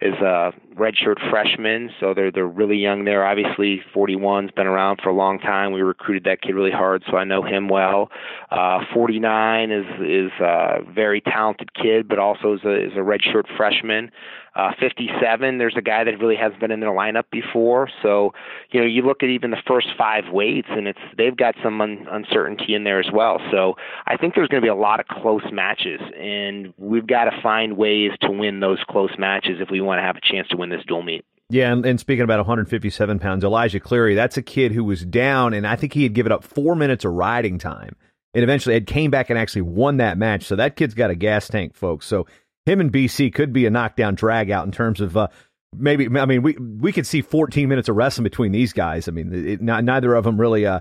is 0.00 0.14
a 0.14 0.52
redshirt 0.76 1.18
freshman, 1.30 1.90
so 2.00 2.14
they're 2.14 2.30
they're 2.30 2.46
really 2.46 2.76
young 2.76 3.04
there. 3.04 3.24
Obviously, 3.24 3.82
41's 3.94 4.50
been 4.52 4.66
around 4.66 5.00
for 5.02 5.08
a 5.08 5.14
long 5.14 5.38
time. 5.38 5.72
We 5.72 5.82
recruited 5.82 6.24
that 6.24 6.42
kid 6.42 6.54
really 6.54 6.70
hard, 6.70 7.02
so 7.10 7.16
I 7.16 7.24
know 7.24 7.42
him 7.42 7.68
well. 7.68 8.10
Uh, 8.50 8.80
49 8.92 9.70
is 9.70 9.86
is 10.00 10.32
a 10.40 10.78
very 10.92 11.20
talented 11.20 11.74
kid, 11.74 12.08
but 12.08 12.18
also 12.18 12.54
is 12.54 12.64
a 12.64 12.86
is 12.86 12.92
a 12.94 13.00
redshirt 13.00 13.44
freshman. 13.56 14.10
Uh, 14.56 14.70
57, 14.78 15.58
there's 15.58 15.74
a 15.76 15.82
guy 15.82 16.04
that 16.04 16.16
really 16.20 16.36
hasn't 16.36 16.60
been 16.60 16.70
in 16.70 16.78
their 16.78 16.90
lineup 16.90 17.24
before. 17.32 17.88
So, 18.02 18.32
you 18.70 18.78
know, 18.78 18.86
you 18.86 19.02
look 19.02 19.24
at 19.24 19.28
even 19.28 19.50
the 19.50 19.60
first 19.66 19.88
five 19.98 20.24
weights, 20.30 20.68
and 20.70 20.86
it's 20.86 20.98
they've 21.18 21.36
got 21.36 21.56
some 21.60 21.80
un- 21.80 22.06
uncertainty 22.08 22.72
in 22.74 22.84
there 22.84 23.00
as 23.00 23.10
well. 23.12 23.40
So, 23.50 23.74
I 24.06 24.16
think 24.16 24.36
there's 24.36 24.46
going 24.46 24.60
to 24.60 24.64
be 24.64 24.70
a 24.70 24.74
lot 24.76 25.00
of 25.00 25.08
close 25.08 25.42
matches, 25.50 26.00
and 26.16 26.72
we've 26.78 27.06
got 27.06 27.24
to 27.24 27.42
find 27.42 27.76
ways 27.76 28.12
to 28.20 28.30
win 28.30 28.60
those 28.60 28.78
close 28.88 29.10
matches 29.18 29.60
if 29.60 29.70
we 29.70 29.80
want 29.84 29.98
to 29.98 30.02
have 30.02 30.16
a 30.16 30.20
chance 30.20 30.48
to 30.48 30.56
win 30.56 30.70
this 30.70 30.82
dual 30.86 31.02
meet. 31.02 31.24
Yeah, 31.50 31.72
and, 31.72 31.84
and, 31.84 32.00
speaking 32.00 32.24
about 32.24 32.38
157 32.38 33.18
pounds, 33.18 33.44
Elijah 33.44 33.78
Cleary, 33.78 34.14
that's 34.14 34.38
a 34.38 34.42
kid 34.42 34.72
who 34.72 34.82
was 34.82 35.04
down, 35.04 35.52
and 35.52 35.66
I 35.66 35.76
think 35.76 35.92
he 35.92 36.02
had 36.02 36.14
given 36.14 36.32
up 36.32 36.42
four 36.42 36.74
minutes 36.74 37.04
of 37.04 37.12
riding 37.12 37.58
time, 37.58 37.96
and 38.32 38.42
eventually 38.42 38.74
had 38.74 38.86
came 38.86 39.10
back 39.10 39.28
and 39.28 39.38
actually 39.38 39.62
won 39.62 39.98
that 39.98 40.16
match. 40.16 40.44
So 40.44 40.56
that 40.56 40.74
kid's 40.74 40.94
got 40.94 41.10
a 41.10 41.14
gas 41.14 41.48
tank, 41.48 41.74
folks. 41.74 42.06
So 42.06 42.26
him 42.64 42.80
and 42.80 42.90
BC 42.90 43.34
could 43.34 43.52
be 43.52 43.66
a 43.66 43.70
knockdown 43.70 44.14
drag 44.14 44.50
out 44.50 44.64
in 44.64 44.72
terms 44.72 45.00
of 45.00 45.16
uh, 45.16 45.28
maybe. 45.76 46.06
I 46.18 46.24
mean, 46.24 46.42
we 46.42 46.56
we 46.56 46.92
could 46.92 47.06
see 47.06 47.20
14 47.20 47.68
minutes 47.68 47.88
of 47.88 47.96
wrestling 47.96 48.24
between 48.24 48.52
these 48.52 48.72
guys. 48.72 49.06
I 49.06 49.12
mean, 49.12 49.32
it, 49.32 49.60
neither 49.60 50.14
of 50.14 50.24
them 50.24 50.40
really 50.40 50.66
uh, 50.66 50.80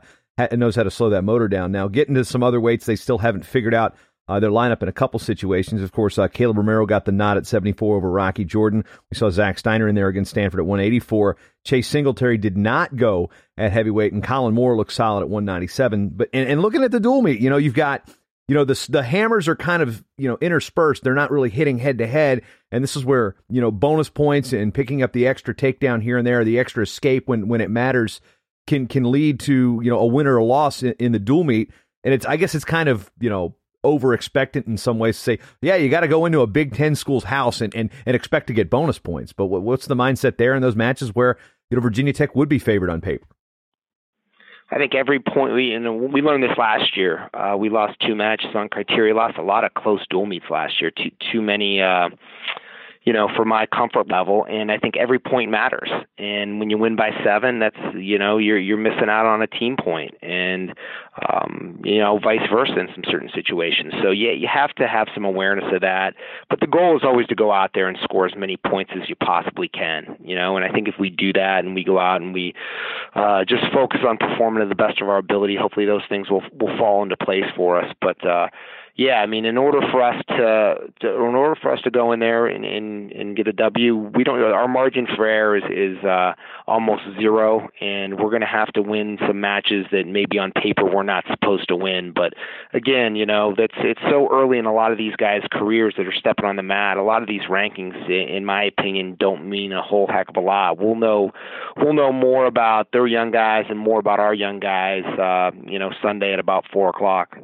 knows 0.53 0.75
how 0.75 0.83
to 0.83 0.91
slow 0.91 1.09
that 1.09 1.23
motor 1.23 1.47
down. 1.47 1.71
Now, 1.71 1.87
getting 1.87 2.15
to 2.15 2.25
some 2.25 2.41
other 2.41 2.61
weights, 2.61 2.85
they 2.85 2.95
still 2.95 3.17
haven't 3.17 3.45
figured 3.45 3.73
out. 3.73 3.95
Uh, 4.25 4.39
their 4.39 4.51
lineup 4.51 4.81
in 4.81 4.87
a 4.87 4.93
couple 4.93 5.19
situations. 5.19 5.81
Of 5.81 5.91
course, 5.91 6.17
uh, 6.17 6.29
Kaleb 6.29 6.55
Romero 6.55 6.85
got 6.85 7.03
the 7.03 7.11
nod 7.11 7.35
at 7.35 7.45
74 7.45 7.97
over 7.97 8.09
Rocky 8.09 8.45
Jordan. 8.45 8.85
We 9.11 9.17
saw 9.17 9.29
Zach 9.29 9.59
Steiner 9.59 9.87
in 9.87 9.95
there 9.95 10.07
against 10.07 10.31
Stanford 10.31 10.61
at 10.61 10.65
184. 10.65 11.35
Chase 11.65 11.89
Singletary 11.89 12.37
did 12.37 12.55
not 12.55 12.95
go 12.95 13.29
at 13.57 13.73
heavyweight, 13.73 14.13
and 14.13 14.23
Colin 14.23 14.53
Moore 14.53 14.77
looked 14.77 14.93
solid 14.93 15.23
at 15.23 15.29
197. 15.29 16.11
But 16.15 16.29
and, 16.33 16.47
and 16.49 16.61
looking 16.61 16.83
at 16.85 16.91
the 16.91 17.01
dual 17.01 17.21
meet, 17.21 17.41
you 17.41 17.49
know, 17.49 17.57
you've 17.57 17.73
got 17.73 18.09
you 18.47 18.55
know 18.55 18.65
the 18.65 18.87
the 18.89 19.03
hammers 19.03 19.47
are 19.47 19.55
kind 19.55 19.81
of 19.81 20.03
you 20.17 20.27
know 20.27 20.37
interspersed. 20.41 21.03
They're 21.03 21.13
not 21.13 21.31
really 21.31 21.49
hitting 21.49 21.77
head 21.77 21.97
to 21.99 22.07
head, 22.07 22.41
and 22.71 22.83
this 22.83 22.95
is 22.95 23.05
where 23.05 23.35
you 23.49 23.61
know 23.61 23.71
bonus 23.71 24.09
points 24.09 24.53
and 24.53 24.73
picking 24.73 25.01
up 25.01 25.13
the 25.13 25.27
extra 25.27 25.55
takedown 25.55 26.01
here 26.01 26.17
and 26.17 26.27
there, 26.27 26.43
the 26.43 26.59
extra 26.59 26.83
escape 26.83 27.27
when 27.27 27.47
when 27.47 27.61
it 27.61 27.69
matters, 27.69 28.19
can 28.67 28.87
can 28.87 29.09
lead 29.09 29.39
to 29.41 29.79
you 29.81 29.89
know 29.89 29.99
a 29.99 30.05
win 30.05 30.27
or 30.27 30.37
a 30.37 30.43
loss 30.43 30.83
in, 30.83 30.93
in 30.99 31.11
the 31.13 31.19
dual 31.19 31.43
meet. 31.43 31.71
And 32.03 32.13
it's 32.13 32.25
I 32.25 32.35
guess 32.35 32.53
it's 32.53 32.65
kind 32.65 32.89
of 32.89 33.09
you 33.19 33.29
know 33.29 33.55
over 33.83 34.13
expectant 34.13 34.67
in 34.67 34.77
some 34.77 34.99
ways 34.99 35.17
to 35.17 35.23
say, 35.23 35.39
yeah, 35.61 35.75
you 35.75 35.89
got 35.89 36.01
to 36.01 36.07
go 36.07 36.25
into 36.25 36.41
a 36.41 36.47
Big 36.47 36.73
Ten 36.73 36.95
school's 36.95 37.25
house 37.25 37.61
and, 37.61 37.73
and, 37.75 37.89
and 38.05 38.15
expect 38.15 38.47
to 38.47 38.53
get 38.53 38.69
bonus 38.69 38.99
points. 38.99 39.33
But 39.33 39.47
what, 39.47 39.61
what's 39.61 39.87
the 39.87 39.95
mindset 39.95 40.37
there 40.37 40.55
in 40.55 40.61
those 40.61 40.75
matches 40.75 41.13
where 41.13 41.37
you 41.69 41.77
know 41.77 41.81
Virginia 41.81 42.13
Tech 42.13 42.35
would 42.35 42.49
be 42.49 42.59
favored 42.59 42.89
on 42.89 43.01
paper? 43.01 43.27
I 44.71 44.77
think 44.77 44.95
every 44.95 45.19
point 45.19 45.53
we 45.53 45.73
and 45.73 46.11
we 46.11 46.21
learned 46.21 46.43
this 46.43 46.57
last 46.57 46.97
year. 46.97 47.29
Uh, 47.33 47.55
we 47.57 47.69
lost 47.69 47.99
two 48.05 48.15
matches 48.15 48.55
on 48.55 48.69
criteria. 48.69 49.13
Lost 49.13 49.37
a 49.37 49.43
lot 49.43 49.63
of 49.63 49.73
close 49.73 50.03
dual 50.09 50.25
meets 50.25 50.45
last 50.49 50.81
year. 50.81 50.89
Too 50.89 51.11
too 51.31 51.41
many. 51.41 51.81
Uh, 51.81 52.09
you 53.05 53.11
know, 53.11 53.29
for 53.35 53.43
my 53.43 53.65
comfort 53.65 54.09
level. 54.09 54.45
And 54.49 54.71
I 54.71 54.77
think 54.77 54.95
every 54.95 55.19
point 55.19 55.51
matters. 55.51 55.89
And 56.17 56.59
when 56.59 56.69
you 56.69 56.77
win 56.77 56.95
by 56.95 57.11
seven, 57.23 57.59
that's 57.59 57.77
you 57.95 58.17
know 58.17 58.37
you're 58.37 58.57
you're 58.57 58.77
missing 58.77 59.09
out 59.09 59.25
on 59.25 59.41
a 59.41 59.47
team 59.47 59.75
point, 59.77 60.15
and 60.21 60.73
um, 61.29 61.81
you 61.83 61.99
know 61.99 62.19
vice 62.19 62.47
versa 62.51 62.79
in 62.79 62.87
some 62.93 63.03
certain 63.09 63.29
situations. 63.33 63.93
So 64.01 64.11
yeah, 64.11 64.31
you 64.31 64.47
have 64.47 64.73
to 64.75 64.87
have 64.87 65.07
some 65.13 65.25
awareness 65.25 65.65
of 65.73 65.81
that. 65.81 66.15
But 66.49 66.59
the 66.59 66.67
goal 66.67 66.95
is 66.95 67.03
always 67.03 67.27
to 67.27 67.35
go 67.35 67.51
out 67.51 67.71
there 67.73 67.87
and 67.87 67.97
score 68.03 68.25
as 68.25 68.35
many 68.37 68.57
points 68.57 68.91
as 68.95 69.09
you 69.09 69.15
possibly 69.15 69.67
can. 69.67 70.17
You 70.23 70.35
know, 70.35 70.55
and 70.55 70.65
I 70.65 70.69
think 70.69 70.87
if 70.87 70.95
we 70.99 71.09
do 71.09 71.33
that 71.33 71.65
and 71.65 71.75
we 71.75 71.83
go 71.83 71.99
out 71.99 72.21
and 72.21 72.33
we 72.33 72.53
uh, 73.15 73.43
just 73.43 73.63
focus 73.73 74.01
on 74.07 74.17
performing 74.17 74.63
to 74.63 74.69
the 74.69 74.75
best 74.75 75.01
of 75.01 75.09
our 75.09 75.17
ability, 75.17 75.57
hopefully 75.59 75.85
those 75.85 76.03
things 76.07 76.29
will 76.29 76.43
will 76.59 76.75
fall 76.77 77.03
into 77.03 77.17
place 77.17 77.45
for 77.55 77.79
us. 77.81 77.93
But 78.01 78.25
uh, 78.25 78.47
yeah, 78.95 79.15
I 79.15 79.25
mean, 79.25 79.45
in 79.45 79.57
order 79.57 79.79
for 79.91 80.03
us 80.03 80.23
to, 80.27 80.75
to 80.99 81.07
in 81.15 81.35
order 81.35 81.59
for 81.59 81.73
us 81.73 81.81
to 81.81 81.89
go 81.89 82.11
in 82.11 82.19
there 82.19 82.45
and, 82.45 82.63
and 82.63 83.11
and 83.11 83.35
get 83.35 83.47
a 83.47 83.53
W, 83.53 83.95
we 83.95 84.23
don't. 84.23 84.39
Our 84.39 84.67
margin 84.67 85.07
for 85.15 85.25
error 85.25 85.57
is 85.57 85.63
is 85.63 86.03
uh, 86.03 86.33
almost 86.67 87.01
zero, 87.19 87.69
and 87.81 88.19
we're 88.19 88.29
going 88.29 88.41
to 88.41 88.47
have 88.47 88.71
to 88.73 88.83
win 88.83 89.17
some 89.27 89.41
matches 89.41 89.87
that 89.91 90.05
maybe 90.05 90.37
on 90.37 90.51
paper 90.51 90.85
we're 90.85 91.01
not 91.01 91.23
supposed 91.27 91.69
to 91.69 91.75
win. 91.75 92.13
But 92.13 92.33
again, 92.71 93.15
you 93.15 93.25
know, 93.25 93.55
that's 93.57 93.73
it's 93.77 94.01
so 94.11 94.29
early 94.31 94.59
in 94.59 94.67
a 94.67 94.73
lot 94.73 94.91
of 94.91 94.99
these 94.99 95.15
guys' 95.15 95.41
careers 95.51 95.95
that 95.97 96.05
are 96.05 96.13
stepping 96.13 96.45
on 96.45 96.55
the 96.55 96.61
mat. 96.61 96.97
A 96.97 97.03
lot 97.03 97.23
of 97.23 97.27
these 97.27 97.43
rankings, 97.49 97.97
in 98.07 98.45
my 98.45 98.63
opinion, 98.63 99.17
don't 99.19 99.49
mean 99.49 99.71
a 99.71 99.81
whole 99.81 100.05
heck 100.05 100.29
of 100.29 100.35
a 100.35 100.39
lot. 100.39 100.77
We'll 100.77 100.93
know 100.93 101.31
we'll 101.77 101.93
know 101.93 102.13
more 102.13 102.45
about 102.45 102.91
their 102.91 103.07
young 103.07 103.31
guys 103.31 103.65
and 103.69 103.79
more 103.79 103.97
about 103.97 104.19
our 104.19 104.35
young 104.35 104.59
guys, 104.59 105.03
uh, 105.17 105.49
you 105.65 105.79
know, 105.79 105.89
Sunday 105.99 106.31
at 106.31 106.39
about 106.39 106.65
four 106.71 106.89
o'clock 106.89 107.39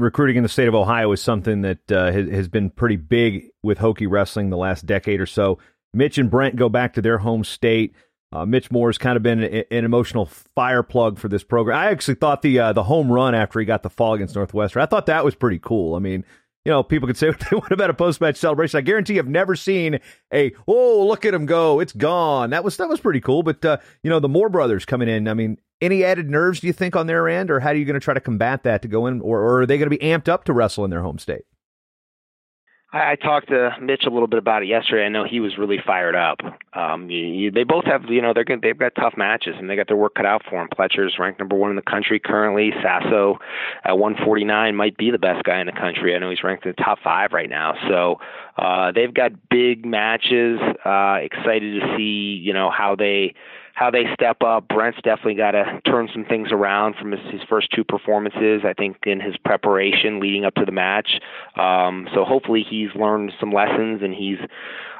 recruiting 0.00 0.36
in 0.36 0.42
the 0.42 0.48
state 0.48 0.68
of 0.68 0.74
Ohio 0.74 1.12
is 1.12 1.20
something 1.20 1.62
that 1.62 1.92
uh, 1.92 2.12
has, 2.12 2.28
has, 2.28 2.48
been 2.48 2.70
pretty 2.70 2.96
big 2.96 3.50
with 3.62 3.78
Hokie 3.78 4.10
wrestling 4.10 4.50
the 4.50 4.56
last 4.56 4.86
decade 4.86 5.20
or 5.20 5.26
so. 5.26 5.58
Mitch 5.92 6.18
and 6.18 6.30
Brent 6.30 6.56
go 6.56 6.68
back 6.68 6.94
to 6.94 7.02
their 7.02 7.18
home 7.18 7.44
state. 7.44 7.94
Uh, 8.30 8.44
Mitch 8.44 8.70
Moore's 8.70 8.98
kind 8.98 9.16
of 9.16 9.22
been 9.22 9.42
an, 9.42 9.64
an 9.70 9.84
emotional 9.84 10.26
fire 10.54 10.82
plug 10.82 11.18
for 11.18 11.28
this 11.28 11.42
program. 11.42 11.78
I 11.78 11.90
actually 11.90 12.16
thought 12.16 12.42
the 12.42 12.58
uh, 12.58 12.72
the 12.72 12.82
home 12.82 13.10
run 13.10 13.34
after 13.34 13.58
he 13.58 13.66
got 13.66 13.82
the 13.82 13.90
fall 13.90 14.14
against 14.14 14.34
Northwestern, 14.34 14.82
I 14.82 14.86
thought 14.86 15.06
that 15.06 15.24
was 15.24 15.34
pretty 15.34 15.58
cool. 15.58 15.94
I 15.94 15.98
mean, 15.98 16.24
you 16.64 16.72
know, 16.72 16.82
people 16.82 17.06
could 17.06 17.16
say 17.16 17.28
what 17.30 17.40
they 17.40 17.56
want 17.56 17.72
about 17.72 17.90
a 17.90 17.94
post 17.94 18.20
match 18.20 18.36
celebration. 18.36 18.78
I 18.78 18.82
guarantee 18.82 19.18
I've 19.18 19.28
never 19.28 19.56
seen 19.56 20.00
a 20.32 20.52
oh 20.66 21.06
look 21.06 21.24
at 21.24 21.34
him 21.34 21.46
go, 21.46 21.80
it's 21.80 21.92
gone. 21.92 22.50
That 22.50 22.64
was 22.64 22.76
that 22.76 22.88
was 22.88 23.00
pretty 23.00 23.20
cool. 23.20 23.42
But 23.42 23.64
uh, 23.64 23.78
you 24.02 24.10
know, 24.10 24.20
the 24.20 24.28
Moore 24.28 24.48
brothers 24.48 24.84
coming 24.84 25.08
in. 25.08 25.28
I 25.28 25.34
mean, 25.34 25.58
any 25.80 26.04
added 26.04 26.28
nerves 26.28 26.60
do 26.60 26.66
you 26.66 26.72
think 26.72 26.96
on 26.96 27.06
their 27.06 27.28
end, 27.28 27.50
or 27.50 27.60
how 27.60 27.70
are 27.70 27.74
you 27.74 27.84
going 27.84 27.94
to 27.94 28.00
try 28.00 28.14
to 28.14 28.20
combat 28.20 28.64
that 28.64 28.82
to 28.82 28.88
go 28.88 29.06
in, 29.06 29.20
or, 29.20 29.40
or 29.40 29.62
are 29.62 29.66
they 29.66 29.78
going 29.78 29.90
to 29.90 29.96
be 29.96 30.04
amped 30.04 30.28
up 30.28 30.44
to 30.44 30.52
wrestle 30.52 30.84
in 30.84 30.90
their 30.90 31.02
home 31.02 31.18
state? 31.18 31.44
I, 32.92 33.12
I 33.12 33.16
talked 33.16 33.48
to 33.48 33.76
Mitch 33.80 34.04
a 34.06 34.10
little 34.10 34.28
bit 34.28 34.38
about 34.38 34.62
it 34.62 34.66
yesterday. 34.66 35.04
I 35.04 35.08
know 35.08 35.24
he 35.24 35.40
was 35.40 35.58
really 35.58 35.78
fired 35.84 36.14
up. 36.14 36.38
Um, 36.72 37.10
you, 37.10 37.26
you, 37.26 37.50
they 37.50 37.64
both 37.64 37.84
have, 37.84 38.04
you 38.08 38.22
know, 38.22 38.32
they're 38.32 38.44
good, 38.44 38.62
they've 38.62 38.78
got 38.78 38.94
tough 38.94 39.14
matches 39.16 39.54
and 39.58 39.68
they 39.68 39.76
got 39.76 39.88
their 39.88 39.96
work 39.96 40.14
cut 40.14 40.26
out 40.26 40.42
for 40.48 40.58
them. 40.58 40.68
Pletcher's 40.68 41.18
ranked 41.18 41.38
number 41.38 41.56
one 41.56 41.70
in 41.70 41.76
the 41.76 41.82
country 41.82 42.20
currently. 42.20 42.70
Sasso 42.82 43.38
at 43.84 43.98
149 43.98 44.74
might 44.74 44.96
be 44.96 45.10
the 45.10 45.18
best 45.18 45.44
guy 45.44 45.60
in 45.60 45.66
the 45.66 45.72
country. 45.72 46.14
I 46.14 46.18
know 46.18 46.30
he's 46.30 46.42
ranked 46.42 46.64
in 46.64 46.74
the 46.76 46.82
top 46.82 46.98
five 47.02 47.32
right 47.32 47.50
now. 47.50 47.74
So 47.88 48.20
uh, 48.56 48.92
they've 48.92 49.12
got 49.12 49.32
big 49.48 49.84
matches. 49.84 50.60
Uh, 50.84 51.18
excited 51.22 51.80
to 51.80 51.96
see, 51.96 52.40
you 52.42 52.52
know, 52.52 52.70
how 52.70 52.94
they 52.96 53.34
how 53.78 53.92
they 53.92 54.06
step 54.12 54.42
up. 54.42 54.66
Brent's 54.66 54.98
definitely 55.04 55.36
got 55.36 55.52
to 55.52 55.80
turn 55.86 56.08
some 56.12 56.24
things 56.24 56.48
around 56.50 56.96
from 56.96 57.12
his, 57.12 57.20
his 57.30 57.40
first 57.48 57.68
two 57.72 57.84
performances. 57.84 58.62
I 58.64 58.72
think 58.72 58.96
in 59.06 59.20
his 59.20 59.36
preparation 59.36 60.18
leading 60.18 60.44
up 60.44 60.54
to 60.56 60.64
the 60.64 60.72
match. 60.72 61.20
Um, 61.54 62.08
so 62.12 62.24
hopefully 62.24 62.66
he's 62.68 62.88
learned 62.96 63.32
some 63.38 63.52
lessons 63.52 64.02
and 64.02 64.12
he's 64.12 64.38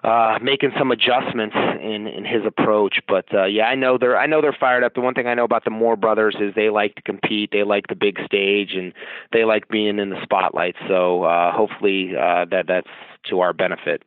uh, 0.05 0.39
making 0.41 0.71
some 0.79 0.93
adjustments 0.93 1.57
in 1.83 2.07
in 2.07 2.25
his 2.25 2.47
approach. 2.47 3.01
But 3.09 3.27
uh, 3.35 3.47
yeah, 3.47 3.65
I 3.65 3.75
know 3.75 3.99
they're 3.99 4.17
I 4.17 4.27
know 4.27 4.41
they're 4.41 4.57
fired 4.59 4.85
up. 4.85 4.95
The 4.95 5.01
one 5.01 5.15
thing 5.15 5.27
I 5.27 5.35
know 5.35 5.45
about 5.45 5.65
the 5.65 5.71
Moore 5.71 5.97
brothers 5.97 6.37
is 6.39 6.55
they 6.55 6.71
like 6.71 6.95
to 6.95 7.03
compete. 7.03 7.51
They 7.51 7.65
like 7.65 7.89
the 7.89 7.97
big 7.97 8.21
stage 8.25 8.75
and 8.75 8.93
they 9.33 9.45
like 9.45 9.69
being 9.69 9.99
in 9.99 10.11
the 10.11 10.23
spotlight. 10.23 10.77
So 10.87 11.25
uh, 11.25 11.51
hopefully 11.53 12.13
uh, 12.17 12.45
that 12.53 12.67
that's 12.69 12.87
to 13.31 13.41
our 13.41 13.53
benefit. 13.53 14.05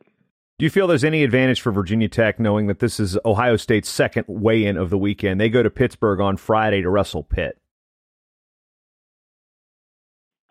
Do 0.61 0.65
you 0.65 0.69
feel 0.69 0.85
there's 0.85 1.03
any 1.03 1.23
advantage 1.23 1.59
for 1.59 1.71
Virginia 1.71 2.07
Tech 2.07 2.39
knowing 2.39 2.67
that 2.67 2.77
this 2.77 2.99
is 2.99 3.17
Ohio 3.25 3.57
State's 3.57 3.89
second 3.89 4.25
weigh 4.27 4.63
in 4.63 4.77
of 4.77 4.91
the 4.91 4.97
weekend? 4.99 5.41
They 5.41 5.49
go 5.49 5.63
to 5.63 5.71
Pittsburgh 5.71 6.19
on 6.19 6.37
Friday 6.37 6.83
to 6.83 6.89
wrestle 6.91 7.23
Pitt. 7.23 7.57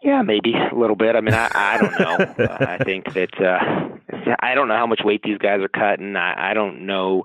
Yeah, 0.03 0.23
maybe 0.23 0.53
a 0.53 0.75
little 0.75 0.97
bit. 0.97 1.15
I 1.15 1.21
mean, 1.21 1.33
I, 1.33 1.49
I 1.55 1.79
don't 1.79 2.01
know. 2.01 2.45
uh, 2.45 2.57
I 2.59 2.83
think 2.83 3.13
that 3.15 3.41
uh, 3.41 4.35
I 4.41 4.57
don't 4.57 4.67
know 4.67 4.75
how 4.75 4.89
much 4.89 5.03
weight 5.05 5.23
these 5.23 5.39
guys 5.39 5.61
are 5.61 5.69
cutting. 5.69 6.17
I, 6.17 6.51
I 6.51 6.55
don't 6.55 6.87
know. 6.87 7.23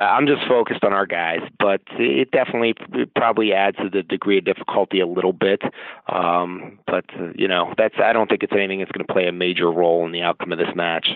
Uh, 0.00 0.04
I'm 0.04 0.28
just 0.28 0.46
focused 0.46 0.84
on 0.84 0.92
our 0.92 1.06
guys, 1.06 1.40
but 1.58 1.80
it 1.98 2.30
definitely 2.30 2.74
it 2.92 3.12
probably 3.16 3.52
adds 3.52 3.78
to 3.78 3.90
the 3.90 4.04
degree 4.04 4.38
of 4.38 4.44
difficulty 4.44 5.00
a 5.00 5.08
little 5.08 5.32
bit. 5.32 5.62
Um, 6.06 6.78
but 6.86 7.04
uh, 7.18 7.32
you 7.34 7.48
know, 7.48 7.74
that's 7.76 7.96
I 8.00 8.12
don't 8.12 8.30
think 8.30 8.44
it's 8.44 8.52
anything 8.52 8.78
that's 8.78 8.92
going 8.92 9.04
to 9.04 9.12
play 9.12 9.26
a 9.26 9.32
major 9.32 9.72
role 9.72 10.06
in 10.06 10.12
the 10.12 10.22
outcome 10.22 10.52
of 10.52 10.58
this 10.58 10.72
match. 10.76 11.08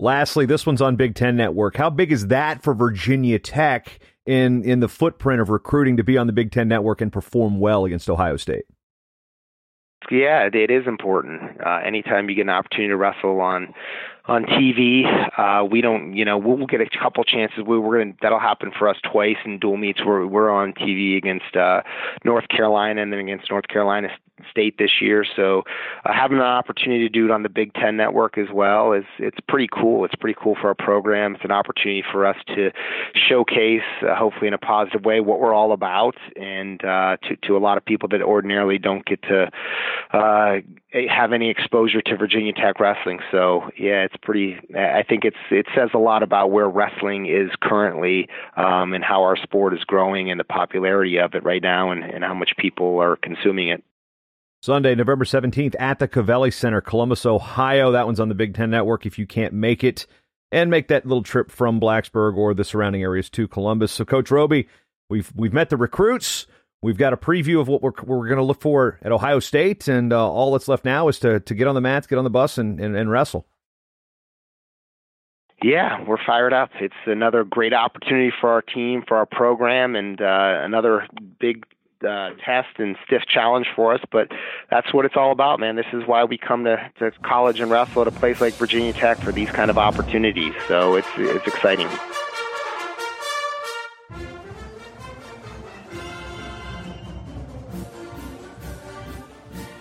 Lastly, 0.00 0.44
this 0.46 0.66
one's 0.66 0.82
on 0.82 0.96
Big 0.96 1.14
Ten 1.14 1.36
Network. 1.36 1.76
How 1.76 1.88
big 1.88 2.10
is 2.10 2.26
that 2.28 2.62
for 2.62 2.74
Virginia 2.74 3.38
Tech 3.38 4.00
in 4.26 4.64
in 4.64 4.80
the 4.80 4.88
footprint 4.88 5.40
of 5.40 5.50
recruiting 5.50 5.96
to 5.96 6.04
be 6.04 6.18
on 6.18 6.26
the 6.26 6.32
Big 6.32 6.50
Ten 6.50 6.68
Network 6.68 7.00
and 7.00 7.12
perform 7.12 7.60
well 7.60 7.84
against 7.84 8.10
Ohio 8.10 8.36
State? 8.36 8.64
Yeah, 10.10 10.48
it 10.52 10.70
is 10.70 10.86
important. 10.86 11.60
Uh, 11.64 11.80
anytime 11.84 12.28
you 12.28 12.34
get 12.34 12.42
an 12.42 12.50
opportunity 12.50 12.88
to 12.88 12.96
wrestle 12.96 13.40
on 13.40 13.72
on 14.26 14.44
TV. 14.44 15.04
Uh, 15.38 15.64
we 15.64 15.80
don't, 15.80 16.16
you 16.16 16.24
know, 16.24 16.38
we'll, 16.38 16.66
get 16.66 16.80
a 16.80 16.88
couple 16.98 17.24
chances. 17.24 17.58
We, 17.66 17.78
we're 17.78 17.98
gonna 17.98 18.14
that'll 18.22 18.40
happen 18.40 18.72
for 18.78 18.88
us 18.88 18.96
twice 19.10 19.36
in 19.44 19.58
dual 19.58 19.76
meets 19.76 20.04
where 20.04 20.26
we're 20.26 20.50
on 20.50 20.72
TV 20.72 21.16
against 21.16 21.54
uh, 21.56 21.82
North 22.24 22.48
Carolina 22.48 23.02
and 23.02 23.12
then 23.12 23.20
against 23.20 23.50
North 23.50 23.68
Carolina 23.68 24.08
State 24.50 24.78
this 24.78 25.00
year. 25.00 25.24
So 25.36 25.62
uh, 26.04 26.12
having 26.12 26.38
an 26.38 26.44
opportunity 26.44 27.04
to 27.04 27.08
do 27.08 27.24
it 27.24 27.30
on 27.30 27.44
the 27.44 27.48
Big 27.48 27.72
Ten 27.74 27.96
Network 27.96 28.36
as 28.36 28.48
well 28.52 28.92
is 28.92 29.04
it's 29.18 29.38
pretty 29.48 29.68
cool. 29.72 30.04
It's 30.04 30.14
pretty 30.16 30.36
cool 30.40 30.56
for 30.60 30.68
our 30.68 30.74
program. 30.74 31.36
It's 31.36 31.44
an 31.44 31.52
opportunity 31.52 32.02
for 32.10 32.26
us 32.26 32.36
to 32.48 32.72
showcase, 33.14 33.82
uh, 34.02 34.16
hopefully 34.16 34.48
in 34.48 34.54
a 34.54 34.58
positive 34.58 35.04
way, 35.04 35.20
what 35.20 35.40
we're 35.40 35.54
all 35.54 35.72
about, 35.72 36.16
and 36.34 36.84
uh, 36.84 37.16
to 37.28 37.36
to 37.44 37.56
a 37.56 37.58
lot 37.58 37.78
of 37.78 37.84
people 37.84 38.08
that 38.08 38.22
ordinarily 38.22 38.78
don't 38.78 39.04
get 39.04 39.22
to 39.22 39.50
uh, 40.12 40.56
have 41.08 41.32
any 41.32 41.50
exposure 41.50 42.02
to 42.02 42.16
Virginia 42.16 42.52
Tech 42.52 42.80
wrestling. 42.80 43.20
So 43.30 43.70
yeah, 43.78 44.02
it's 44.02 44.16
pretty. 44.20 44.58
I 44.76 45.04
think 45.08 45.24
it's 45.24 45.36
it 45.50 45.66
says 45.76 45.90
a 45.94 45.98
lot 45.98 46.22
about 46.22 46.50
where 46.50 46.68
wrestling 46.68 47.26
is 47.26 47.50
currently 47.60 48.28
um, 48.56 48.94
and 48.94 49.04
how 49.04 49.22
our 49.22 49.36
sport 49.36 49.74
is 49.74 49.84
growing 49.84 50.30
and 50.30 50.40
the 50.40 50.44
popularity 50.44 51.18
of 51.18 51.34
it 51.34 51.44
right 51.44 51.62
now 51.62 51.90
and, 51.90 52.02
and 52.02 52.24
how 52.24 52.34
much 52.34 52.52
people 52.58 52.98
are 53.00 53.16
consuming 53.16 53.68
it. 53.68 53.84
Sunday, 54.64 54.94
November 54.94 55.26
17th 55.26 55.74
at 55.78 55.98
the 55.98 56.08
Covelli 56.08 56.50
Center, 56.50 56.80
Columbus, 56.80 57.26
Ohio. 57.26 57.92
That 57.92 58.06
one's 58.06 58.18
on 58.18 58.30
the 58.30 58.34
Big 58.34 58.54
Ten 58.54 58.70
Network 58.70 59.04
if 59.04 59.18
you 59.18 59.26
can't 59.26 59.52
make 59.52 59.84
it 59.84 60.06
and 60.50 60.70
make 60.70 60.88
that 60.88 61.04
little 61.04 61.22
trip 61.22 61.50
from 61.50 61.78
Blacksburg 61.78 62.38
or 62.38 62.54
the 62.54 62.64
surrounding 62.64 63.02
areas 63.02 63.28
to 63.28 63.46
Columbus. 63.46 63.92
So, 63.92 64.06
Coach 64.06 64.30
Robie, 64.30 64.66
we've 65.10 65.30
we've 65.36 65.52
met 65.52 65.68
the 65.68 65.76
recruits. 65.76 66.46
We've 66.80 66.96
got 66.96 67.12
a 67.12 67.18
preview 67.18 67.60
of 67.60 67.68
what 67.68 67.82
we're, 67.82 67.92
we're 68.04 68.26
going 68.26 68.38
to 68.38 68.42
look 68.42 68.62
for 68.62 68.98
at 69.02 69.12
Ohio 69.12 69.38
State, 69.38 69.86
and 69.86 70.14
uh, 70.14 70.26
all 70.26 70.52
that's 70.52 70.66
left 70.66 70.86
now 70.86 71.08
is 71.08 71.18
to, 71.18 71.40
to 71.40 71.54
get 71.54 71.66
on 71.66 71.74
the 71.74 71.82
mats, 71.82 72.06
get 72.06 72.16
on 72.16 72.24
the 72.24 72.30
bus, 72.30 72.56
and, 72.56 72.80
and, 72.80 72.96
and 72.96 73.10
wrestle. 73.10 73.46
Yeah, 75.62 76.02
we're 76.08 76.24
fired 76.26 76.54
up. 76.54 76.70
It's 76.80 76.94
another 77.04 77.44
great 77.44 77.74
opportunity 77.74 78.32
for 78.40 78.48
our 78.48 78.62
team, 78.62 79.04
for 79.06 79.18
our 79.18 79.26
program, 79.26 79.94
and 79.94 80.18
uh, 80.22 80.60
another 80.64 81.06
big 81.38 81.66
uh, 82.02 82.30
test 82.44 82.78
and 82.78 82.96
stiff 83.06 83.22
challenge 83.26 83.66
for 83.74 83.94
us. 83.94 84.00
But 84.10 84.28
that's 84.70 84.92
what 84.92 85.04
it's 85.04 85.16
all 85.16 85.32
about, 85.32 85.60
man. 85.60 85.76
This 85.76 85.86
is 85.92 86.06
why 86.06 86.24
we 86.24 86.38
come 86.38 86.64
to, 86.64 86.90
to 86.98 87.10
college 87.22 87.60
and 87.60 87.70
wrestle 87.70 88.02
at 88.02 88.08
a 88.08 88.12
place 88.12 88.40
like 88.40 88.54
Virginia 88.54 88.92
Tech 88.92 89.18
for 89.18 89.32
these 89.32 89.50
kind 89.50 89.70
of 89.70 89.78
opportunities. 89.78 90.54
So 90.68 90.96
it's 90.96 91.08
it's 91.16 91.46
exciting. 91.46 91.88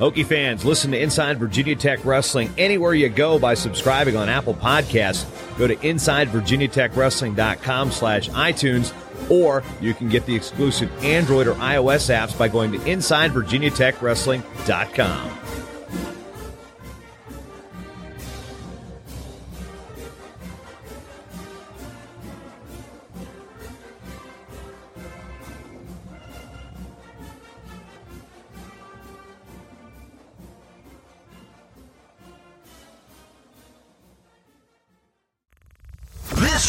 Hokie 0.03 0.25
fans, 0.25 0.65
listen 0.65 0.91
to 0.91 1.01
Inside 1.01 1.39
Virginia 1.39 1.77
Tech 1.77 2.03
Wrestling 2.03 2.49
anywhere 2.57 2.93
you 2.93 3.07
go 3.07 3.39
by 3.39 3.53
subscribing 3.53 4.17
on 4.17 4.27
Apple 4.27 4.53
Podcasts. 4.53 5.25
Go 5.57 5.65
to 5.65 5.77
InsideVirginiaTechWrestling.com 5.77 7.91
slash 7.91 8.27
iTunes, 8.31 8.91
or 9.33 9.63
you 9.81 9.93
can 9.93 10.07
get 10.09 10.25
the 10.25 10.35
exclusive 10.35 10.89
Android 11.03 11.47
or 11.47 11.53
iOS 11.55 12.13
apps 12.13 12.37
by 12.37 12.47
going 12.47 12.71
to 12.73 12.77
InsideVirginiaTechWrestling.com. 12.79 15.42